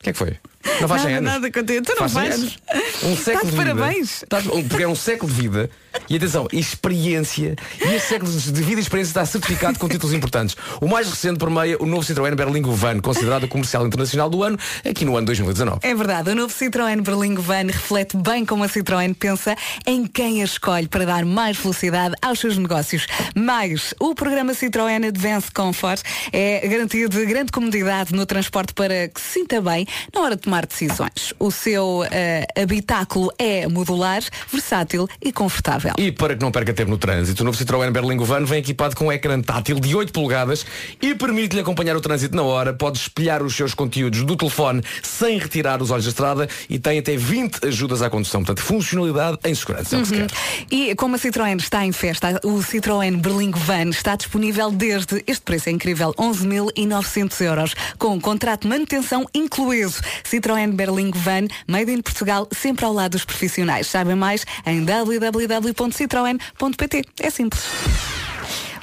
O 0.00 0.02
que 0.02 0.10
é 0.10 0.12
que 0.12 0.18
foi? 0.18 0.36
Não 0.80 0.88
faz 0.88 1.02
100 1.02 1.10
Nada, 1.14 1.18
anos. 1.18 1.32
nada 1.32 1.50
contigo. 1.52 1.82
Tu 1.84 1.90
não 1.98 2.08
Faz 2.08 2.12
100 2.12 2.22
fazes. 2.30 2.58
Um 3.02 3.12
Estás 3.14 3.18
século 3.24 3.44
de 3.50 3.50
de 3.50 3.56
vida. 3.64 3.74
parabéns. 3.76 4.22
Estás- 4.22 4.46
um- 4.46 4.68
Porque 4.68 4.82
é 4.84 4.88
um 4.88 4.94
século 4.94 5.32
de 5.32 5.40
vida. 5.40 5.70
E 6.08 6.16
atenção, 6.16 6.46
experiência. 6.52 7.56
E 7.80 7.94
este 7.94 8.08
século 8.08 8.30
de 8.30 8.62
vida 8.62 8.80
e 8.80 8.82
experiência 8.82 9.10
está 9.10 9.26
certificado 9.26 9.78
com 9.78 9.88
títulos 9.88 10.14
importantes. 10.14 10.56
O 10.80 10.86
mais 10.86 11.08
recente 11.08 11.38
por 11.38 11.50
meio, 11.50 11.82
o 11.82 11.86
novo 11.86 12.02
Citroën 12.06 12.34
Berlingo 12.34 12.72
Van, 12.72 13.00
considerado 13.00 13.44
o 13.44 13.48
comercial 13.48 13.86
internacional 13.86 14.28
do 14.30 14.42
ano, 14.42 14.58
aqui 14.88 15.04
no 15.04 15.16
ano 15.16 15.26
2019. 15.26 15.78
É 15.82 15.94
verdade, 15.94 16.30
o 16.30 16.34
novo 16.34 16.52
Citroën 16.54 17.00
Berlingo 17.02 17.42
Van 17.42 17.66
reflete 17.66 18.16
bem 18.16 18.44
como 18.46 18.62
a 18.64 18.68
Citroën 18.68 19.14
pensa 19.14 19.56
em 19.86 20.06
quem 20.06 20.42
a 20.42 20.44
escolhe 20.44 20.86
para 20.88 21.04
dar 21.04 21.24
mais 21.24 21.56
velocidade 21.56 22.14
aos 22.22 22.38
seus 22.38 22.56
negócios. 22.56 23.06
Mais, 23.34 23.92
o 23.98 24.14
programa 24.14 24.52
Citroën 24.52 25.06
Advanced 25.08 25.50
Comfort 25.52 26.02
é 26.32 26.66
garantia 26.68 27.08
de 27.08 27.24
grande 27.26 27.50
comodidade 27.50 28.12
no 28.14 28.26
transporte 28.26 28.72
para 28.74 29.08
que 29.08 29.20
se 29.20 29.40
sinta 29.40 29.60
bem 29.60 29.86
na 30.14 30.20
hora 30.20 30.36
de 30.36 30.42
tomar 30.50 30.66
decisões. 30.66 31.32
O 31.38 31.50
seu 31.52 32.04
eh, 32.10 32.44
habitáculo 32.60 33.32
é 33.38 33.68
modular, 33.68 34.20
versátil 34.50 35.06
e 35.22 35.32
confortável. 35.32 35.92
E 35.96 36.10
para 36.10 36.34
que 36.34 36.42
não 36.42 36.50
perca 36.50 36.74
tempo 36.74 36.90
no 36.90 36.98
trânsito, 36.98 37.42
o 37.42 37.46
novo 37.46 37.56
Citroën 37.56 37.90
Berlingo 37.92 38.24
Van 38.24 38.44
vem 38.44 38.58
equipado 38.58 38.96
com 38.96 39.06
um 39.06 39.12
ecrã 39.12 39.40
tátil 39.40 39.78
de 39.78 39.94
8 39.94 40.12
polegadas 40.12 40.66
e 41.00 41.14
permite-lhe 41.14 41.60
acompanhar 41.60 41.96
o 41.96 42.00
trânsito 42.00 42.34
na 42.34 42.42
hora, 42.42 42.72
pode 42.72 42.98
espelhar 42.98 43.44
os 43.44 43.54
seus 43.54 43.74
conteúdos 43.74 44.24
do 44.24 44.36
telefone 44.36 44.82
sem 45.02 45.38
retirar 45.38 45.80
os 45.80 45.92
olhos 45.92 46.04
da 46.06 46.10
estrada 46.10 46.48
e 46.68 46.78
tem 46.80 46.98
até 46.98 47.16
20 47.16 47.66
ajudas 47.68 48.02
à 48.02 48.10
condução. 48.10 48.42
Portanto, 48.42 48.64
funcionalidade 48.66 49.38
em 49.44 49.54
segurança. 49.54 49.96
que 50.02 50.12
Uhum. 50.14 50.26
quer. 50.26 50.30
E 50.70 50.94
como 50.96 51.14
a 51.14 51.18
Citroën 51.18 51.56
está 51.58 51.84
em 51.86 51.92
festa, 51.92 52.40
o 52.42 52.58
Citroën 52.60 53.16
Berlingo 53.20 53.58
Van 53.60 53.90
está 53.90 54.16
disponível 54.16 54.72
desde, 54.72 55.22
este 55.28 55.42
preço 55.42 55.68
é 55.68 55.72
incrível, 55.72 56.12
11.900 56.18 57.40
euros, 57.44 57.74
com 57.98 58.20
contrato 58.20 58.62
de 58.62 58.68
manutenção 58.68 59.26
incluído. 59.32 59.94
Citroën 60.24 60.39
Berlingo 60.72 61.18
Van, 61.18 61.46
made 61.66 61.90
in 61.92 62.02
Portugal, 62.02 62.46
sempre 62.52 62.84
ao 62.84 62.92
lado 62.92 63.12
dos 63.12 63.24
profissionais. 63.24 63.86
Sabem 63.86 64.16
mais 64.16 64.44
em 64.66 64.84
www.citroen.pt. 64.84 67.04
É 67.20 67.30
simples. 67.30 67.64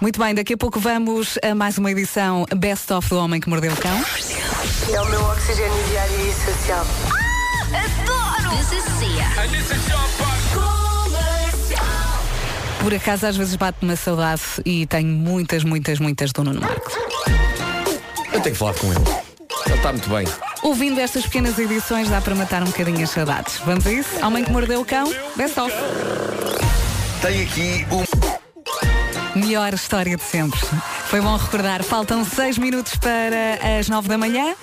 Muito 0.01 0.19
bem, 0.19 0.33
daqui 0.35 0.53
a 0.53 0.57
pouco 0.57 0.79
vamos 0.79 1.39
a 1.41 1.55
mais 1.55 1.79
uma 1.79 1.91
edição 1.91 2.45
Best 2.55 2.93
of 2.93 3.09
do 3.09 3.17
Homem 3.17 3.41
que 3.41 3.49
Mordeu 3.49 3.73
o 3.73 3.77
Cão. 3.77 3.99
É 4.93 5.01
o 5.01 5.09
meu 5.09 5.23
oxigênio 5.23 5.83
diário 5.89 6.19
e 6.19 6.29
essencial. 6.29 6.85
Adoro! 7.73 8.55
This 8.55 8.73
is 8.73 8.83
Cia. 8.99 9.25
Por 12.79 12.93
acaso 12.93 13.25
às 13.25 13.35
vezes 13.35 13.55
bate 13.55 13.79
uma 13.81 13.95
saudade 13.95 14.43
e 14.63 14.85
tenho 14.85 15.09
muitas, 15.09 15.63
muitas, 15.63 15.97
muitas 15.99 16.31
do 16.31 16.43
Nuno 16.43 16.61
Marcos. 16.61 16.93
Eu 18.31 18.39
tenho 18.41 18.53
que 18.53 18.55
falar 18.55 18.75
com 18.75 18.93
ele. 18.93 19.26
Ele 19.65 19.75
está 19.75 19.91
muito 19.91 20.09
bem. 20.09 20.27
Ouvindo 20.61 20.99
estas 20.99 21.23
pequenas 21.23 21.57
edições 21.57 22.09
dá 22.09 22.21
para 22.21 22.35
matar 22.35 22.61
um 22.63 22.67
bocadinho 22.67 23.03
as 23.03 23.09
saudades. 23.09 23.57
Vamos 23.65 23.85
a 23.85 23.91
isso? 23.91 24.25
Homem 24.25 24.43
que 24.43 24.51
mordeu 24.51 24.81
o 24.81 24.85
cão, 24.85 25.11
best 25.35 25.59
of. 25.59 25.73
Tem 27.21 27.43
aqui 27.43 27.85
um. 27.91 28.37
Melhor 29.39 29.73
história 29.73 30.17
de 30.17 30.23
sempre. 30.23 30.59
Foi 31.05 31.21
bom 31.21 31.35
recordar. 31.37 31.83
Faltam 31.83 32.25
seis 32.25 32.57
minutos 32.57 32.95
para 32.95 33.77
as 33.79 33.87
nove 33.87 34.07
da 34.09 34.17
manhã. 34.17 34.55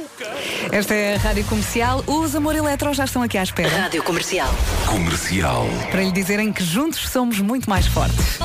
Esta 0.73 0.95
é 0.95 1.15
a 1.15 1.19
Rádio 1.19 1.45
Comercial. 1.45 2.03
Os 2.07 2.35
Amor 2.35 2.57
Eletro 2.57 2.93
já 2.93 3.05
estão 3.05 3.23
aqui 3.23 3.39
à 3.39 3.43
espera. 3.43 3.83
Rádio 3.83 4.03
Comercial. 4.03 4.53
Comercial. 4.87 5.67
Para 5.91 6.03
lhe 6.03 6.13
dizerem 6.13 6.53
que 6.53 6.65
juntos 6.65 7.09
somos 7.09 7.39
muito 7.39 7.71
mais 7.71 7.87
fortes. 7.87 8.39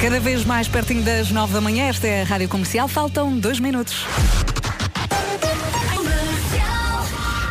Cada 0.00 0.18
vez 0.18 0.46
mais 0.46 0.66
pertinho 0.66 1.02
das 1.02 1.30
nove 1.30 1.52
da 1.52 1.60
manhã, 1.60 1.88
esta 1.88 2.06
é 2.06 2.22
a 2.22 2.24
Rádio 2.24 2.48
Comercial. 2.48 2.88
Faltam 2.88 3.38
dois 3.38 3.60
minutos. 3.60 4.06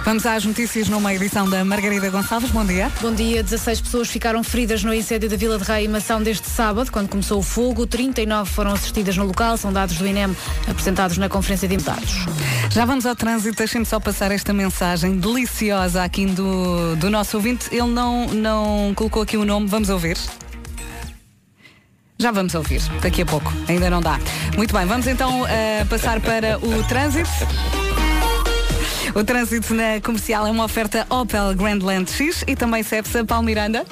Vamos 0.04 0.26
às 0.26 0.44
notícias 0.44 0.90
numa 0.90 1.14
edição 1.14 1.48
da 1.48 1.64
Margarida 1.64 2.10
Gonçalves. 2.10 2.50
Bom 2.50 2.66
dia. 2.66 2.92
Bom 3.02 3.14
dia. 3.14 3.44
16 3.44 3.82
pessoas 3.82 4.08
ficaram 4.08 4.44
feridas 4.44 4.84
no 4.84 4.92
incêndio 4.92 5.30
da 5.30 5.38
Vila 5.38 5.60
de 5.60 5.64
Rei 5.64 5.86
e 5.86 5.88
Mação 5.88 6.24
deste 6.24 6.50
sábado, 6.50 6.92
quando 6.92 7.08
começou 7.08 7.38
o 7.38 7.44
fogo. 7.44 7.86
39 7.86 8.50
foram 8.50 8.72
assistidas 8.72 9.16
no 9.16 9.26
local. 9.26 9.56
São 9.56 9.72
dados 9.72 9.96
do 9.98 10.08
INEM 10.08 10.36
apresentados 10.68 11.20
na 11.20 11.30
Conferência 11.30 11.68
de 11.68 11.76
Imputados. 11.76 12.26
Já 12.72 12.84
vamos 12.84 13.06
ao 13.06 13.16
trânsito. 13.16 13.58
Deixem-me 13.58 13.86
só 13.86 14.00
passar 14.00 14.32
esta 14.32 14.52
mensagem 14.52 15.20
deliciosa 15.20 16.04
aqui 16.04 16.26
do, 16.26 16.96
do 16.96 17.12
nosso 17.12 17.38
ouvinte. 17.38 17.68
Ele 17.72 17.92
não, 17.92 18.26
não 18.30 18.92
colocou 18.96 19.22
aqui 19.22 19.38
o 19.38 19.46
nome. 19.46 19.68
Vamos 19.68 19.90
ouvir. 19.90 20.18
Já 22.22 22.32
vamos 22.32 22.54
ouvir, 22.54 22.82
daqui 23.02 23.22
a 23.22 23.26
pouco, 23.26 23.50
ainda 23.70 23.90
não 23.90 24.02
dá. 24.02 24.20
Muito 24.58 24.74
bem, 24.74 24.86
vamos 24.86 25.08
então 25.08 25.44
uh, 25.44 25.86
passar 25.90 26.20
para 26.20 26.60
o 26.60 26.84
trânsito. 26.84 27.30
O 29.16 29.24
trânsito 29.24 29.74
na 29.74 30.02
comercial 30.04 30.46
é 30.46 30.52
uma 30.52 30.66
oferta 30.66 31.08
Opel 31.10 31.56
Grandland 31.56 32.12
X 32.12 32.44
e 32.46 32.58
também 32.58 32.84
Cepsa 32.84 33.24
Paulo 33.24 33.46
Miranda. 33.46 33.86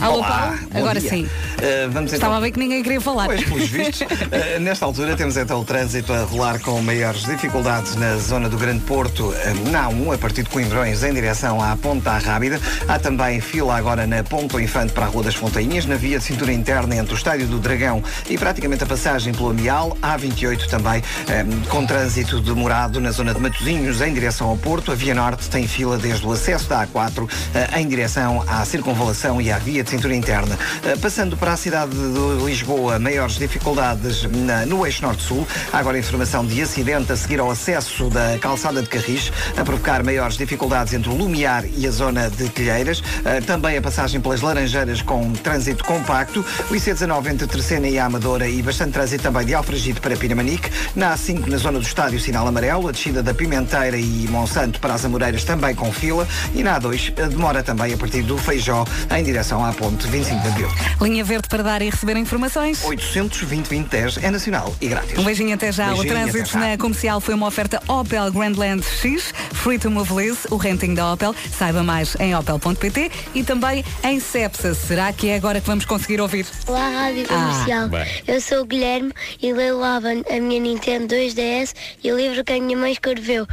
Alô, 0.00 0.22
Paulo? 0.22 0.58
Agora 0.72 1.00
dia. 1.00 1.10
sim. 1.10 1.28
Uh, 1.62 1.88
vamos 1.92 2.12
então... 2.12 2.16
Estava 2.16 2.36
a 2.38 2.40
ver 2.40 2.50
que 2.50 2.58
ninguém 2.58 2.82
queria 2.82 3.00
falar. 3.00 3.26
Pois, 3.26 3.44
pelos 3.44 3.68
vistos. 3.68 4.00
Uh, 4.00 4.58
nesta 4.60 4.84
altura 4.84 5.16
temos 5.16 5.36
então 5.36 5.60
o 5.60 5.64
trânsito 5.64 6.12
a 6.12 6.24
rolar 6.24 6.58
com 6.58 6.82
maiores 6.82 7.22
dificuldades 7.22 7.94
na 7.94 8.16
zona 8.16 8.48
do 8.48 8.58
Grande 8.58 8.80
Porto, 8.80 9.28
uh, 9.28 9.70
na 9.70 9.88
A1, 9.88 10.14
a 10.14 10.18
partir 10.18 10.42
de 10.42 10.50
Coimbrões, 10.50 11.04
em 11.04 11.14
direção 11.14 11.62
à 11.62 11.76
Ponta 11.76 12.18
Rábida. 12.18 12.60
Há 12.88 12.98
também 12.98 13.40
fila 13.40 13.76
agora 13.76 14.08
na 14.08 14.24
Ponta 14.24 14.60
Infante 14.60 14.92
para 14.92 15.06
a 15.06 15.08
Rua 15.08 15.22
das 15.22 15.36
Fontainhas, 15.36 15.86
na 15.86 15.94
via 15.94 16.18
de 16.18 16.24
cintura 16.24 16.52
interna 16.52 16.96
entre 16.96 17.14
o 17.14 17.16
Estádio 17.16 17.46
do 17.46 17.60
Dragão 17.60 18.02
e 18.28 18.36
praticamente 18.36 18.82
a 18.82 18.86
passagem 18.86 19.32
pelo 19.32 19.50
Amial. 19.50 19.96
A28 20.02 20.66
também 20.66 21.00
um, 21.28 21.68
com 21.68 21.86
trânsito 21.86 22.40
demorado 22.40 23.00
na 23.00 23.12
zona 23.12 23.32
de 23.32 23.40
Matosinhos, 23.40 24.00
em 24.00 24.12
direção 24.12 24.48
ao 24.48 24.56
Porto. 24.56 24.90
A 24.90 24.96
Via 24.96 25.14
Norte 25.14 25.48
tem 25.48 25.68
fila 25.68 25.96
desde 25.96 26.26
o 26.26 26.32
acesso 26.32 26.68
da 26.68 26.84
A4 26.84 27.28
em 27.76 27.86
direção 27.86 28.44
à 28.48 28.64
circunvalação 28.64 29.40
e 29.40 29.52
à 29.52 29.58
via 29.58 29.84
de 29.84 29.90
cintura 29.90 30.14
interna. 30.14 30.58
Passando 31.00 31.36
para 31.36 31.51
a 31.52 31.56
cidade 31.56 31.92
de 31.92 32.44
Lisboa, 32.44 32.98
maiores 32.98 33.34
dificuldades 33.36 34.22
na- 34.24 34.64
no 34.64 34.86
eixo 34.86 35.02
norte-sul. 35.02 35.46
Há 35.72 35.78
agora 35.78 35.98
informação 35.98 36.46
de 36.46 36.60
acidente 36.62 37.12
a 37.12 37.16
seguir 37.16 37.40
ao 37.40 37.50
acesso 37.50 38.08
da 38.08 38.38
calçada 38.38 38.80
de 38.80 38.88
Carris, 38.88 39.30
a 39.56 39.62
provocar 39.64 40.02
maiores 40.02 40.36
dificuldades 40.36 40.94
entre 40.94 41.10
o 41.10 41.14
Lumiar 41.14 41.64
e 41.76 41.86
a 41.86 41.90
zona 41.90 42.30
de 42.30 42.48
Telheiras. 42.48 43.02
Ah, 43.24 43.40
também 43.46 43.76
a 43.76 43.82
passagem 43.82 44.20
pelas 44.20 44.40
Laranjeiras 44.40 45.02
com 45.02 45.32
trânsito 45.32 45.84
compacto. 45.84 46.44
O 46.70 46.74
IC19 46.74 47.28
entre 47.30 47.46
Terceira 47.46 47.86
e 47.88 47.98
Amadora 47.98 48.48
e 48.48 48.62
bastante 48.62 48.92
trânsito 48.92 49.22
também 49.22 49.44
de 49.44 49.54
Alfragide 49.54 50.00
para 50.00 50.16
Pinamanique. 50.16 50.70
Na 50.96 51.14
A5, 51.14 51.46
na 51.48 51.58
zona 51.58 51.78
do 51.78 51.84
estádio, 51.84 52.18
sinal 52.18 52.46
amarelo. 52.48 52.88
A 52.88 52.92
descida 52.92 53.22
da 53.22 53.34
Pimenteira 53.34 53.96
e 53.98 54.26
Monsanto 54.30 54.80
para 54.80 54.94
as 54.94 55.04
Amoreiras 55.04 55.44
também 55.44 55.74
com 55.74 55.92
fila. 55.92 56.26
E 56.54 56.62
na 56.62 56.80
A2, 56.80 57.12
a 57.22 57.28
demora 57.28 57.62
também 57.62 57.92
a 57.92 57.96
partir 57.96 58.22
do 58.22 58.38
Feijó 58.38 58.84
em 59.14 59.22
direção 59.22 59.64
à 59.64 59.72
ponte 59.72 60.06
25 60.06 60.40
de 60.42 60.48
Abril. 60.48 60.68
Linha 61.00 61.24
verde 61.24 61.41
para 61.48 61.62
dar 61.62 61.82
e 61.82 61.90
receber 61.90 62.16
informações. 62.16 62.84
820 62.84 63.68
2010 63.68 64.18
é 64.24 64.30
nacional 64.30 64.74
e 64.80 64.88
grátis. 64.88 65.18
Um 65.18 65.24
beijinho 65.24 65.54
até 65.54 65.70
já. 65.72 65.88
Beijinho, 65.88 66.04
o 66.04 66.14
trânsito 66.14 66.58
na 66.58 66.76
comercial 66.78 67.20
foi 67.20 67.34
uma 67.34 67.46
oferta 67.46 67.80
Opel 67.88 68.30
Grandland 68.32 68.82
X, 68.82 69.32
Free 69.52 69.78
to 69.78 69.90
Move 69.90 70.12
Lease, 70.12 70.40
o 70.50 70.56
renting 70.56 70.94
da 70.94 71.12
Opel. 71.12 71.34
Saiba 71.56 71.82
mais 71.82 72.16
em 72.20 72.34
opel.pt 72.34 73.10
e 73.34 73.42
também 73.42 73.84
em 74.04 74.20
Cepsa. 74.20 74.74
Será 74.74 75.12
que 75.12 75.28
é 75.28 75.36
agora 75.36 75.60
que 75.60 75.66
vamos 75.66 75.84
conseguir 75.84 76.20
ouvir? 76.20 76.46
Olá, 76.66 76.88
Rádio 76.88 77.26
Ah, 77.30 77.34
Comercial. 77.34 77.88
bem. 77.88 78.06
eu 78.26 78.40
sou 78.40 78.60
o 78.62 78.64
Guilherme 78.64 79.12
e 79.40 79.52
leilava 79.52 80.08
a 80.10 80.40
minha 80.40 80.60
Nintendo 80.60 81.14
2DS 81.14 81.74
e 82.02 82.12
o 82.12 82.16
livro 82.16 82.42
que 82.44 82.52
a 82.52 82.60
minha 82.60 82.76
mãe 82.76 82.92
escreveu. 82.92 83.46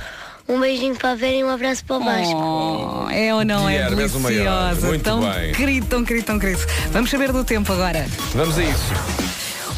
Um 0.49 0.59
beijinho 0.59 0.95
para 0.95 1.11
a 1.11 1.15
Vera 1.15 1.35
e 1.35 1.43
um 1.43 1.49
abraço 1.49 1.85
para 1.85 1.97
o 1.97 2.03
Vasco. 2.03 3.05
Oh, 3.05 3.09
é 3.11 3.33
ou 3.33 3.45
não 3.45 3.67
Guilherme, 3.67 4.01
é 4.01 4.07
o 4.07 4.19
maior. 4.19 4.71
deliciosa? 4.71 4.87
Muito 4.87 5.03
tão 5.03 5.21
bem. 5.21 5.51
querido, 5.53 5.85
tão 5.85 6.03
querido, 6.03 6.25
tão 6.25 6.39
querido. 6.39 6.61
Vamos 6.91 7.11
saber 7.11 7.31
do 7.31 7.43
tempo 7.43 7.71
agora. 7.71 8.07
Vamos 8.33 8.57
a 8.57 8.63
isso. 8.63 9.28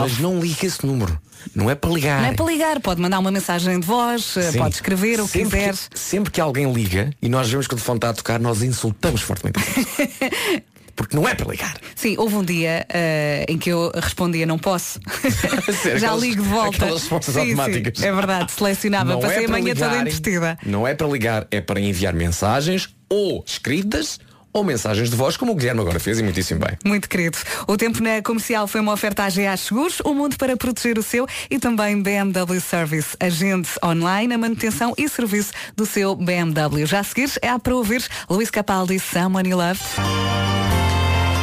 Mas 0.00 0.18
não 0.18 0.40
liga 0.40 0.66
esse 0.66 0.84
número. 0.86 1.20
Não 1.54 1.70
é 1.70 1.74
para 1.74 1.90
ligar. 1.90 2.20
Não 2.22 2.28
é 2.28 2.32
para 2.34 2.44
ligar, 2.46 2.80
pode 2.80 3.00
mandar 3.00 3.18
uma 3.18 3.30
mensagem 3.30 3.80
de 3.80 3.86
voz, 3.86 4.36
eh, 4.36 4.52
Sim. 4.52 4.58
pode 4.58 4.74
escrever 4.74 5.20
o 5.20 5.26
que 5.28 5.42
quiser. 5.42 5.74
sempre 5.94 6.30
que 6.30 6.40
alguém 6.40 6.70
liga 6.70 7.10
e 7.22 7.28
nós 7.30 7.48
vemos 7.48 7.66
que 7.66 7.72
o 7.74 7.76
telefone 7.76 7.96
está 7.96 8.10
a 8.10 8.14
tocar, 8.14 8.38
nós 8.38 8.62
insultamos 8.62 9.22
fortemente. 9.22 9.58
Porque 10.94 11.16
não 11.16 11.26
é 11.26 11.34
para 11.34 11.50
ligar. 11.50 11.78
Sim, 11.96 12.16
houve 12.18 12.34
um 12.34 12.44
dia 12.44 12.84
eh, 12.90 13.46
em 13.48 13.56
que 13.56 13.70
eu 13.70 13.90
respondia 13.94 14.44
não 14.44 14.58
posso. 14.58 15.00
Sério, 15.82 15.98
Já 15.98 16.08
aquelas- 16.08 16.22
ligo 16.22 16.42
de 16.42 16.48
volta. 16.50 16.76
aquelas 16.76 17.00
respostas 17.00 17.34
Sim, 17.34 17.40
automáticas. 17.40 17.98
sim, 17.98 18.06
é 18.06 18.12
verdade, 18.12 18.52
selecionava. 18.52 19.12
Não 19.12 19.20
Passei 19.20 19.44
é 19.44 19.46
a 19.46 19.48
manhã 19.48 19.74
toda 19.74 19.96
investida. 19.96 20.58
Não 20.66 20.86
é 20.86 20.94
para 20.94 21.06
ligar, 21.08 21.46
é 21.50 21.60
para 21.62 21.80
enviar 21.80 22.12
mensagens 22.12 22.90
ou 23.08 23.42
escritas 23.46 24.20
ou 24.52 24.64
mensagens 24.64 25.10
de 25.10 25.16
voz, 25.16 25.36
como 25.36 25.52
o 25.52 25.54
Guilherme 25.54 25.80
agora 25.80 26.00
fez 26.00 26.18
e 26.18 26.22
muitíssimo 26.22 26.60
bem. 26.60 26.76
Muito 26.84 27.08
querido. 27.08 27.38
O 27.66 27.76
tempo 27.76 28.02
na 28.02 28.22
comercial 28.22 28.66
foi 28.66 28.80
uma 28.80 28.92
oferta 28.92 29.24
AGA 29.24 29.56
Seguros, 29.56 30.00
o 30.04 30.14
mundo 30.14 30.36
para 30.36 30.56
proteger 30.56 30.98
o 30.98 31.02
seu 31.02 31.26
e 31.50 31.58
também 31.58 32.02
BMW 32.02 32.60
Service. 32.60 33.16
Agende 33.18 33.68
online 33.84 34.34
a 34.34 34.38
manutenção 34.38 34.94
e 34.96 35.08
serviço 35.08 35.52
do 35.76 35.86
seu 35.86 36.14
BMW. 36.14 36.86
Já 36.86 37.00
a 37.00 37.04
seguir 37.04 37.30
é 37.42 37.56
para 37.58 37.74
ouvir 37.74 38.04
Luís 38.28 38.50
Capaldi, 38.50 38.98
Someone 38.98 39.50
You 39.50 39.58
Love. 39.58 39.80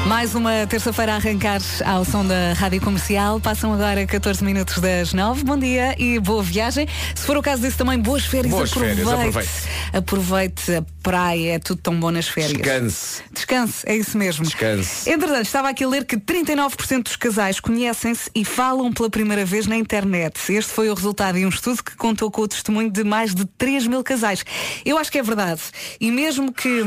Mais 0.05 0.35
uma 0.35 0.65
terça-feira 0.67 1.13
a 1.13 1.15
arrancar 1.15 1.61
ao 1.85 2.05
som 2.05 2.25
da 2.25 2.53
Rádio 2.53 2.81
Comercial. 2.81 3.39
Passam 3.39 3.73
agora 3.73 4.05
14 4.05 4.43
minutos 4.43 4.79
das 4.79 5.13
9. 5.13 5.43
Bom 5.43 5.57
dia 5.57 5.95
e 5.97 6.19
boa 6.19 6.43
viagem. 6.43 6.87
Se 7.15 7.25
for 7.25 7.37
o 7.37 7.41
caso 7.41 7.61
disso 7.61 7.77
também, 7.77 7.99
boas 7.99 8.25
férias. 8.25 8.51
Boas 8.51 8.71
férias, 8.71 9.07
aproveite. 9.07 9.49
Aproveite 9.93 10.75
a 10.75 10.83
praia, 11.03 11.55
é 11.55 11.59
tudo 11.59 11.81
tão 11.81 11.99
bom 11.99 12.11
nas 12.11 12.27
férias. 12.27 12.53
Descanse. 12.53 13.23
Descanse, 13.31 13.83
é 13.85 13.95
isso 13.95 14.17
mesmo. 14.17 14.45
Descanse. 14.45 15.09
Entretanto, 15.09 15.45
estava 15.45 15.69
aqui 15.69 15.83
a 15.83 15.87
ler 15.87 16.05
que 16.05 16.17
39% 16.17 17.03
dos 17.03 17.15
casais 17.15 17.59
conhecem-se 17.59 18.29
e 18.33 18.45
falam 18.45 18.91
pela 18.93 19.09
primeira 19.09 19.45
vez 19.45 19.67
na 19.67 19.75
internet. 19.75 20.39
Este 20.53 20.71
foi 20.71 20.89
o 20.89 20.93
resultado 20.93 21.35
de 21.35 21.45
um 21.45 21.49
estudo 21.49 21.83
que 21.83 21.95
contou 21.95 22.31
com 22.31 22.41
o 22.41 22.47
testemunho 22.47 22.89
de 22.89 23.03
mais 23.03 23.33
de 23.35 23.45
3 23.45 23.87
mil 23.87 24.03
casais. 24.03 24.45
Eu 24.85 24.97
acho 24.97 25.11
que 25.11 25.17
é 25.17 25.23
verdade. 25.23 25.61
E 25.99 26.11
mesmo 26.11 26.53
que. 26.53 26.83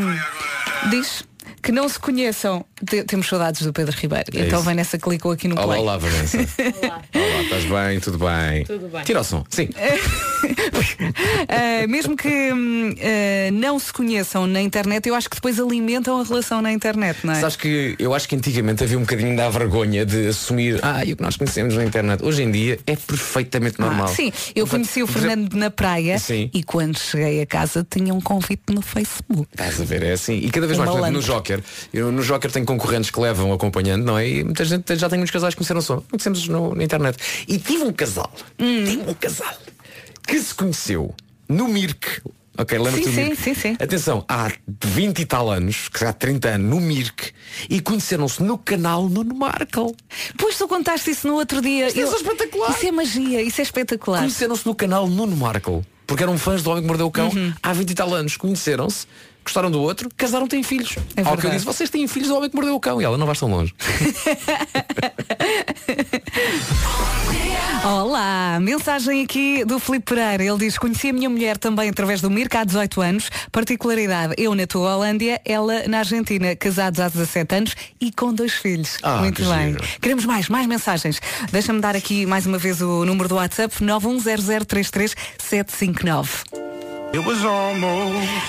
Diz? 0.88 1.29
Que 1.62 1.72
não 1.72 1.88
se 1.88 1.98
conheçam. 1.98 2.64
Te- 2.88 3.04
Temos 3.04 3.28
saudades 3.28 3.62
do 3.62 3.72
Pedro 3.72 3.94
Ribeiro. 3.96 4.24
É 4.34 4.46
então 4.46 4.58
isso. 4.60 4.66
vem 4.66 4.74
nessa 4.74 4.98
clicou 4.98 5.32
aqui 5.32 5.46
no 5.48 5.56
Olá, 5.56 5.66
play. 5.66 5.80
olá, 5.80 5.98
Vanessa. 5.98 6.38
olá. 6.82 7.02
estás 7.42 7.64
bem? 7.64 8.00
Tudo 8.00 8.18
bem? 8.18 8.64
Tudo 8.64 8.88
bem. 8.88 9.02
Tira 9.04 9.20
o 9.20 9.24
som. 9.24 9.44
Sim. 9.50 9.68
Uh, 10.44 11.88
mesmo 11.88 12.16
que 12.16 12.28
uh, 12.52 13.52
não 13.52 13.78
se 13.78 13.92
conheçam 13.92 14.46
na 14.46 14.60
internet, 14.60 15.06
eu 15.08 15.14
acho 15.14 15.28
que 15.28 15.36
depois 15.36 15.58
alimentam 15.60 16.20
a 16.20 16.24
relação 16.24 16.62
na 16.62 16.72
internet, 16.72 17.18
não 17.24 17.34
é? 17.34 17.40
Sabes 17.40 17.56
que 17.56 17.94
eu 17.98 18.14
acho 18.14 18.28
que 18.28 18.36
antigamente 18.36 18.82
havia 18.82 18.96
um 18.96 19.02
bocadinho 19.02 19.36
da 19.36 19.48
vergonha 19.50 20.04
de 20.06 20.28
assumir, 20.28 20.78
ah, 20.82 21.04
e 21.04 21.12
o 21.12 21.16
que 21.16 21.22
nós 21.22 21.36
conhecemos 21.36 21.74
na 21.74 21.84
internet. 21.84 22.24
Hoje 22.24 22.42
em 22.42 22.50
dia 22.50 22.78
é 22.86 22.96
perfeitamente 22.96 23.78
normal. 23.80 24.06
Ah, 24.06 24.14
sim, 24.14 24.32
eu 24.54 24.66
conheci 24.66 25.02
o 25.02 25.06
Fernando 25.06 25.54
na 25.54 25.70
praia 25.70 26.18
Sim. 26.18 26.50
e 26.52 26.62
quando 26.62 26.98
cheguei 26.98 27.42
a 27.42 27.46
casa 27.46 27.86
tinha 27.88 28.14
um 28.14 28.20
convite 28.20 28.62
no 28.70 28.82
Facebook. 28.82 29.48
Estás 29.52 29.80
a 29.80 29.84
ver, 29.84 30.02
é 30.02 30.12
assim. 30.12 30.34
E 30.34 30.50
cada 30.50 30.66
vez 30.66 30.78
mais, 30.78 30.90
por 30.90 30.96
exemplo, 30.98 31.12
no 31.12 31.22
malandro. 31.22 31.22
Joker, 31.56 31.64
eu 31.92 32.12
no 32.12 32.22
Joker 32.22 32.50
tenho 32.50 32.64
concorrentes 32.66 33.10
que 33.10 33.20
levam 33.20 33.52
acompanhando, 33.52 34.04
não 34.04 34.18
é? 34.18 34.28
E 34.28 34.44
muita 34.44 34.64
gente 34.64 34.96
já 34.96 35.08
tem 35.08 35.18
muitos 35.18 35.32
casais 35.32 35.54
que 35.54 35.58
conheceram 35.58 35.80
só. 35.82 36.02
Conhecemos 36.10 36.46
no, 36.48 36.74
na 36.74 36.84
internet. 36.84 37.18
E 37.48 37.58
tive 37.58 37.84
um 37.84 37.92
casal, 37.92 38.32
Hum. 38.58 38.84
tive 38.84 39.10
um 39.10 39.14
casal 39.14 39.54
que 40.26 40.38
se 40.40 40.54
conheceu 40.54 41.14
no 41.48 41.68
Mirk. 41.68 42.22
Ok, 42.58 42.76
lembra-te 42.78 43.04
Sim, 43.04 43.10
do 43.10 43.14
sim, 43.14 43.24
Mirk? 43.24 43.42
sim, 43.42 43.54
sim. 43.54 43.76
Atenção, 43.80 44.24
há 44.28 44.52
20 44.84 45.20
e 45.20 45.24
tal 45.24 45.50
anos, 45.50 45.88
que 45.88 46.04
há 46.04 46.12
30 46.12 46.48
anos, 46.50 46.68
no 46.68 46.78
Mirk, 46.80 47.32
e 47.70 47.80
conheceram-se 47.80 48.42
no 48.42 48.58
canal 48.58 49.08
Nuno 49.08 49.34
Markle. 49.34 49.94
Pois 50.36 50.58
tu 50.58 50.68
contaste 50.68 51.10
isso 51.10 51.26
no 51.26 51.34
outro 51.36 51.62
dia. 51.62 51.86
Isto 51.88 52.00
é 52.00 52.02
Eu- 52.02 52.14
espetacular. 52.16 52.70
Isso 52.70 52.86
é 52.86 52.92
magia, 52.92 53.42
isso 53.42 53.60
é 53.60 53.64
espetacular. 53.64 54.18
Conheceram-se 54.20 54.66
no 54.66 54.74
canal 54.74 55.06
Nuno 55.06 55.36
Markle. 55.36 55.82
Porque 56.06 56.22
eram 56.24 56.36
fãs 56.36 56.60
do 56.62 56.70
Homem 56.70 56.82
que 56.82 56.88
Mordeu 56.88 57.06
o 57.06 57.10
Cão 57.10 57.28
Uhum. 57.28 57.52
há 57.62 57.72
20 57.72 57.90
e 57.90 57.94
tal 57.94 58.12
anos. 58.12 58.36
Conheceram-se, 58.36 59.06
gostaram 59.50 59.70
do 59.70 59.82
outro, 59.82 60.08
casaram, 60.16 60.46
têm 60.46 60.62
filhos. 60.62 60.94
É 61.16 61.22
Ao 61.22 61.36
que 61.36 61.44
eu 61.46 61.50
disse, 61.50 61.64
vocês 61.64 61.90
têm 61.90 62.06
filhos 62.06 62.28
do 62.28 62.36
Homem 62.36 62.48
que 62.48 62.54
Mordeu 62.54 62.76
o 62.76 62.80
Cão. 62.80 63.00
E 63.00 63.04
ela 63.04 63.18
não 63.18 63.26
vai 63.26 63.34
tão 63.34 63.50
longe. 63.50 63.74
Olá, 67.84 68.58
mensagem 68.60 69.24
aqui 69.24 69.64
do 69.64 69.80
Filipe 69.80 70.14
Pereira. 70.14 70.44
Ele 70.44 70.58
diz: 70.58 70.78
Conheci 70.78 71.08
a 71.08 71.12
minha 71.12 71.28
mulher 71.28 71.58
também 71.58 71.88
através 71.88 72.20
do 72.20 72.30
Mirka 72.30 72.60
há 72.60 72.64
18 72.64 73.00
anos. 73.00 73.28
Particularidade: 73.50 74.34
eu 74.38 74.54
na 74.54 74.64
tua 74.66 74.94
Holândia, 74.94 75.40
ela 75.44 75.88
na 75.88 75.98
Argentina. 76.00 76.54
Casados 76.54 77.00
há 77.00 77.08
17 77.08 77.54
anos 77.54 77.74
e 78.00 78.12
com 78.12 78.32
dois 78.32 78.52
filhos. 78.52 78.98
Ah, 79.02 79.16
Muito 79.16 79.42
que 79.42 79.48
bem. 79.48 79.72
giro. 79.72 79.84
Queremos 80.00 80.24
mais, 80.26 80.48
mais 80.48 80.66
mensagens. 80.66 81.20
Deixa-me 81.50 81.80
dar 81.80 81.96
aqui 81.96 82.24
mais 82.26 82.46
uma 82.46 82.58
vez 82.58 82.80
o 82.80 83.04
número 83.04 83.28
do 83.28 83.34
WhatsApp: 83.36 83.74
910033759. 83.82 86.69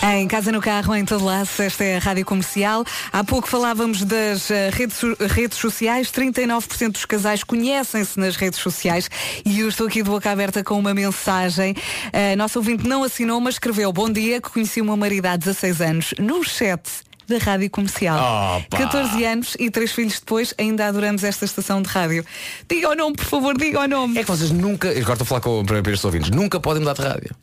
Em 0.03 0.28
casa, 0.28 0.51
no 0.51 0.62
carro, 0.62 0.95
em 0.95 1.03
todo 1.03 1.26
lado, 1.26 1.49
esta 1.57 1.84
é 1.84 1.97
a 1.97 1.99
Rádio 1.99 2.24
Comercial. 2.24 2.86
Há 3.12 3.24
pouco 3.24 3.47
falávamos 3.47 4.03
das 4.03 4.51
eh, 4.51 4.70
redes, 4.72 5.01
redes 5.20 5.57
sociais. 5.57 6.12
39% 6.12 6.91
dos 6.91 7.05
casais 7.05 7.43
conhecem-se 7.43 8.20
nas 8.20 8.36
redes 8.36 8.59
sociais. 8.59 9.09
E 9.43 9.62
eu 9.62 9.68
estou 9.68 9.88
aqui 9.88 10.03
de 10.03 10.09
boca 10.12 10.30
aberta 10.30 10.64
com 10.64 10.78
uma 10.78 10.93
mensagem. 10.93 11.76
A 12.14 12.36
nossa 12.36 12.59
ouvinte 12.59 12.88
não 12.88 13.03
assinou, 13.03 13.41
mas 13.41 13.55
escreveu 13.55 13.91
Bom 13.91 14.12
dia, 14.12 14.39
que 14.39 14.51
conheci 14.51 14.80
o 14.80 14.86
meu 14.86 14.95
marido 14.95 15.26
há 15.26 15.36
16 15.36 15.82
anos 15.82 16.14
no 16.20 16.43
chat 16.43 16.84
da 17.28 17.39
Rádio 17.39 17.70
Comercial. 17.72 18.59
Opa! 18.59 18.78
14 18.78 19.26
anos 19.26 19.57
e 19.59 19.72
três 19.72 19.91
filhos 19.91 20.20
depois, 20.20 20.53
ainda 20.55 20.86
adoramos 20.86 21.24
esta 21.24 21.45
estação 21.45 21.82
de 21.82 21.89
rádio. 21.89 22.24
Diga 22.70 22.89
o 22.89 22.95
nome, 22.95 23.16
por 23.16 23.26
favor, 23.26 23.57
diga 23.57 23.80
o 23.80 23.88
nome. 23.88 24.20
É 24.20 24.24
que 24.24 24.30
vocês 24.30 24.51
nunca, 24.51 24.89
agora 24.89 25.14
estou 25.14 25.24
a 25.24 25.26
falar 25.26 25.41
com, 25.41 25.66
para, 25.66 25.82
para 25.82 25.91
estes 25.91 26.05
ouvintes, 26.05 26.30
nunca 26.30 26.59
podem 26.59 26.82
mudar 26.82 26.93
de 26.93 27.01
rádio. 27.01 27.36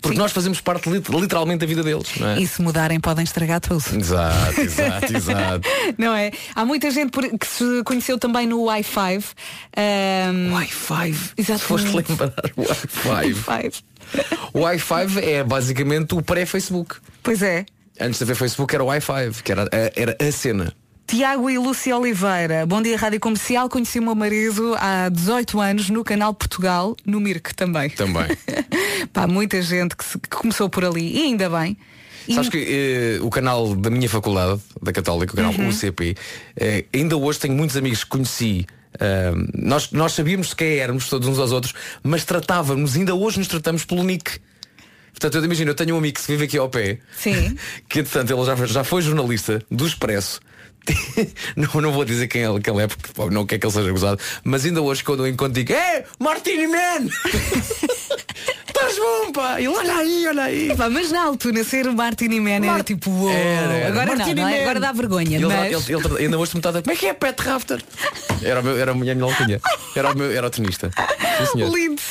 Porque 0.00 0.16
nós 0.18 0.32
fazemos 0.32 0.60
parte 0.60 0.88
lit- 0.88 1.08
literalmente 1.08 1.58
da 1.60 1.66
vida 1.66 1.82
deles, 1.82 2.08
é? 2.20 2.40
E 2.40 2.46
se 2.46 2.62
mudarem, 2.62 2.98
podem 2.98 3.22
estragar 3.24 3.60
tudo. 3.60 3.84
Exato, 3.94 4.60
exato, 4.60 5.16
exato. 5.16 5.68
Não 5.98 6.14
é? 6.14 6.30
Há 6.54 6.64
muita 6.64 6.90
gente 6.90 7.10
que 7.38 7.46
se 7.46 7.82
conheceu 7.84 8.18
também 8.18 8.46
no 8.46 8.62
Wi-Fi. 8.64 9.18
Um... 9.76 10.52
Wi-Fi? 10.54 11.10
Exatamente. 11.36 11.62
Foste 11.64 11.88
lembrar 11.96 12.32
o 12.56 12.62
Wi-Fi. 13.08 13.72
O 14.52 14.60
Wi-Fi 14.60 15.18
é 15.22 15.44
basicamente 15.44 16.14
o 16.14 16.22
pré-Facebook. 16.22 16.96
Pois 17.22 17.42
é. 17.42 17.66
Antes 18.00 18.18
de 18.18 18.24
haver 18.24 18.36
Facebook 18.36 18.74
era 18.74 18.82
o 18.82 18.86
Wi-Fi, 18.86 19.42
que 19.44 19.52
era, 19.52 19.68
era 19.94 20.16
a 20.18 20.32
cena. 20.32 20.72
Tiago 21.10 21.50
e 21.50 21.58
Lúcia 21.58 21.96
Oliveira. 21.96 22.64
Bom 22.66 22.80
dia, 22.80 22.96
Rádio 22.96 23.18
Comercial. 23.18 23.68
Conheci 23.68 23.98
o 23.98 24.02
meu 24.02 24.14
marido 24.14 24.76
há 24.78 25.08
18 25.08 25.60
anos 25.60 25.90
no 25.90 26.04
canal 26.04 26.32
Portugal, 26.32 26.96
no 27.04 27.18
Mirk 27.20 27.52
também. 27.54 27.90
Também. 27.90 28.26
Pá, 29.12 29.26
muita 29.26 29.60
gente 29.60 29.96
que, 29.96 30.04
se- 30.04 30.18
que 30.18 30.28
começou 30.28 30.68
por 30.70 30.84
ali. 30.84 31.16
E 31.18 31.22
ainda 31.22 31.50
bem. 31.50 31.76
E- 32.28 32.34
Sabes 32.34 32.48
que 32.48 32.58
eh, 33.18 33.18
o 33.22 33.28
canal 33.28 33.74
da 33.74 33.90
minha 33.90 34.08
faculdade, 34.08 34.60
da 34.80 34.92
Católica, 34.92 35.32
o 35.32 35.36
canal 35.36 35.52
Uhum. 35.52 35.68
UCP, 35.68 36.16
eh, 36.56 36.84
ainda 36.94 37.16
hoje 37.16 37.40
tenho 37.40 37.54
muitos 37.54 37.76
amigos 37.76 38.04
que 38.04 38.10
conheci. 38.10 38.64
ah, 39.00 39.32
nós, 39.52 39.90
nós 39.90 40.12
sabíamos 40.12 40.54
quem 40.54 40.78
éramos 40.78 41.08
todos 41.08 41.26
uns 41.26 41.40
aos 41.40 41.50
outros, 41.50 41.74
mas 42.04 42.24
tratávamos, 42.24 42.94
ainda 42.94 43.16
hoje 43.16 43.38
nos 43.38 43.48
tratamos 43.48 43.84
pelo 43.84 44.04
nick. 44.04 44.38
Portanto, 45.10 45.38
eu 45.38 45.44
imagino, 45.44 45.70
eu 45.72 45.74
tenho 45.74 45.96
um 45.96 45.98
amigo 45.98 46.14
que 46.14 46.20
se 46.20 46.30
vive 46.30 46.44
aqui 46.44 46.56
ao 46.56 46.68
pé, 46.68 46.98
Sim. 47.18 47.56
que 47.88 47.98
entretanto 47.98 48.32
ele 48.32 48.44
já, 48.44 48.54
já 48.66 48.84
foi 48.84 49.02
jornalista 49.02 49.60
do 49.68 49.84
Expresso. 49.84 50.40
não, 51.56 51.80
não 51.80 51.92
vou 51.92 52.04
dizer 52.04 52.28
quem 52.28 52.42
ele, 52.42 52.60
que 52.60 52.70
ele 52.70 52.82
é, 52.82 52.86
porque 52.86 53.34
não 53.34 53.46
quer 53.46 53.58
que 53.58 53.66
ele 53.66 53.72
seja 53.72 53.90
gozado, 53.90 54.20
mas 54.44 54.64
ainda 54.64 54.80
hoje 54.80 55.02
quando 55.04 55.26
eu 55.26 55.32
encontro 55.32 55.54
digo, 55.54 55.72
é 55.72 56.04
Martini 56.18 56.66
Man! 56.66 57.08
Bom, 59.00 59.32
pá! 59.32 59.58
E 59.58 59.64
ele, 59.64 59.74
olha 59.74 59.96
aí, 59.96 60.26
olha 60.26 60.42
aí! 60.42 60.76
Pá, 60.76 60.90
mas 60.90 61.10
na 61.10 61.22
altura 61.22 61.64
ser 61.64 61.90
Martini 61.90 62.38
Man 62.38 62.66
era 62.66 62.84
tipo 62.84 63.10
uou. 63.10 63.30
Era, 63.30 63.72
era. 63.72 63.88
Agora 63.88 64.16
Martini 64.16 64.34
não, 64.34 64.42
não 64.42 64.48
é? 64.54 64.62
Agora 64.62 64.80
dá 64.80 64.92
vergonha. 64.92 65.36
Ele, 65.36 65.46
mas... 65.46 65.88
ele, 65.88 65.96
ele, 65.96 66.24
ainda 66.24 66.38
hoje 66.38 66.54
me 66.54 66.58
está 66.58 66.68
a 66.68 66.72
dizer, 66.72 66.82
como 66.82 66.92
é 66.92 66.96
que 66.96 67.06
é 67.06 67.14
Pet 67.14 67.40
Rafter? 67.40 67.82
Era, 68.42 68.60
o 68.60 68.62
meu, 68.62 68.78
era 68.78 68.92
a 68.92 68.94
minha 68.94 69.22
alcunha. 69.22 69.60
Era 69.96 70.12
o 70.12 70.16
meu, 70.16 70.30
era 70.30 70.46
o 70.46 70.50
tenista. 70.50 70.90
Lindo. 71.54 72.02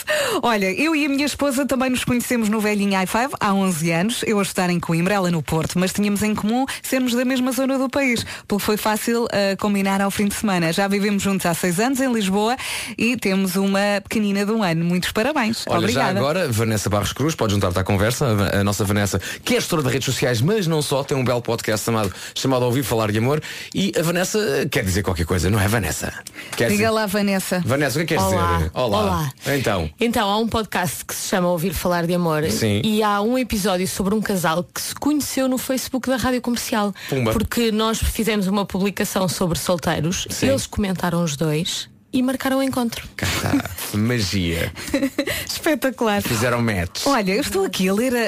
Olha, 0.42 0.72
eu 0.72 0.96
e 0.96 1.06
a 1.06 1.10
minha 1.10 1.26
esposa 1.26 1.66
também 1.66 1.92
nos 1.92 2.04
conhecemos 2.04 2.50
no 2.50 2.60
velhinho 2.60 3.00
i5 3.00 3.32
há 3.40 3.54
11 3.54 3.92
anos. 3.92 4.24
Eu 4.26 4.40
a 4.40 4.42
estar 4.42 4.70
em 4.70 4.80
Coimbra, 4.80 5.14
ela 5.14 5.32
no 5.32 5.44
Porto, 5.44 5.78
mas 5.78 5.94
tínhamos 5.94 6.24
em 6.24 6.34
comum 6.34 6.66
sermos 6.82 7.14
da 7.14 7.24
mesma 7.24 7.52
zona 7.52 7.78
do 7.78 7.90
país, 7.90 8.26
porque 8.48 8.64
foi 8.64 8.78
fácil 8.78 9.28
ah, 9.32 9.56
combinar 9.58 10.02
ao 10.02 10.10
fim 10.10 10.28
de 10.28 10.36
semana. 10.36 10.74
Já 10.74 10.88
vivemos 10.88 11.22
juntos 11.22 11.46
há 11.46 11.54
6 11.54 11.80
anos 11.80 12.00
em 12.00 12.12
Lisboa 12.12 12.58
e 12.98 13.16
temos 13.18 13.56
uma 13.56 14.02
pequenina 14.04 14.46
de 14.46 14.52
um 14.52 14.64
ano. 14.64 14.84
Muitos 14.84 15.12
parabéns. 15.12 15.66
Olha, 15.68 15.80
Obrigada. 15.80 16.14
já 16.14 16.20
agora, 16.20 16.52
Vanessa 16.52 16.79
Barros 16.88 17.12
Cruz, 17.12 17.36
pode 17.36 17.54
juntar-te 17.54 17.80
à 17.80 17.84
conversa. 17.84 18.26
A, 18.54 18.60
a 18.60 18.64
nossa 18.64 18.86
Vanessa, 18.86 19.20
que 19.44 19.56
é 19.56 19.60
gestora 19.60 19.84
de 19.84 19.90
redes 19.90 20.06
sociais, 20.06 20.40
mas 20.40 20.68
não 20.68 20.82
só, 20.82 21.04
tem 21.04 21.18
um 21.18 21.24
belo 21.24 21.42
podcast 21.42 21.86
chamado, 21.86 22.14
chamado 22.36 22.64
Ouvir 22.64 22.84
Falar 22.84 23.12
de 23.12 23.18
Amor. 23.18 23.42
E 23.74 23.92
a 23.98 24.02
Vanessa 24.02 24.40
eh, 24.40 24.66
quer 24.70 24.84
dizer 24.84 25.04
qualquer 25.04 25.26
coisa, 25.26 25.50
não 25.50 25.60
é, 25.60 25.68
Vanessa? 25.68 26.14
Quer 26.56 26.66
Diga 26.70 26.70
dizer... 26.70 26.90
lá, 26.92 27.06
Vanessa. 27.06 27.62
Vanessa, 27.66 28.00
o 28.00 28.06
que 28.06 28.14
é 28.14 28.18
que 28.18 28.24
queres 28.24 28.34
Olá. 28.34 28.58
dizer? 28.58 28.72
Olá. 28.74 29.32
Então. 29.48 29.90
Então, 30.00 30.30
há 30.30 30.38
um 30.38 30.48
podcast 30.48 31.04
que 31.04 31.16
se 31.16 31.28
chama 31.28 31.50
Ouvir 31.50 31.74
Falar 31.74 32.06
de 32.06 32.14
Amor 32.14 32.44
Sim. 32.52 32.82
e 32.84 33.04
há 33.04 33.22
um 33.22 33.38
episódio 33.38 33.88
sobre 33.88 34.14
um 34.14 34.22
casal 34.22 34.64
que 34.64 34.80
se 34.80 34.96
conheceu 34.96 35.48
no 35.48 35.58
Facebook 35.58 36.08
da 36.08 36.18
Rádio 36.18 36.42
Comercial. 36.42 36.94
Pumba. 37.10 37.32
Porque 37.32 37.72
nós 37.72 38.00
fizemos 38.00 38.48
uma 38.48 38.66
publicação 38.66 39.28
sobre 39.28 39.58
solteiros, 39.58 40.28
Sim. 40.30 40.50
eles 40.50 40.68
comentaram 40.68 41.24
os 41.24 41.36
dois 41.36 41.89
e 42.12 42.22
marcaram 42.24 42.58
o 42.60 42.64
encontro. 42.64 43.08
Está. 43.22 43.98
Magia. 43.98 44.72
Espetacular. 45.46 46.22
Fizeram 46.22 46.62
match. 46.62 47.06
Olha, 47.06 47.34
eu 47.34 47.42
estou 47.42 47.66
aqui 47.66 47.88
a 47.90 47.94
ler 47.94 48.14
a, 48.16 48.20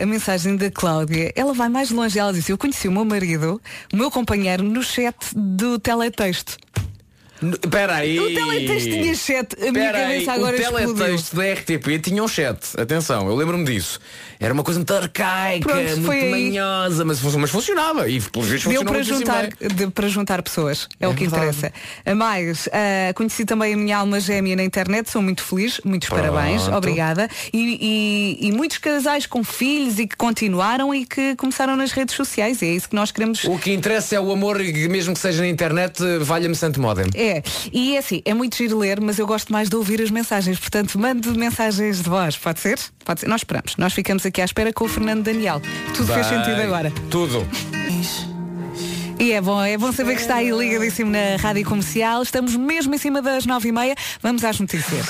a- 0.00 0.02
a 0.02 0.06
mensagem 0.06 0.56
da 0.56 0.70
Cláudia. 0.70 1.32
Ela 1.34 1.52
vai 1.52 1.68
mais 1.68 1.90
longe. 1.90 2.18
Ela 2.18 2.32
disse: 2.32 2.50
Eu 2.52 2.58
conheci 2.58 2.88
o 2.88 2.92
meu 2.92 3.04
marido, 3.04 3.60
o 3.92 3.96
meu 3.96 4.10
companheiro, 4.10 4.62
no 4.62 4.82
chat 4.82 5.14
do 5.34 5.78
teletexto. 5.78 6.56
Espera 7.42 7.96
aí. 7.96 8.18
O 8.18 8.34
teletexto 8.34 8.88
tinha 8.90 9.14
chat. 9.14 9.54
A 9.56 9.72
minha 9.72 9.86
Espera 9.86 9.98
aí, 9.98 10.24
cabeça 10.24 10.32
agora 10.32 10.56
o 10.56 10.94
teletexto 10.94 11.36
da 11.36 11.52
RTP 11.52 11.98
tinha 12.02 12.22
um 12.22 12.28
chat. 12.28 12.58
Atenção, 12.78 13.28
eu 13.28 13.34
lembro-me 13.34 13.64
disso. 13.64 14.00
Era 14.38 14.52
uma 14.52 14.62
coisa 14.62 14.78
muito 14.78 14.92
arcaica, 14.94 15.66
Pronto, 15.66 15.96
muito 15.96 16.10
aí. 16.10 16.30
manhosa, 16.30 17.04
mas, 17.06 17.22
mas 17.22 17.50
funcionava. 17.50 18.06
E 18.08 18.20
pelos 18.20 18.48
vistos 18.48 18.70
Deu 18.70 18.82
para 18.84 18.92
muitíssimo 18.92 19.18
juntar, 19.20 19.48
de- 19.48 19.86
para 19.88 20.08
juntar 20.08 20.42
pessoas, 20.42 20.88
é, 21.00 21.06
É 21.06 21.08
o 21.08 21.14
que 21.14 21.26
verdade. 21.26 21.56
interessa. 21.56 21.72
A 22.04 22.14
mais, 22.14 22.68
ah, 22.70 23.14
conheci 23.14 23.46
também 23.46 23.72
a 23.72 23.76
minha 23.78 23.96
alma 23.96 24.20
gêmea 24.20 24.54
na 24.54 24.62
internet, 24.64 25.08
sou 25.10 25.22
muito 25.22 25.42
feliz, 25.42 25.80
muitos 25.86 26.08
Pronto. 26.10 26.20
parabéns, 26.22 26.68
obrigada. 26.68 27.30
E, 27.52 28.36
e- 28.42 28.48
e 28.48 28.52
muitos 28.52 28.76
casais 28.76 29.26
com 29.26 29.42
filhos 29.42 29.98
e 29.98 30.06
que 30.06 30.16
continuaram 30.16 30.94
e 30.94 31.06
que 31.06 31.34
começaram 31.36 31.74
nas 31.74 31.92
redes 31.92 32.14
sociais, 32.14 32.60
e 32.60 32.66
é 32.66 32.72
isso 32.74 32.90
que 32.90 32.94
nós 32.94 33.10
queremos. 33.10 33.42
O 33.44 33.58
que 33.58 33.72
interessa 33.72 34.16
é 34.16 34.20
o 34.20 34.30
amor, 34.30 34.60
e 34.60 34.86
mesmo 34.88 35.14
que 35.14 35.20
seja 35.20 35.40
na 35.40 35.48
internet, 35.48 36.02
valha-me 36.20 36.54
santo 36.54 36.78
modem. 36.78 37.06
É, 37.14 37.25
e 37.72 37.96
é 37.96 37.98
assim, 37.98 38.22
é 38.24 38.34
muito 38.34 38.56
giro 38.56 38.78
ler, 38.78 39.00
mas 39.00 39.18
eu 39.18 39.26
gosto 39.26 39.52
mais 39.52 39.68
de 39.68 39.76
ouvir 39.76 40.00
as 40.00 40.10
mensagens, 40.10 40.58
portanto, 40.58 40.98
mande 40.98 41.28
mensagens 41.30 42.02
de 42.02 42.08
voz, 42.08 42.36
pode 42.36 42.60
ser? 42.60 42.78
Pode 43.04 43.20
ser. 43.20 43.28
Nós 43.28 43.40
esperamos, 43.40 43.76
nós 43.76 43.92
ficamos 43.92 44.24
aqui 44.24 44.40
à 44.40 44.44
espera 44.44 44.72
com 44.72 44.84
o 44.84 44.88
Fernando 44.88 45.24
Daniel. 45.24 45.60
Tudo 45.94 46.12
fez 46.12 46.26
Bem, 46.26 46.38
sentido 46.38 46.60
agora. 46.62 46.92
Tudo. 47.10 47.46
E 49.18 49.32
é 49.32 49.40
bom, 49.40 49.62
é 49.62 49.78
bom 49.78 49.92
saber 49.92 50.14
que 50.14 50.20
está 50.20 50.36
aí 50.36 50.50
ligadíssimo 50.50 51.10
na 51.10 51.36
Rádio 51.40 51.64
Comercial. 51.64 52.22
Estamos 52.22 52.54
mesmo 52.54 52.94
em 52.94 52.98
cima 52.98 53.22
das 53.22 53.46
nove 53.46 53.70
e 53.70 53.72
meia. 53.72 53.94
Vamos 54.22 54.44
às 54.44 54.60
notícias. 54.60 55.06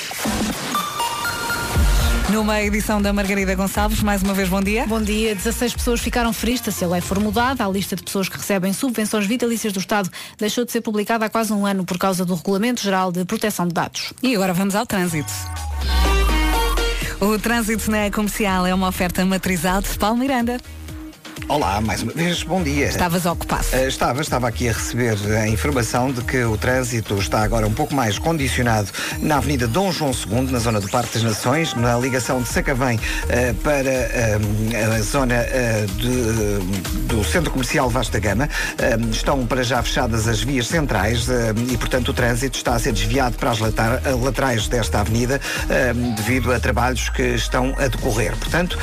Numa 2.30 2.60
edição 2.60 3.00
da 3.00 3.12
Margarida 3.12 3.54
Gonçalves, 3.54 4.02
mais 4.02 4.20
uma 4.20 4.34
vez 4.34 4.48
bom 4.48 4.60
dia. 4.60 4.84
Bom 4.86 5.00
dia. 5.00 5.32
16 5.34 5.74
pessoas 5.74 6.00
ficaram 6.00 6.32
feristas 6.32 6.74
se 6.74 6.84
a 6.84 6.88
lei 6.88 7.00
for 7.00 7.20
mudada. 7.20 7.64
A 7.64 7.68
lista 7.68 7.94
de 7.94 8.02
pessoas 8.02 8.28
que 8.28 8.36
recebem 8.36 8.72
subvenções 8.72 9.26
vitalícias 9.26 9.72
do 9.72 9.78
Estado 9.78 10.10
deixou 10.36 10.64
de 10.64 10.72
ser 10.72 10.80
publicada 10.80 11.24
há 11.24 11.28
quase 11.28 11.52
um 11.52 11.64
ano 11.64 11.84
por 11.84 11.98
causa 11.98 12.24
do 12.24 12.34
Regulamento 12.34 12.82
Geral 12.82 13.12
de 13.12 13.24
Proteção 13.24 13.68
de 13.68 13.74
Dados. 13.74 14.12
E 14.22 14.34
agora 14.34 14.52
vamos 14.52 14.74
ao 14.74 14.84
trânsito. 14.84 15.32
O 17.20 17.38
trânsito 17.38 17.90
na 17.90 18.10
comercial 18.10 18.66
é 18.66 18.74
uma 18.74 18.88
oferta 18.88 19.24
matrizal 19.24 19.80
de 19.80 19.96
Paulo 19.96 20.18
Miranda. 20.18 20.58
Olá, 21.48 21.80
mais 21.80 22.02
uma 22.02 22.12
vez, 22.12 22.42
bom 22.42 22.60
dia. 22.60 22.86
Estavas 22.86 23.24
ocupado. 23.24 23.64
Uh, 23.72 23.86
estava, 23.86 24.20
estava 24.20 24.48
aqui 24.48 24.68
a 24.68 24.72
receber 24.72 25.16
a 25.38 25.46
informação 25.46 26.10
de 26.10 26.20
que 26.22 26.42
o 26.42 26.56
trânsito 26.56 27.14
está 27.18 27.42
agora 27.42 27.64
um 27.68 27.72
pouco 27.72 27.94
mais 27.94 28.18
condicionado 28.18 28.88
na 29.20 29.36
Avenida 29.36 29.68
Dom 29.68 29.92
João 29.92 30.10
II, 30.10 30.50
na 30.50 30.58
zona 30.58 30.80
do 30.80 30.88
Parque 30.88 31.14
das 31.14 31.22
Nações, 31.22 31.72
na 31.74 31.96
ligação 31.98 32.42
de 32.42 32.48
Sacavém 32.48 32.96
uh, 32.98 33.54
para 33.62 33.78
uh, 33.80 34.94
a 34.96 35.02
zona 35.02 35.36
de, 35.96 37.04
do 37.06 37.22
Centro 37.22 37.52
Comercial 37.52 37.88
Vasta 37.90 38.18
Gama. 38.18 38.48
estão 39.12 39.46
para 39.46 39.62
já 39.62 39.80
fechadas 39.82 40.26
as 40.26 40.40
vias 40.40 40.66
centrais 40.66 41.28
e, 41.70 41.76
portanto, 41.76 42.08
o 42.08 42.14
trânsito 42.14 42.56
está 42.56 42.74
a 42.74 42.78
ser 42.78 42.92
desviado 42.92 43.36
para 43.36 43.50
as 43.50 43.58
laterais 43.60 44.68
desta 44.68 45.00
avenida 45.00 45.40
devido 46.16 46.52
a 46.52 46.58
trabalhos 46.58 47.08
que 47.10 47.22
estão 47.22 47.74
a 47.78 47.88
decorrer. 47.88 48.36
Portanto, 48.36 48.78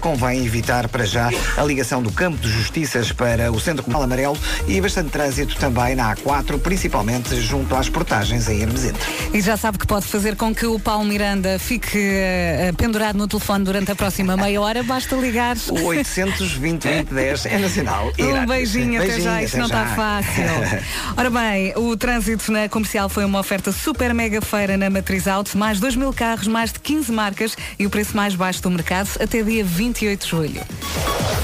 convém 0.00 0.44
evitar 0.44 0.88
para 0.88 1.04
já 1.04 1.30
a 1.56 1.62
ligação 1.62 1.97
do 2.02 2.12
Campo 2.12 2.38
de 2.38 2.48
Justiças 2.48 3.12
para 3.12 3.50
o 3.50 3.60
Centro 3.60 3.82
Comunal 3.82 4.04
Amarelo 4.04 4.38
e 4.66 4.80
bastante 4.80 5.10
trânsito 5.10 5.56
também 5.56 5.94
na 5.94 6.14
A4, 6.14 6.58
principalmente 6.60 7.40
junto 7.40 7.74
às 7.74 7.88
portagens 7.88 8.48
em 8.48 8.60
Hermesinde. 8.60 8.98
E 9.32 9.40
já 9.40 9.56
sabe 9.56 9.78
que 9.78 9.86
pode 9.86 10.06
fazer 10.06 10.36
com 10.36 10.54
que 10.54 10.66
o 10.66 10.78
Paulo 10.78 11.04
Miranda 11.04 11.58
fique 11.58 11.98
uh, 11.98 12.74
pendurado 12.76 13.16
no 13.16 13.26
telefone 13.26 13.64
durante 13.64 13.92
a 13.92 13.96
próxima 13.96 14.36
meia 14.36 14.60
hora, 14.60 14.82
basta 14.82 15.16
ligar. 15.16 15.56
O 15.68 15.84
820 15.84 17.04
10 17.04 17.46
é 17.46 17.58
nacional. 17.58 18.12
Um 18.18 18.46
beijinho, 18.46 19.02
até 19.02 19.20
já, 19.20 19.42
isto 19.42 19.58
não 19.58 19.66
está 19.66 19.86
fácil. 19.86 20.44
Ora 21.16 21.30
bem, 21.30 21.72
o 21.76 21.96
trânsito 21.96 22.50
na 22.52 22.68
comercial 22.68 23.08
foi 23.08 23.24
uma 23.24 23.40
oferta 23.40 23.72
super 23.72 24.14
mega 24.14 24.40
feira 24.40 24.76
na 24.76 24.90
Matriz 24.90 25.26
Auto, 25.26 25.56
mais 25.56 25.80
2 25.80 25.96
mil 25.96 26.12
carros, 26.12 26.46
mais 26.46 26.72
de 26.72 26.80
15 26.80 27.12
marcas 27.12 27.56
e 27.78 27.86
o 27.86 27.90
preço 27.90 28.16
mais 28.16 28.34
baixo 28.34 28.62
do 28.62 28.70
mercado 28.70 29.10
até 29.20 29.42
dia 29.42 29.64
28 29.64 30.24
de 30.24 30.30
julho. 30.30 30.62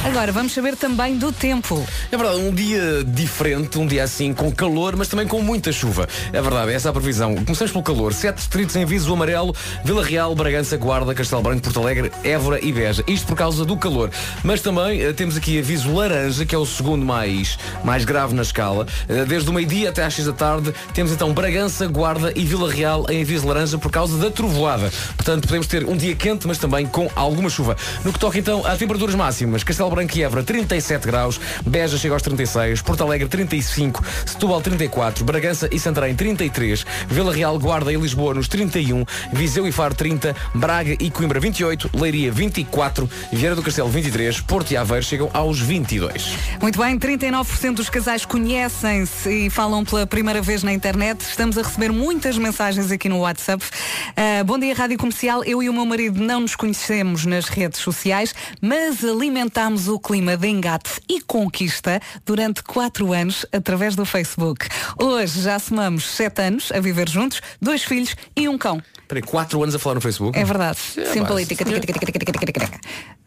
Agora 0.04 0.30
vamos 0.32 0.43
saber 0.48 0.76
também 0.76 1.16
do 1.16 1.32
tempo. 1.32 1.84
É 2.10 2.16
verdade, 2.16 2.40
um 2.40 2.52
dia 2.52 3.04
diferente, 3.04 3.78
um 3.78 3.86
dia 3.86 4.04
assim 4.04 4.32
com 4.32 4.50
calor, 4.50 4.96
mas 4.96 5.08
também 5.08 5.26
com 5.26 5.40
muita 5.42 5.72
chuva. 5.72 6.08
É 6.32 6.40
verdade, 6.40 6.72
essa 6.72 6.88
é 6.88 6.90
a 6.90 6.92
previsão. 6.92 7.34
Começamos 7.34 7.72
pelo 7.72 7.84
calor. 7.84 8.12
Sete 8.12 8.36
distritos 8.36 8.76
em 8.76 8.84
viso 8.84 9.12
amarelo, 9.12 9.54
Vila 9.84 10.04
Real, 10.04 10.34
Bragança, 10.34 10.76
Guarda, 10.76 11.14
Castelo 11.14 11.42
Branco, 11.42 11.62
Porto 11.62 11.80
Alegre, 11.80 12.12
Évora 12.22 12.64
e 12.64 12.72
Beja. 12.72 13.04
Isto 13.06 13.26
por 13.26 13.36
causa 13.36 13.64
do 13.64 13.76
calor. 13.76 14.10
Mas 14.42 14.60
também 14.60 15.06
uh, 15.06 15.14
temos 15.14 15.36
aqui 15.36 15.58
aviso 15.58 15.92
laranja, 15.94 16.44
que 16.44 16.54
é 16.54 16.58
o 16.58 16.66
segundo 16.66 17.04
mais, 17.04 17.58
mais 17.84 18.04
grave 18.04 18.34
na 18.34 18.42
escala. 18.42 18.86
Uh, 19.08 19.24
desde 19.26 19.48
o 19.48 19.52
meio-dia 19.52 19.90
até 19.90 20.04
às 20.04 20.14
6 20.14 20.28
da 20.28 20.32
tarde, 20.32 20.74
temos 20.92 21.12
então 21.12 21.32
Bragança, 21.32 21.86
Guarda 21.86 22.32
e 22.34 22.44
Vila 22.44 22.70
Real 22.70 23.06
em 23.08 23.22
aviso 23.22 23.46
laranja 23.46 23.78
por 23.78 23.90
causa 23.90 24.18
da 24.18 24.30
trovoada. 24.30 24.90
Portanto, 25.16 25.46
podemos 25.46 25.66
ter 25.66 25.84
um 25.84 25.96
dia 25.96 26.14
quente, 26.14 26.46
mas 26.46 26.58
também 26.58 26.86
com 26.86 27.10
alguma 27.14 27.48
chuva. 27.48 27.76
No 28.04 28.12
que 28.12 28.18
toca 28.18 28.38
então 28.38 28.64
a 28.66 28.76
temperaturas 28.76 29.14
máximas, 29.14 29.62
Castelo 29.64 29.90
Branco 29.90 30.16
e 30.16 30.22
Évora 30.22 30.33
37 30.42 31.06
graus, 31.06 31.40
Beja 31.66 31.98
chega 31.98 32.14
aos 32.14 32.22
36, 32.22 32.82
Porto 32.82 33.04
Alegre 33.04 33.28
35, 33.28 34.02
Setúbal 34.26 34.60
34, 34.60 35.24
Bragança 35.24 35.68
e 35.70 35.78
Santarém 35.78 36.14
33, 36.14 36.84
Vila 37.08 37.32
Real, 37.32 37.58
Guarda 37.58 37.92
e 37.92 37.96
Lisboa 37.96 38.34
nos 38.34 38.48
31, 38.48 39.04
Viseu 39.32 39.66
e 39.66 39.72
Faro 39.72 39.94
30, 39.94 40.34
Braga 40.54 40.96
e 40.98 41.10
Coimbra 41.10 41.38
28, 41.38 41.90
Leiria 41.94 42.32
24, 42.32 43.08
Vieira 43.32 43.54
do 43.54 43.62
Castelo 43.62 43.88
23, 43.88 44.40
Porto 44.40 44.70
e 44.72 44.76
Aveiro 44.76 45.04
chegam 45.04 45.30
aos 45.32 45.60
22. 45.60 46.32
Muito 46.60 46.78
bem, 46.78 46.98
39% 46.98 47.74
dos 47.74 47.90
casais 47.90 48.24
conhecem-se 48.24 49.46
e 49.46 49.50
falam 49.50 49.84
pela 49.84 50.06
primeira 50.06 50.40
vez 50.40 50.62
na 50.62 50.72
internet. 50.72 51.20
Estamos 51.20 51.58
a 51.58 51.62
receber 51.62 51.92
muitas 51.92 52.38
mensagens 52.38 52.90
aqui 52.90 53.08
no 53.08 53.18
WhatsApp. 53.20 53.64
Uh, 53.64 54.44
bom 54.44 54.58
dia, 54.58 54.74
Rádio 54.74 54.98
Comercial. 54.98 55.44
Eu 55.44 55.62
e 55.62 55.68
o 55.68 55.72
meu 55.72 55.84
marido 55.84 56.22
não 56.22 56.40
nos 56.40 56.56
conhecemos 56.56 57.24
nas 57.26 57.46
redes 57.46 57.80
sociais, 57.80 58.34
mas 58.60 59.04
alimentámos 59.04 59.88
o 59.88 59.98
clima 59.98 60.23
de 60.24 60.48
engate 60.48 61.00
e 61.08 61.20
conquista 61.20 62.00
durante 62.24 62.62
quatro 62.62 63.12
anos 63.12 63.44
através 63.52 63.94
do 63.94 64.04
Facebook. 64.04 64.66
Hoje 64.98 65.42
já 65.42 65.58
somamos 65.58 66.06
sete 66.06 66.42
anos 66.42 66.72
a 66.72 66.80
viver 66.80 67.08
juntos, 67.08 67.40
dois 67.60 67.84
filhos 67.84 68.16
e 68.34 68.48
um 68.48 68.56
cão. 68.56 68.82
Peraí, 69.06 69.22
quatro 69.22 69.62
anos 69.62 69.74
a 69.74 69.78
falar 69.78 69.96
no 69.96 70.00
Facebook? 70.00 70.38
É 70.38 70.44
verdade. 70.44 70.78
É, 70.96 71.04
Sim, 71.12 71.24
política. 71.24 71.64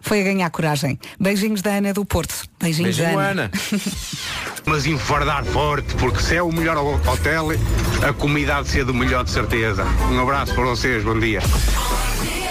Foi 0.01 0.21
a 0.21 0.23
ganhar 0.23 0.49
coragem. 0.49 0.99
Beijinhos 1.19 1.61
da 1.61 1.75
Ana 1.75 1.93
do 1.93 2.03
Porto. 2.03 2.33
Beijinhos 2.59 2.97
Beijinho, 2.97 3.17
da 3.17 3.29
Ana. 3.29 3.41
Ana. 3.43 3.51
Mas 4.65 4.85
enfardar 4.85 5.45
forte, 5.45 5.93
porque 5.95 6.21
se 6.21 6.35
é 6.35 6.41
o 6.41 6.51
melhor 6.51 6.77
hotel, 6.77 7.49
a 8.07 8.13
comida 8.13 8.57
há 8.57 8.61
de 8.61 8.69
ser 8.69 8.85
do 8.85 8.93
melhor 8.93 9.23
de 9.23 9.31
certeza. 9.31 9.85
Um 10.11 10.19
abraço 10.19 10.53
para 10.55 10.65
vocês, 10.65 11.03
bom 11.03 11.17
dia. 11.19 11.41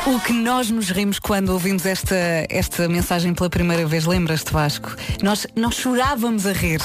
O 0.06 0.20
que 0.20 0.32
nós 0.32 0.70
nos 0.70 0.88
rimos 0.88 1.18
quando 1.18 1.48
ouvimos 1.48 1.84
esta, 1.84 2.14
esta 2.48 2.88
mensagem 2.88 3.34
pela 3.34 3.50
primeira 3.50 3.84
vez, 3.86 4.06
lembras-te, 4.06 4.52
Vasco? 4.52 4.94
Nós, 5.20 5.48
nós 5.56 5.74
chorávamos 5.74 6.46
a 6.46 6.52
rir. 6.52 6.80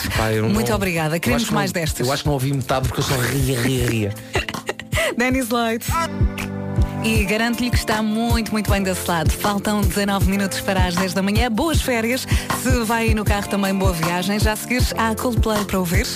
Muito 0.51 0.69
não, 0.69 0.75
obrigada. 0.75 1.19
Queremos 1.19 1.47
mais 1.51 1.71
não, 1.71 1.79
destas. 1.79 2.07
Eu 2.07 2.11
acho 2.11 2.23
que 2.23 2.27
não 2.27 2.33
ouvi 2.33 2.51
metade 2.51 2.87
porque 2.87 3.01
eu 3.01 3.05
só 3.05 3.15
ria, 3.15 3.61
ria, 3.61 3.85
ria. 3.89 4.13
Dennis 5.15 5.49
Lloyd. 5.49 5.85
E 7.03 7.23
garanto-lhe 7.25 7.69
que 7.69 7.77
está 7.77 8.01
muito, 8.01 8.51
muito 8.51 8.71
bem 8.71 8.81
desse 8.81 9.07
lado. 9.07 9.29
Faltam 9.29 9.81
19 9.81 10.27
minutos 10.27 10.59
para 10.61 10.87
as 10.87 10.95
10 10.95 11.13
da 11.13 11.21
manhã. 11.21 11.51
Boas 11.51 11.79
férias. 11.79 12.27
Se 12.63 12.83
vai 12.85 13.09
aí 13.09 13.13
no 13.13 13.23
carro 13.23 13.47
também, 13.47 13.73
boa 13.75 13.93
viagem. 13.93 14.39
Já 14.39 14.55
seguires 14.55 14.95
à 14.97 15.13
Coldplay 15.13 15.63
para 15.65 15.77
ouvir. 15.77 16.07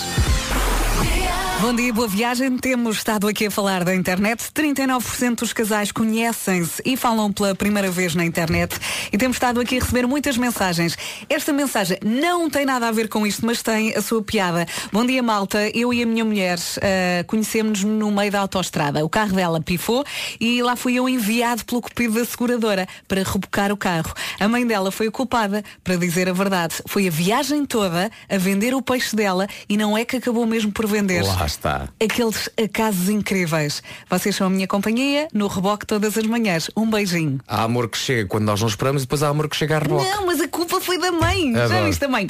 Bom 1.58 1.74
dia, 1.74 1.90
boa 1.90 2.06
viagem. 2.06 2.58
Temos 2.58 2.98
estado 2.98 3.26
aqui 3.26 3.46
a 3.46 3.50
falar 3.50 3.82
da 3.82 3.94
internet. 3.94 4.44
39% 4.52 5.36
dos 5.36 5.54
casais 5.54 5.90
conhecem-se 5.90 6.82
e 6.84 6.98
falam 6.98 7.32
pela 7.32 7.54
primeira 7.54 7.90
vez 7.90 8.14
na 8.14 8.26
internet. 8.26 8.78
E 9.10 9.16
temos 9.16 9.36
estado 9.36 9.58
aqui 9.58 9.78
a 9.78 9.80
receber 9.80 10.06
muitas 10.06 10.36
mensagens. 10.36 10.98
Esta 11.30 11.54
mensagem 11.54 11.98
não 12.04 12.50
tem 12.50 12.66
nada 12.66 12.86
a 12.86 12.92
ver 12.92 13.08
com 13.08 13.26
isto, 13.26 13.44
mas 13.46 13.62
tem 13.62 13.96
a 13.96 14.02
sua 14.02 14.22
piada. 14.22 14.66
Bom 14.92 15.04
dia, 15.06 15.22
malta. 15.22 15.70
Eu 15.74 15.94
e 15.94 16.02
a 16.02 16.06
minha 16.06 16.26
mulher 16.26 16.58
uh, 16.58 17.26
conhecemos-nos 17.26 17.84
no 17.84 18.12
meio 18.12 18.30
da 18.30 18.40
autoestrada. 18.40 19.02
O 19.02 19.08
carro 19.08 19.32
dela 19.32 19.58
pifou 19.58 20.04
e 20.38 20.62
lá 20.62 20.76
fui 20.76 20.96
eu 20.96 21.08
enviado 21.08 21.64
pelo 21.64 21.80
cupido 21.80 22.14
da 22.14 22.24
seguradora 22.26 22.86
para 23.08 23.22
rebocar 23.22 23.72
o 23.72 23.78
carro. 23.78 24.12
A 24.38 24.46
mãe 24.46 24.66
dela 24.66 24.92
foi 24.92 25.10
culpada, 25.10 25.64
para 25.82 25.96
dizer 25.96 26.28
a 26.28 26.34
verdade. 26.34 26.82
Foi 26.86 27.08
a 27.08 27.10
viagem 27.10 27.64
toda 27.64 28.10
a 28.28 28.36
vender 28.36 28.74
o 28.74 28.82
peixe 28.82 29.16
dela 29.16 29.48
e 29.66 29.78
não 29.78 29.96
é 29.96 30.04
que 30.04 30.16
acabou 30.16 30.44
mesmo 30.46 30.70
por 30.70 30.86
vender. 30.86 31.24
Lá 31.46 31.48
está. 31.48 31.88
Aqueles 32.02 32.50
acasos 32.62 33.08
incríveis. 33.08 33.80
Vocês 34.10 34.34
são 34.34 34.48
a 34.48 34.50
minha 34.50 34.66
companhia 34.66 35.28
no 35.32 35.46
reboque 35.46 35.86
todas 35.86 36.18
as 36.18 36.26
manhãs. 36.26 36.68
Um 36.76 36.90
beijinho. 36.90 37.38
Há 37.46 37.62
amor 37.62 37.88
que 37.88 37.96
chega 37.96 38.26
quando 38.26 38.44
nós 38.44 38.60
não 38.60 38.68
esperamos 38.68 39.02
e 39.02 39.04
depois 39.06 39.22
há 39.22 39.28
amor 39.28 39.48
que 39.48 39.54
chega 39.54 39.76
a 39.76 39.78
reboque. 39.78 40.04
Não, 40.10 40.26
mas 40.26 40.40
a 40.40 40.48
culpa 40.48 40.80
foi 40.80 40.98
da 40.98 41.12
mãe. 41.12 41.50
É 41.50 41.52
Já 41.52 41.66
verdade. 41.66 41.86
viste 41.86 42.04
a 42.04 42.08
mãe? 42.08 42.26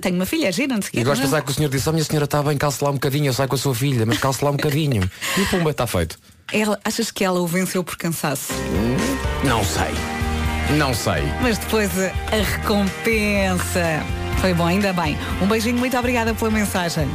Tenho 0.00 0.14
uma 0.14 0.26
filha, 0.26 0.52
gira, 0.52 0.72
não 0.74 0.82
sei 0.82 0.88
o 0.88 0.92
quê. 0.92 1.00
E 1.00 1.04
gosto 1.04 1.20
de 1.22 1.26
pensar 1.26 1.42
que 1.42 1.50
o 1.50 1.54
senhor 1.54 1.68
disse, 1.68 1.88
oh 1.88 1.92
minha 1.92 2.04
senhora 2.04 2.26
está 2.26 2.42
bem, 2.44 2.56
calce 2.56 2.84
lá 2.84 2.90
um 2.90 2.94
bocadinho, 2.94 3.26
eu 3.26 3.32
saio 3.32 3.48
com 3.48 3.56
a 3.56 3.58
sua 3.58 3.74
filha, 3.74 4.06
mas 4.06 4.18
calce 4.18 4.44
lá 4.44 4.52
um 4.52 4.56
bocadinho. 4.56 5.10
E 5.36 5.44
pumba, 5.46 5.72
está 5.72 5.86
feito. 5.86 6.16
Ela, 6.52 6.78
achas 6.84 7.10
que 7.10 7.24
ela 7.24 7.40
o 7.40 7.46
venceu 7.48 7.82
por 7.82 7.96
cansaço? 7.96 8.52
Não 9.42 9.64
sei. 9.64 10.76
Não 10.76 10.94
sei. 10.94 11.24
Mas 11.42 11.58
depois 11.58 11.90
a, 11.98 12.12
a 12.36 12.40
recompensa. 12.40 14.00
Foi 14.40 14.54
bom, 14.54 14.66
ainda 14.66 14.92
bem. 14.92 15.18
Um 15.42 15.46
beijinho, 15.48 15.78
muito 15.78 15.96
obrigada 15.96 16.34
pela 16.34 16.50
mensagem. 16.52 17.08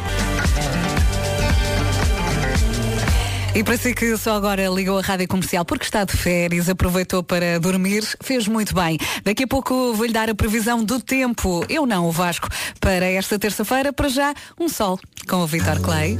E 3.55 3.63
para 3.63 3.77
si 3.77 3.93
que 3.93 4.15
só 4.15 4.35
agora 4.35 4.67
ligou 4.67 4.99
a 4.99 5.01
rádio 5.01 5.27
comercial 5.27 5.65
porque 5.65 5.83
está 5.83 6.03
de 6.03 6.15
férias, 6.15 6.69
aproveitou 6.69 7.23
para 7.23 7.59
dormir, 7.59 8.03
fez 8.21 8.47
muito 8.47 8.75
bem. 8.75 8.97
Daqui 9.23 9.43
a 9.43 9.47
pouco 9.47 9.93
vou-lhe 9.93 10.13
dar 10.13 10.29
a 10.29 10.35
previsão 10.35 10.83
do 10.83 11.01
tempo. 11.01 11.65
Eu 11.67 11.85
não, 11.85 12.05
o 12.05 12.11
Vasco. 12.11 12.47
Para 12.79 13.05
esta 13.05 13.39
terça-feira, 13.39 13.91
para 13.91 14.07
já, 14.07 14.33
um 14.59 14.69
sol 14.69 14.99
com 15.27 15.37
o 15.37 15.47
Vitor 15.47 15.81
Clay. 15.81 16.17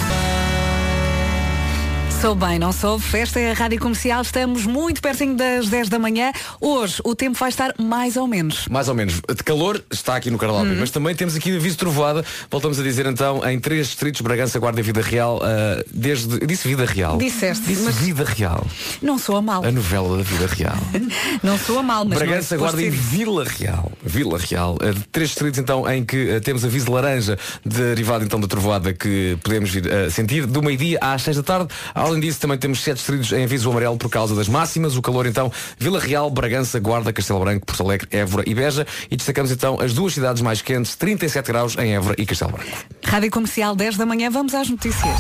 Sou 2.22 2.36
bem, 2.36 2.60
não 2.60 2.74
sou? 2.74 3.02
Esta 3.14 3.40
é 3.40 3.52
a 3.52 3.54
Rádio 3.54 3.80
Comercial, 3.80 4.22
estamos 4.22 4.66
muito 4.66 5.02
pertinho 5.02 5.38
das 5.38 5.70
10 5.70 5.88
da 5.88 5.98
manhã. 5.98 6.34
Hoje 6.60 7.02
o 7.06 7.16
tempo 7.16 7.40
vai 7.40 7.48
estar 7.48 7.74
mais 7.80 8.18
ou 8.18 8.28
menos. 8.28 8.68
Mais 8.68 8.90
ou 8.90 8.94
menos. 8.94 9.22
De 9.22 9.42
calor 9.42 9.82
está 9.90 10.18
aqui 10.18 10.30
no 10.30 10.38
Carlópio, 10.38 10.76
mas 10.78 10.92
também 10.92 11.16
temos 11.16 11.38
aqui 11.38 11.56
aviso 11.56 11.78
trovoada. 11.78 12.26
Voltamos 12.52 12.78
a 12.78 12.84
dizer 12.84 13.06
então 13.06 13.42
em 13.50 13.58
três 13.58 13.88
distritos, 13.88 14.20
Bragança, 14.20 14.60
Guarda 14.60 14.82
e 14.82 14.84
Vida 14.84 15.02
Real, 15.02 15.40
ah, 15.42 15.82
desde. 15.94 16.46
Disse 16.46 16.68
Vida 16.68 16.84
Real. 16.84 17.18
Disseste, 17.18 17.66
Disse 17.66 17.84
mas 17.84 17.96
Vida 17.96 18.26
Real. 18.26 18.68
não 19.02 19.18
sou 19.18 19.38
a 19.38 19.42
mal. 19.42 19.64
A 19.64 19.72
novela 19.72 20.18
da 20.18 20.24
Vida 20.24 20.48
Real. 20.48 20.78
Não 21.42 21.58
sou 21.58 21.80
a 21.80 21.84
mal, 21.84 22.04
mas 22.04 22.18
Bragança, 22.20 22.58
não 22.58 22.66
é 22.66 22.68
Guarda 22.68 22.82
e. 22.82 22.90
Vila 22.90 23.46
Real. 23.46 23.92
Vila 24.04 24.38
Real. 24.38 24.74
Uh, 24.74 25.00
três 25.12 25.30
distritos 25.30 25.58
então 25.58 25.90
em 25.90 26.04
que 26.04 26.36
uh, 26.36 26.42
temos 26.42 26.66
aviso 26.66 26.92
laranja 26.92 27.38
derivado 27.66 28.26
então 28.26 28.40
da 28.40 28.48
trovoada 28.48 28.94
que 28.94 29.38
podemos 29.42 29.70
vir 29.70 29.92
a 29.92 30.10
sentir 30.10 30.46
do 30.46 30.62
meio-dia 30.62 30.98
às 31.02 31.22
seis 31.22 31.38
da 31.38 31.44
tarde. 31.44 31.70
Além 32.10 32.22
disso 32.22 32.40
também 32.40 32.58
temos 32.58 32.82
sete 32.82 32.98
distritos 32.98 33.32
em 33.32 33.44
aviso 33.44 33.70
amarelo 33.70 33.96
por 33.96 34.10
causa 34.10 34.34
das 34.34 34.48
máximas. 34.48 34.98
O 34.98 35.02
calor 35.02 35.28
então 35.28 35.52
Vila 35.78 36.00
Real, 36.00 36.28
Bragança, 36.32 36.80
Guarda, 36.80 37.14
Castelo 37.14 37.40
Branco, 37.40 37.68
Porto 37.68 37.84
Alegre, 37.84 38.08
Évora 38.10 38.44
e 38.48 38.56
Beja. 38.56 38.88
E 39.12 39.16
destacamos 39.16 39.52
então 39.52 39.80
as 39.80 39.94
duas 39.94 40.16
cidades 40.16 40.42
mais 40.42 40.60
quentes, 40.60 40.96
37 40.96 41.46
graus 41.46 41.78
em 41.78 41.94
Évora 41.94 42.16
e 42.18 42.26
Castelo 42.26 42.54
Branco. 42.54 42.72
Rádio 43.06 43.30
Comercial 43.30 43.76
10 43.76 43.98
da 43.98 44.08
manhã, 44.08 44.32
vamos 44.32 44.56
às 44.56 44.68
notícias. 44.68 45.20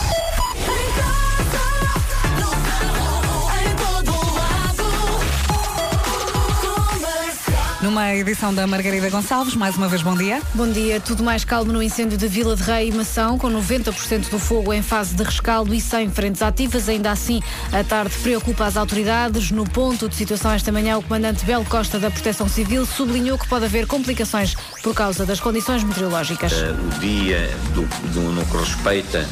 Numa 7.89 8.13
edição 8.13 8.53
da 8.53 8.67
Margarida 8.67 9.09
Gonçalves. 9.09 9.55
Mais 9.55 9.75
uma 9.75 9.87
vez, 9.87 10.03
bom 10.03 10.15
dia. 10.15 10.39
Bom 10.53 10.67
dia. 10.69 10.99
Tudo 10.99 11.23
mais 11.23 11.43
calmo 11.43 11.73
no 11.73 11.81
incêndio 11.81 12.19
de 12.19 12.27
Vila 12.27 12.55
de 12.55 12.61
Rei 12.61 12.89
e 12.89 12.91
Mação, 12.91 13.35
com 13.35 13.49
90% 13.49 14.29
do 14.29 14.37
fogo 14.37 14.71
em 14.71 14.83
fase 14.83 15.15
de 15.15 15.23
rescaldo 15.23 15.73
e 15.73 15.81
sem 15.81 16.07
frentes 16.11 16.43
ativas. 16.43 16.87
Ainda 16.87 17.09
assim, 17.09 17.41
a 17.73 17.83
tarde 17.83 18.15
preocupa 18.21 18.65
as 18.65 18.77
autoridades. 18.77 19.49
No 19.49 19.67
ponto 19.67 20.07
de 20.07 20.15
situação 20.15 20.51
esta 20.51 20.71
manhã, 20.71 20.99
o 20.99 21.01
comandante 21.01 21.43
Belo 21.43 21.65
Costa 21.65 21.97
da 21.99 22.11
Proteção 22.11 22.47
Civil 22.47 22.85
sublinhou 22.85 23.39
que 23.39 23.47
pode 23.47 23.65
haver 23.65 23.87
complicações 23.87 24.55
por 24.83 24.93
causa 24.93 25.25
das 25.25 25.39
condições 25.39 25.83
meteorológicas. 25.83 26.51
Eh, 26.53 26.71
o 26.71 26.99
dia 26.99 27.49
do, 27.73 27.81
do- 28.13 28.29
no 28.31 28.45
que 28.45 28.57
respeita 28.57 29.27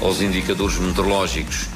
aos 0.00 0.22
indicadores 0.22 0.78
meteorológicos 0.78 1.66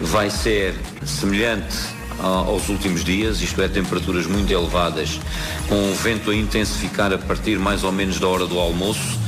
vai 0.00 0.30
ser 0.30 0.74
semelhante 1.04 1.76
aos 2.22 2.68
últimos 2.68 3.04
dias, 3.04 3.42
isto 3.42 3.60
é, 3.60 3.68
temperaturas 3.68 4.26
muito 4.26 4.52
elevadas, 4.52 5.20
com 5.68 5.90
o 5.90 5.94
vento 5.94 6.30
a 6.30 6.34
intensificar 6.34 7.12
a 7.12 7.18
partir 7.18 7.58
mais 7.58 7.84
ou 7.84 7.92
menos 7.92 8.18
da 8.20 8.28
hora 8.28 8.46
do 8.46 8.58
almoço. 8.58 9.18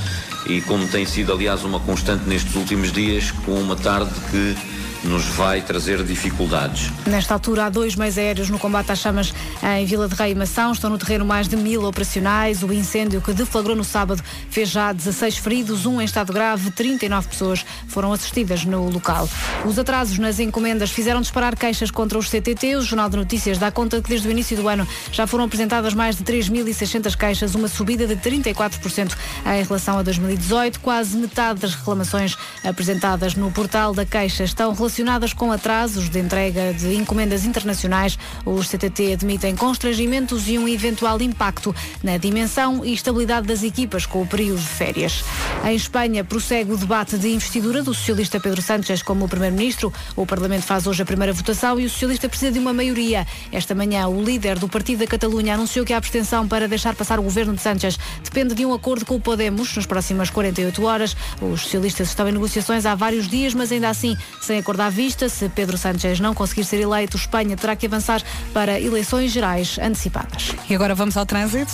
E 0.47 0.61
como 0.62 0.86
tem 0.88 1.07
sido, 1.07 1.32
aliás, 1.32 1.64
uma 1.64 1.80
constante 1.80 2.28
nestes 2.28 2.55
últimos 2.55 2.92
dias, 2.92 3.30
com 3.30 3.53
uma 3.53 3.76
tarde 3.76 4.12
que 4.30 4.57
nos 5.05 5.24
vai 5.26 5.61
trazer 5.61 6.02
dificuldades. 6.02 6.90
Nesta 7.07 7.34
altura, 7.34 7.66
há 7.66 7.68
dois 7.68 7.94
meios 7.94 8.16
aéreos 8.16 8.48
no 8.48 8.59
combate 8.59 8.90
às 8.90 8.98
chamas 8.98 9.34
em 9.62 9.84
Vila 9.84 10.09
de 10.09 10.14
Rei 10.14 10.32
e 10.32 10.34
Mação. 10.34 10.72
Estão 10.72 10.88
no 10.88 10.98
terreno 10.98 11.24
mais 11.24 11.46
de 11.46 11.57
mil 11.57 11.84
operacionais. 11.84 12.62
O 12.62 12.72
incêndio 12.72 13.20
que 13.20 13.32
deflagrou 13.32 13.76
no 13.76 13.84
sábado 13.84 14.22
fez 14.50 14.70
já 14.70 14.92
16 14.92 15.38
feridos, 15.38 15.84
um 15.84 16.00
em 16.00 16.05
estado 16.05 16.32
grave. 16.32 16.70
39 16.70 17.28
pessoas 17.28 17.64
foram 17.86 18.12
assistidas 18.12 18.64
no 18.64 18.88
local. 18.88 19.28
Os 19.64 19.78
atrasos 19.78 20.18
nas 20.18 20.38
encomendas 20.38 20.90
fizeram 20.90 21.20
disparar 21.20 21.57
queixas 21.57 21.90
contra 21.90 22.18
os 22.18 22.28
CTT. 22.30 22.76
O 22.76 22.82
Jornal 22.82 23.11
de 23.11 23.16
Notícias 23.16 23.59
dá 23.59 23.70
conta 23.70 24.00
que 24.00 24.09
desde 24.09 24.26
o 24.26 24.30
início 24.30 24.57
do 24.57 24.66
ano 24.68 24.88
já 25.12 25.26
foram 25.26 25.44
apresentadas 25.44 25.92
mais 25.92 26.16
de 26.16 26.24
3.600 26.24 27.14
queixas, 27.16 27.55
uma 27.55 27.68
subida 27.68 28.07
de 28.07 28.16
34% 28.16 29.14
em 29.46 29.62
relação 29.62 29.98
a 29.98 30.02
2018. 30.02 30.80
Quase 30.80 31.16
metade 31.16 31.61
das 31.61 31.74
reclamações 31.74 32.36
apresentadas 32.64 33.34
no 33.34 33.50
portal 33.50 33.92
da 33.92 34.07
Queixa 34.07 34.44
estão 34.44 34.72
relacionadas 34.72 34.93
com 35.36 35.51
atrasos 35.51 36.09
de 36.09 36.20
entrega 36.20 36.72
de 36.72 36.95
encomendas 36.95 37.45
internacionais. 37.45 38.16
Os 38.45 38.68
CTT 38.68 39.14
admitem 39.14 39.57
constrangimentos 39.57 40.49
e 40.49 40.57
um 40.57 40.68
eventual 40.68 41.20
impacto 41.20 41.74
na 42.03 42.16
dimensão 42.16 42.84
e 42.84 42.95
estabilidade 42.95 43.47
das 43.47 43.62
equipas 43.64 44.07
com 44.07 44.22
o 44.22 44.26
período 44.26 44.61
de 44.61 44.66
férias. 44.66 45.24
Em 45.64 45.74
Espanha, 45.74 46.22
prossegue 46.22 46.72
o 46.72 46.76
debate 46.76 47.18
de 47.18 47.28
investidura 47.28 47.82
do 47.82 47.92
socialista 47.92 48.38
Pedro 48.38 48.62
Sánchez 48.62 49.03
como 49.03 49.28
primeiro-ministro. 49.28 49.92
O 50.14 50.24
Parlamento 50.24 50.62
faz 50.62 50.86
hoje 50.86 51.03
a 51.03 51.07
primeira 51.07 51.32
votação 51.32 51.80
e 51.80 51.86
o 51.86 51.90
socialista 51.90 52.28
precisa 52.28 52.53
de 52.53 52.59
uma 52.61 52.72
maioria. 52.72 53.26
Esta 53.51 53.74
manhã, 53.74 54.07
o 54.07 54.22
líder 54.22 54.59
do 54.59 54.68
Partido 54.68 55.01
da 55.01 55.07
Catalunha 55.07 55.55
anunciou 55.55 55.84
que 55.84 55.92
a 55.92 55.97
abstenção 55.97 56.47
para 56.47 56.68
deixar 56.68 56.95
passar 56.95 57.18
o 57.18 57.22
governo 57.22 57.55
de 57.55 57.61
Sánchez 57.61 57.99
depende 58.22 58.55
de 58.55 58.64
um 58.64 58.72
acordo 58.72 59.05
com 59.05 59.16
o 59.16 59.20
Podemos 59.20 59.74
nas 59.74 59.86
próximas 59.86 60.30
48 60.30 60.84
horas. 60.84 61.16
Os 61.40 61.62
socialistas 61.62 62.09
estão 62.09 62.28
em 62.28 62.32
negociações 62.32 62.86
há 62.86 62.95
vários 62.95 63.26
dias, 63.26 63.55
mas 63.55 63.72
ainda 63.72 63.88
assim 63.88 64.16
sem 64.40 64.59
acordo 64.59 64.84
à 64.85 64.91
vista. 64.91 65.28
Se 65.28 65.49
Pedro 65.49 65.78
Sánchez 65.78 66.20
não 66.20 66.35
conseguir 66.35 66.64
ser 66.64 66.80
eleito, 66.80 67.16
Espanha 67.16 67.57
terá 67.57 67.74
que 67.74 67.87
avançar 67.87 68.22
para 68.53 68.78
eleições 68.78 69.32
gerais 69.32 69.78
antecipadas. 69.80 70.53
E 70.68 70.74
agora 70.74 70.95
vamos 70.95 71.16
ao 71.16 71.24
trânsito. 71.24 71.72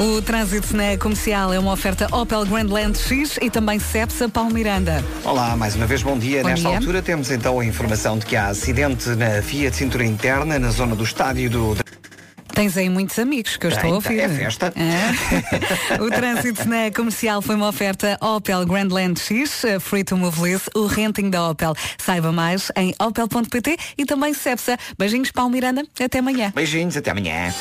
O 0.00 0.22
trânsito 0.22 0.74
na 0.74 0.96
comercial 0.96 1.52
é 1.52 1.58
uma 1.58 1.72
oferta 1.72 2.08
Opel 2.10 2.46
Grandland 2.46 2.98
X 2.98 3.38
e 3.42 3.50
também 3.50 3.78
Cepsa 3.78 4.30
Paulo 4.30 4.50
Miranda. 4.50 5.04
Olá, 5.22 5.54
mais 5.54 5.76
uma 5.76 5.86
vez 5.86 6.02
bom 6.02 6.18
dia. 6.18 6.40
Bom 6.40 6.48
Nesta 6.48 6.68
dia. 6.68 6.78
altura 6.78 7.02
temos 7.02 7.30
então 7.30 7.60
a 7.60 7.64
informação 7.64 8.16
de 8.18 8.24
que 8.24 8.34
há 8.34 8.46
acidente 8.46 9.10
na 9.10 9.40
via 9.40 9.70
de 9.70 9.76
cintura 9.76 10.04
interna 10.06 10.58
na 10.58 10.70
zona 10.70 10.96
do 10.96 11.04
estádio 11.04 11.50
do. 11.50 11.89
Tens 12.60 12.76
aí 12.76 12.90
muitos 12.90 13.18
amigos 13.18 13.56
que 13.56 13.64
eu 13.64 13.70
estou 13.70 13.90
a 13.90 13.94
ouvir. 13.94 14.20
É 14.20 14.28
festa. 14.28 14.70
É. 14.76 15.14
o 15.98 16.10
trânsito 16.10 16.68
na 16.68 16.90
comercial 16.94 17.40
foi 17.40 17.54
uma 17.54 17.68
oferta 17.68 18.18
Opel 18.20 18.66
Grandland 18.66 19.18
X, 19.18 19.64
eh, 19.64 19.80
Free 19.80 20.04
to 20.04 20.14
Move 20.14 20.42
Lease, 20.42 20.64
o 20.74 20.84
renting 20.84 21.30
da 21.30 21.48
Opel. 21.48 21.72
Saiba 21.96 22.30
mais 22.30 22.70
em 22.76 22.94
opel.pt 23.00 23.78
e 23.96 24.04
também 24.04 24.34
Cepsa. 24.34 24.76
Beijinhos, 24.98 25.30
Paulo 25.30 25.50
Miranda. 25.50 25.84
Até 25.98 26.18
amanhã. 26.18 26.52
Beijinhos, 26.54 26.98
até 26.98 27.12
amanhã. 27.12 27.48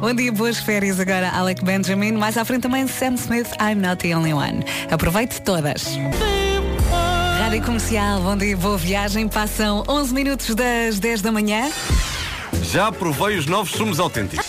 Bom 0.00 0.12
dia, 0.12 0.32
boas 0.32 0.58
férias 0.58 1.00
agora, 1.00 1.30
Alec 1.30 1.64
Benjamin. 1.64 2.12
Mais 2.12 2.36
à 2.36 2.44
frente 2.44 2.64
também 2.64 2.86
Sam 2.86 3.14
Smith, 3.14 3.48
I'm 3.58 3.80
Not 3.80 4.06
the 4.06 4.14
Only 4.14 4.34
One. 4.34 4.62
Aproveite 4.90 5.40
todas. 5.40 5.96
Rádio 7.50 7.66
Comercial, 7.66 8.20
bom 8.20 8.36
dia, 8.36 8.56
boa 8.56 8.78
viagem. 8.78 9.26
Passam 9.26 9.82
11 9.88 10.14
minutos 10.14 10.54
das 10.54 11.00
10 11.00 11.20
da 11.20 11.32
manhã. 11.32 11.68
Já 12.62 12.92
provei 12.92 13.36
os 13.36 13.46
novos 13.46 13.72
sumos 13.72 13.98
autênticos. 13.98 14.46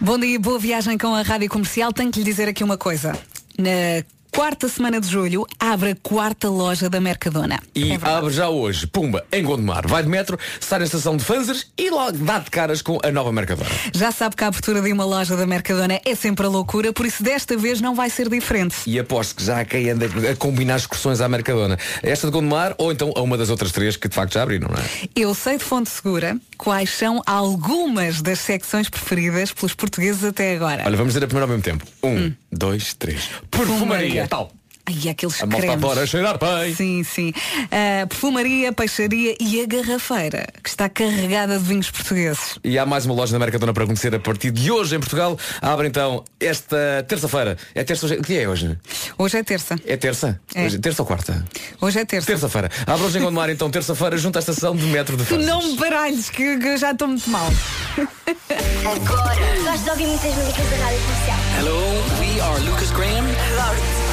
Bom 0.00 0.18
dia, 0.18 0.40
boa 0.40 0.58
viagem 0.58 0.98
com 0.98 1.14
a 1.14 1.22
Rádio 1.22 1.48
Comercial. 1.48 1.92
Tenho 1.92 2.10
que 2.10 2.18
lhe 2.18 2.24
dizer 2.24 2.48
aqui 2.48 2.64
uma 2.64 2.76
coisa. 2.76 3.16
Na 3.56 4.02
quarta 4.34 4.68
semana 4.68 5.00
de 5.00 5.08
julho, 5.08 5.46
abre 5.60 5.90
a 5.90 5.94
quarta 5.94 6.48
loja 6.48 6.90
da 6.90 7.00
Mercadona. 7.00 7.60
E 7.72 7.92
abre 8.02 8.32
já 8.32 8.48
hoje, 8.48 8.84
pumba, 8.84 9.24
em 9.30 9.44
Gondomar. 9.44 9.86
Vai 9.86 10.02
de 10.02 10.08
metro, 10.08 10.36
sai 10.58 10.80
na 10.80 10.86
estação 10.86 11.16
de 11.16 11.24
Fanzers 11.24 11.68
e 11.78 11.88
logo 11.88 12.18
dá 12.18 12.40
de 12.40 12.50
caras 12.50 12.82
com 12.82 12.98
a 13.04 13.12
nova 13.12 13.30
Mercadona. 13.30 13.70
Já 13.94 14.10
sabe 14.10 14.34
que 14.34 14.42
a 14.42 14.48
abertura 14.48 14.82
de 14.82 14.92
uma 14.92 15.04
loja 15.04 15.36
da 15.36 15.46
Mercadona 15.46 16.00
é 16.04 16.14
sempre 16.16 16.46
a 16.46 16.48
loucura, 16.48 16.92
por 16.92 17.06
isso 17.06 17.22
desta 17.22 17.56
vez 17.56 17.80
não 17.80 17.94
vai 17.94 18.10
ser 18.10 18.28
diferente. 18.28 18.74
E 18.88 18.98
aposto 18.98 19.36
que 19.36 19.44
já 19.44 19.60
há 19.60 19.64
quem 19.64 19.88
anda 19.88 20.06
a 20.06 20.34
combinar 20.34 20.78
excursões 20.78 21.20
à 21.20 21.28
Mercadona. 21.28 21.78
Esta 22.02 22.26
de 22.26 22.32
Gondomar 22.32 22.74
ou 22.76 22.90
então 22.90 23.12
a 23.14 23.22
uma 23.22 23.38
das 23.38 23.50
outras 23.50 23.70
três 23.70 23.96
que 23.96 24.08
de 24.08 24.16
facto 24.16 24.34
já 24.34 24.42
abriram, 24.42 24.68
não 24.68 24.76
é? 24.76 24.84
Eu 25.14 25.32
sei 25.32 25.58
de 25.58 25.64
fonte 25.64 25.90
segura 25.90 26.36
quais 26.58 26.90
são 26.90 27.22
algumas 27.24 28.20
das 28.20 28.40
secções 28.40 28.88
preferidas 28.88 29.52
pelos 29.52 29.74
portugueses 29.74 30.24
até 30.24 30.56
agora. 30.56 30.82
Olha, 30.84 30.96
vamos 30.96 31.12
dizer 31.14 31.24
a 31.24 31.28
primeira 31.28 31.44
ao 31.44 31.48
mesmo 31.48 31.62
tempo. 31.62 31.86
Um, 32.02 32.32
dois, 32.50 32.94
três. 32.94 33.28
Perfumaria, 33.48 34.23
tal. 34.28 34.50
Ai, 34.86 35.08
aqueles 35.08 35.42
A 35.42 35.46
cremes. 35.46 35.70
adora 35.70 36.06
cheirar 36.06 36.36
bem. 36.38 36.74
Sim, 36.74 37.02
sim. 37.04 37.32
Ah, 37.72 38.06
perfumaria, 38.06 38.70
peixaria 38.70 39.34
e 39.40 39.62
a 39.62 39.66
garrafeira, 39.66 40.46
que 40.62 40.68
está 40.68 40.90
carregada 40.90 41.58
de 41.58 41.64
vinhos 41.64 41.90
portugueses. 41.90 42.58
E 42.62 42.78
há 42.78 42.84
mais 42.84 43.06
uma 43.06 43.14
loja 43.14 43.32
da 43.32 43.38
Mercadona 43.38 43.72
para 43.72 43.86
conhecer 43.86 44.14
a 44.14 44.18
partir 44.20 44.50
de 44.50 44.70
hoje 44.70 44.94
em 44.94 45.00
Portugal. 45.00 45.38
Abre 45.62 45.88
então 45.88 46.22
esta 46.38 47.02
terça-feira. 47.08 47.56
É 47.74 47.82
terça 47.82 48.04
hoje? 48.04 48.16
O 48.16 48.22
que 48.22 48.36
é 48.38 48.46
hoje? 48.46 48.78
Hoje 49.16 49.38
é 49.38 49.42
terça. 49.42 49.74
É 49.86 49.96
terça? 49.96 50.38
É. 50.54 50.66
Hoje- 50.66 50.78
terça 50.78 51.00
ou 51.00 51.06
quarta? 51.06 51.42
Hoje 51.80 52.00
é 52.00 52.04
terça. 52.04 52.26
Terça-feira. 52.26 52.70
Abre 52.86 53.06
hoje 53.06 53.16
em 53.16 53.22
Gondomar 53.22 53.48
então, 53.48 53.70
terça-feira, 53.70 54.18
junto 54.18 54.36
à 54.36 54.40
estação 54.40 54.76
de 54.76 54.84
metro 54.84 55.16
de 55.16 55.34
não 55.38 55.62
me 55.66 55.76
baralhes, 55.78 56.28
que, 56.28 56.58
que 56.58 56.66
eu 56.68 56.76
já 56.76 56.90
estou 56.90 57.08
muito 57.08 57.30
mal. 57.30 57.50
Agora. 57.96 59.34
Gosto 59.64 59.84
de 59.84 59.90
ouvir 59.90 60.06
muitas 60.08 60.34
músicas 60.34 60.70
da 60.70 60.76
rádio 60.84 61.00
comercial. 61.00 61.38
Hello, 61.58 61.80
we 62.20 62.40
are 62.42 62.60
Lucas 62.68 62.90
Graham. 62.90 63.24
Adoro-te. 63.24 64.03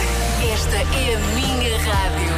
Esta 0.73 0.95
é 0.95 1.15
a 1.15 1.19
minha 1.35 1.77
rádio. 1.79 2.31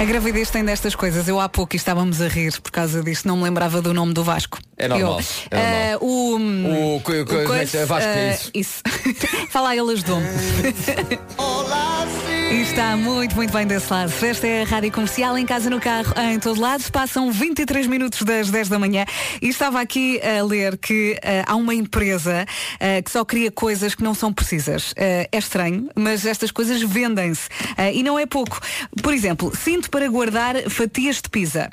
A 0.00 0.04
gravidez 0.04 0.50
tem 0.50 0.64
destas 0.64 0.96
coisas. 0.96 1.28
Eu 1.28 1.38
há 1.38 1.48
pouco 1.48 1.76
estávamos 1.76 2.20
a 2.20 2.26
rir 2.26 2.60
por 2.60 2.72
causa 2.72 3.00
disto. 3.00 3.28
Não 3.28 3.36
me 3.36 3.44
lembrava 3.44 3.80
do 3.80 3.94
nome 3.94 4.12
do 4.12 4.24
Vasco. 4.24 4.58
É 4.76 4.88
normal, 4.88 5.20
Eu, 5.52 5.56
é 5.56 5.92
ah, 5.92 5.98
o, 6.00 6.96
O 6.96 7.00
co- 7.00 7.12
co- 7.24 7.42
como 7.44 7.54
é 7.54 7.64
que 7.64 7.76
é? 7.76 7.86
Vasco, 7.86 8.08
é 8.08 8.30
ah, 8.30 8.34
isso? 8.34 8.50
Isso. 8.52 8.82
Fala 9.50 9.68
a 9.68 9.76
elas 9.76 10.02
dom. 10.02 10.20
E 10.20 11.16
está 12.60 12.96
muito, 12.96 13.34
muito 13.34 13.52
bem 13.52 13.66
desse 13.66 13.90
lado. 13.90 14.12
Esta 14.22 14.46
é 14.46 14.62
a 14.62 14.64
Rádio 14.64 14.92
Comercial, 14.92 15.38
em 15.38 15.46
casa, 15.46 15.70
no 15.70 15.80
carro, 15.80 16.12
em 16.18 16.38
todo 16.38 16.60
lado. 16.60 16.90
Passam 16.90 17.32
23 17.32 17.86
minutos 17.86 18.22
das 18.22 18.50
10 18.50 18.68
da 18.68 18.78
manhã 18.78 19.06
e 19.40 19.48
estava 19.48 19.80
aqui 19.80 20.20
a 20.20 20.42
ler 20.44 20.76
que 20.76 21.18
ah, 21.22 21.52
há 21.52 21.56
uma 21.56 21.74
empresa 21.74 22.44
ah, 22.78 23.02
que 23.02 23.10
só 23.10 23.24
cria 23.24 23.50
coisas 23.50 23.94
que 23.94 24.02
não 24.02 24.14
são 24.14 24.32
precisas. 24.32 24.92
Ah, 24.96 25.28
é 25.32 25.38
estranho, 25.38 25.88
mas 25.94 26.26
estas 26.26 26.50
coisas 26.50 26.82
vendem-se. 26.82 27.48
E 27.94 28.02
não 28.02 28.18
é 28.18 28.26
pouco. 28.26 28.60
Por 29.02 29.14
exemplo, 29.14 29.52
cinto 29.56 29.90
para 29.90 30.06
guardar 30.08 30.56
fatias 30.68 31.16
de 31.16 31.30
pizza. 31.30 31.70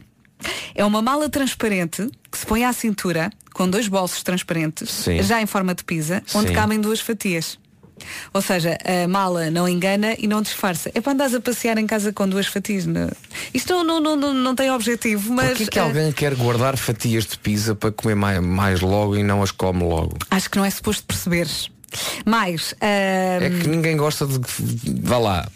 É 0.74 0.86
uma 0.86 1.02
mala 1.02 1.28
transparente 1.30 2.10
que 2.32 2.38
se 2.38 2.46
põe 2.46 2.64
à 2.64 2.72
cintura 2.72 3.30
com 3.54 3.70
dois 3.70 3.88
bolsos 3.88 4.24
transparentes, 4.24 4.90
Sim. 4.90 5.22
já 5.22 5.42
em 5.42 5.46
forma 5.46 5.76
de 5.76 5.84
pizza, 5.84 6.24
onde 6.34 6.50
Sim. 6.50 6.54
cabem 6.54 6.80
duas 6.80 7.02
fatias. 7.02 7.60
Ou 8.34 8.42
seja, 8.42 8.78
a 8.84 9.08
mala 9.08 9.50
não 9.50 9.68
engana 9.68 10.16
e 10.18 10.28
não 10.28 10.42
disfarça. 10.42 10.92
É 10.94 11.02
para 11.02 11.14
andares 11.14 11.34
a 11.34 11.42
passear 11.42 11.78
em 11.78 11.88
casa 11.88 12.12
com 12.14 12.28
duas 12.28 12.48
fatias. 12.48 12.86
Não. 12.86 13.10
Isto 13.54 13.84
não, 13.84 14.00
não, 14.00 14.16
não, 14.16 14.34
não, 14.34 14.56
tem 14.56 14.72
objetivo, 14.72 15.34
mas 15.34 15.50
Porquê 15.50 15.68
que 15.68 15.80
eh, 15.80 15.82
alguém 15.82 16.12
quer 16.12 16.36
guardar 16.36 16.78
fatias 16.78 17.26
de 17.26 17.38
pizza 17.38 17.76
para 17.76 17.92
comer 17.92 18.16
mais, 18.16 18.40
mais 18.42 18.82
logo 18.82 19.16
e 19.16 19.24
não 19.24 19.42
as 19.42 19.52
come 19.52 19.84
logo? 19.84 20.18
acho 20.30 20.50
que 20.50 20.58
não 20.58 20.66
é 20.66 20.70
suposto 20.70 21.04
perceberes. 21.04 21.70
Mais, 22.26 22.76
eh, 22.82 23.40
É 23.42 23.50
que 23.50 23.68
ninguém 23.68 23.98
gosta 23.98 24.26
de. 24.28 24.40
Vá 25.02 25.18
lá. 25.18 25.48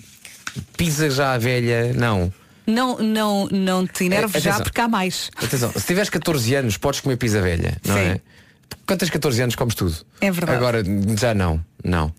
Pizza 0.78 1.10
já 1.10 1.38
velha, 1.38 1.94
não. 1.94 2.32
não, 2.66 2.98
não, 3.00 3.48
não 3.52 3.88
te 3.88 4.06
enerves 4.06 4.36
É, 4.36 4.40
já 4.40 4.60
porque 4.60 4.82
há 4.82 4.88
mais. 4.88 5.30
Atenção, 5.38 5.72
se 5.72 5.86
tiveres 5.86 6.10
14 6.10 6.56
anos, 6.56 6.78
podes 6.78 7.00
comer 7.02 7.18
pizza 7.18 7.42
velha, 7.42 7.78
não 7.86 7.96
Sim. 7.96 8.02
é? 8.02 8.22
Quando 8.86 9.00
tens 9.00 9.10
14 9.12 9.42
anos, 9.42 9.56
comes 9.56 9.76
tudo. 9.76 9.96
É 10.20 10.32
verdade. 10.32 10.58
Agora, 10.58 10.84
já 11.20 11.34
não. 11.34 11.64
Não. 11.84 12.14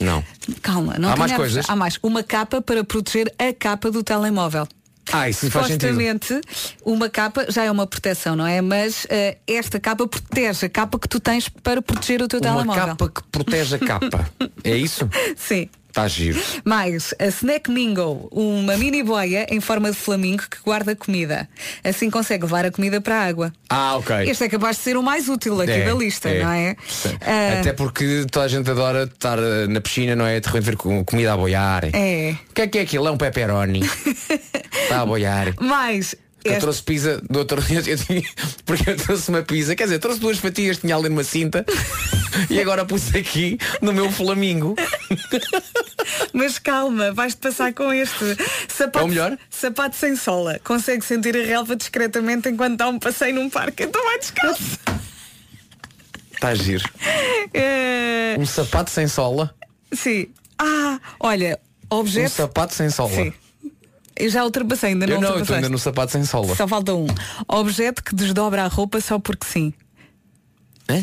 Não. 0.00 0.22
Calma, 0.62 0.96
não 0.98 1.10
Há 1.10 1.16
mais 1.16 1.32
coisas? 1.32 1.68
Há 1.68 1.76
mais. 1.76 1.98
Uma 2.02 2.22
capa 2.22 2.60
para 2.60 2.82
proteger 2.84 3.32
a 3.38 3.52
capa 3.52 3.90
do 3.90 4.02
telemóvel. 4.02 4.66
Ah, 5.12 5.28
isso 5.28 5.50
faz 5.50 5.66
sentido. 5.66 5.88
Supostamente, 5.88 6.40
uma 6.84 7.08
capa 7.08 7.46
já 7.50 7.64
é 7.64 7.70
uma 7.70 7.86
proteção, 7.86 8.36
não 8.36 8.46
é? 8.46 8.60
Mas 8.60 9.04
eh, 9.10 9.36
esta 9.48 9.80
capa 9.80 10.06
protege 10.06 10.66
a 10.66 10.68
capa 10.68 10.96
que 10.98 11.08
tu 11.08 11.18
tens 11.18 11.48
para 11.48 11.82
proteger 11.82 12.22
o 12.22 12.28
teu 12.28 12.38
Uma 12.40 12.52
telemóvel. 12.52 12.86
capa 12.86 13.08
que 13.08 13.22
protege 13.24 13.76
a 13.76 13.78
capa. 13.78 14.30
É 14.64 14.76
isso? 14.76 15.08
Sim. 15.36 15.68
Está 15.92 16.08
giro. 16.08 16.40
Mais, 16.64 17.12
a 17.18 17.26
Snack 17.26 17.70
Mingo, 17.70 18.26
uma 18.32 18.78
mini 18.78 19.02
boia 19.02 19.46
em 19.50 19.60
forma 19.60 19.90
de 19.90 19.96
flamingo 19.98 20.42
que 20.50 20.56
guarda 20.64 20.96
comida. 20.96 21.46
Assim 21.84 22.08
consegue 22.08 22.44
levar 22.44 22.64
a 22.64 22.70
comida 22.70 22.98
para 22.98 23.16
a 23.20 23.24
água. 23.26 23.52
Ah, 23.68 23.96
ok. 23.98 24.16
Este 24.30 24.44
é 24.44 24.48
capaz 24.48 24.78
de 24.78 24.84
ser 24.84 24.96
o 24.96 25.02
mais 25.02 25.28
útil 25.28 25.60
aqui 25.60 25.70
É, 25.70 25.84
da 25.84 25.92
lista, 25.92 26.30
é. 26.30 26.42
não 26.42 26.50
é? 26.50 26.76
Ah, 27.20 27.60
Até 27.60 27.74
porque 27.74 28.24
toda 28.30 28.46
a 28.46 28.48
gente 28.48 28.70
adora 28.70 29.02
estar 29.04 29.38
eh, 29.38 29.66
na 29.68 29.82
piscina, 29.82 30.16
não 30.16 30.24
é? 30.26 30.40
De 30.40 30.60
ver 30.60 30.76
com 30.78 31.04
comida 31.04 31.34
a 31.34 31.36
boiar. 31.36 31.84
É. 31.92 32.36
O 32.48 32.54
que 32.54 32.62
é 32.62 32.66
que 32.66 32.78
é 32.78 32.80
aquilo? 32.82 33.06
É 33.06 33.10
um 33.10 33.18
pepperoni. 33.18 33.82
Está 34.84 35.02
a 35.02 35.06
boiar. 35.06 35.52
Mais, 35.60 36.14
Eu 36.44 36.58
trouxe 36.58 36.82
pizza 36.82 37.20
do 37.30 37.38
outro 37.38 37.60
dia, 37.62 37.82
eu 37.86 37.96
tinha- 37.96 38.22
porque 38.66 38.90
eu 38.90 38.96
trouxe 38.96 39.28
uma 39.28 39.42
pizza, 39.42 39.74
quer 39.76 39.84
dizer, 39.84 39.98
trouxe 39.98 40.20
duas 40.20 40.38
fatias, 40.38 40.78
tinha 40.78 40.96
ali 40.96 41.08
numa 41.08 41.22
cinta 41.24 41.64
e 42.50 42.60
agora 42.60 42.84
pus 42.84 43.14
aqui 43.14 43.58
no 43.80 43.92
meu 43.92 44.10
flamingo. 44.10 44.74
Mas 46.32 46.58
calma, 46.58 47.12
vais-te 47.12 47.38
passar 47.38 47.72
com 47.72 47.92
este 47.92 48.36
sapato, 48.68 48.98
É 49.00 49.02
o 49.04 49.08
melhor? 49.08 49.38
sapato 49.50 49.96
sem 49.96 50.16
sola. 50.16 50.58
Consegue 50.64 51.04
sentir 51.04 51.36
a 51.36 51.44
relva 51.44 51.76
discretamente 51.76 52.48
enquanto 52.48 52.76
dá 52.78 52.88
um 52.88 52.98
passeio 52.98 53.34
num 53.34 53.48
parque. 53.50 53.84
Então 53.84 54.02
vai 54.02 54.18
descalço. 54.18 54.78
Está 56.32 56.48
a 56.48 56.54
giro. 56.54 56.88
É, 57.54 58.36
Um 58.38 58.46
sapato 58.46 58.90
sem 58.90 59.06
sola. 59.06 59.54
Sim. 59.92 60.26
Ah, 60.58 60.98
olha, 61.20 61.58
Um 61.90 61.96
objeto. 61.96 62.30
sapato 62.30 62.74
sem 62.74 62.90
sola. 62.90 63.14
Sim. 63.14 63.32
Eu 64.16 64.30
já 64.30 64.44
ultrapassei, 64.44 64.90
ainda 64.90 65.06
não 65.06 65.14
Eu 65.14 65.20
não, 65.20 65.30
eu 65.30 65.40
estou 65.40 65.56
ainda 65.56 65.68
no 65.68 65.78
sapato 65.78 66.12
sem 66.12 66.24
sola. 66.24 66.54
Só 66.54 66.68
falta 66.68 66.94
um. 66.94 67.06
Objeto 67.48 68.02
que 68.02 68.14
desdobra 68.14 68.64
a 68.64 68.68
roupa 68.68 69.00
só 69.00 69.18
porque 69.18 69.46
sim. 69.46 69.72
Hã? 70.88 71.02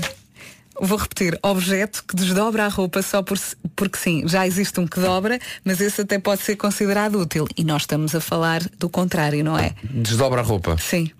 Vou 0.81 0.97
repetir, 0.97 1.37
objeto 1.43 2.05
que 2.07 2.15
desdobra 2.15 2.65
a 2.65 2.69
roupa 2.69 3.01
só 3.01 3.21
por, 3.21 3.37
porque 3.75 3.97
sim. 3.97 4.25
Já 4.27 4.47
existe 4.47 4.79
um 4.79 4.87
que 4.87 4.99
dobra, 4.99 5.39
mas 5.63 5.81
esse 5.81 6.01
até 6.01 6.17
pode 6.17 6.41
ser 6.41 6.55
considerado 6.55 7.19
útil. 7.19 7.47
E 7.57 7.65
nós 7.65 7.81
estamos 7.81 8.15
a 8.15 8.21
falar 8.21 8.61
do 8.77 8.89
contrário, 8.89 9.43
não 9.43 9.57
é? 9.57 9.73
Desdobra 9.83 10.39
a 10.39 10.43
roupa. 10.43 10.77
Sim. 10.79 11.11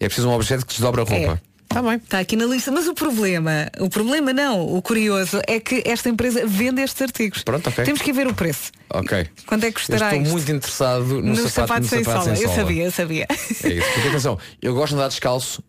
É 0.00 0.06
preciso 0.06 0.28
um 0.28 0.32
objeto 0.32 0.64
que 0.64 0.72
desdobra 0.72 1.02
a 1.02 1.04
roupa. 1.04 1.42
Está 1.76 1.82
bem. 1.90 1.96
Está 1.96 2.18
aqui 2.20 2.36
na 2.36 2.46
lista. 2.46 2.70
Mas 2.72 2.86
o 2.86 2.94
problema, 2.94 3.70
o 3.78 3.90
problema 3.90 4.32
não, 4.32 4.62
o 4.74 4.80
curioso 4.80 5.40
é 5.46 5.60
que 5.60 5.82
esta 5.84 6.08
empresa 6.08 6.46
vende 6.46 6.80
estes 6.80 7.02
artigos. 7.02 7.42
Pronto, 7.42 7.68
ok. 7.68 7.84
Temos 7.84 8.00
que 8.00 8.12
ver 8.12 8.26
o 8.26 8.34
preço. 8.34 8.72
Ok. 8.90 9.26
Quanto 9.46 9.64
é 9.64 9.70
que 9.70 9.78
Eu 9.78 9.80
custará 9.80 10.06
estou 10.06 10.22
isto? 10.22 10.32
muito 10.32 10.52
interessado 10.52 11.04
no, 11.04 11.22
no 11.22 11.48
sapato, 11.48 11.82
no 11.82 11.88
sem, 11.88 12.02
sapato 12.02 12.24
sola. 12.24 12.36
sem 12.36 12.44
Eu 12.44 12.50
sola. 12.50 12.62
sabia, 12.62 12.84
eu 12.84 12.90
sabia. 12.90 13.26
É 13.30 13.68
isso. 13.68 13.88
Porque 13.92 14.08
atenção, 14.08 14.38
eu 14.62 14.74
gosto 14.74 14.92
de 14.92 14.98
andar 14.98 15.08
descalço, 15.08 15.62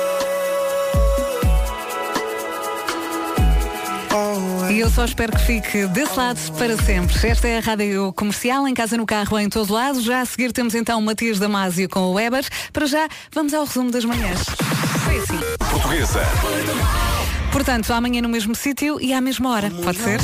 E 4.71 4.79
eu 4.79 4.89
só 4.89 5.05
espero 5.05 5.33
que 5.33 5.41
fique 5.41 5.87
desse 5.89 6.17
lado 6.17 6.39
para 6.57 6.77
sempre. 6.77 7.29
Esta 7.29 7.49
é 7.49 7.59
a 7.59 7.61
Rádio 7.61 8.13
Comercial, 8.13 8.69
em 8.69 8.73
casa, 8.73 8.97
no 8.97 9.05
carro, 9.05 9.37
em 9.37 9.49
todo 9.49 9.73
lado. 9.73 10.01
Já 10.01 10.21
a 10.21 10.25
seguir 10.25 10.53
temos 10.53 10.77
então 10.77 11.03
Matias 11.03 11.41
Damasio 11.41 11.89
com 11.89 12.01
o 12.01 12.13
Weber. 12.13 12.47
Para 12.73 12.87
já, 12.87 13.09
vamos 13.33 13.53
ao 13.53 13.65
resumo 13.65 13.91
das 13.91 14.05
manhãs. 14.05 14.45
Foi 15.05 15.19
assim. 15.19 15.41
Portuguesa. 15.59 16.21
Portanto, 17.51 17.93
amanhã 17.93 18.23
no 18.23 18.29
mesmo 18.29 18.55
sítio 18.55 19.01
e 19.01 19.13
à 19.13 19.21
mesma 19.21 19.51
hora. 19.51 19.73
Pode 19.83 19.99
ser? 19.99 20.21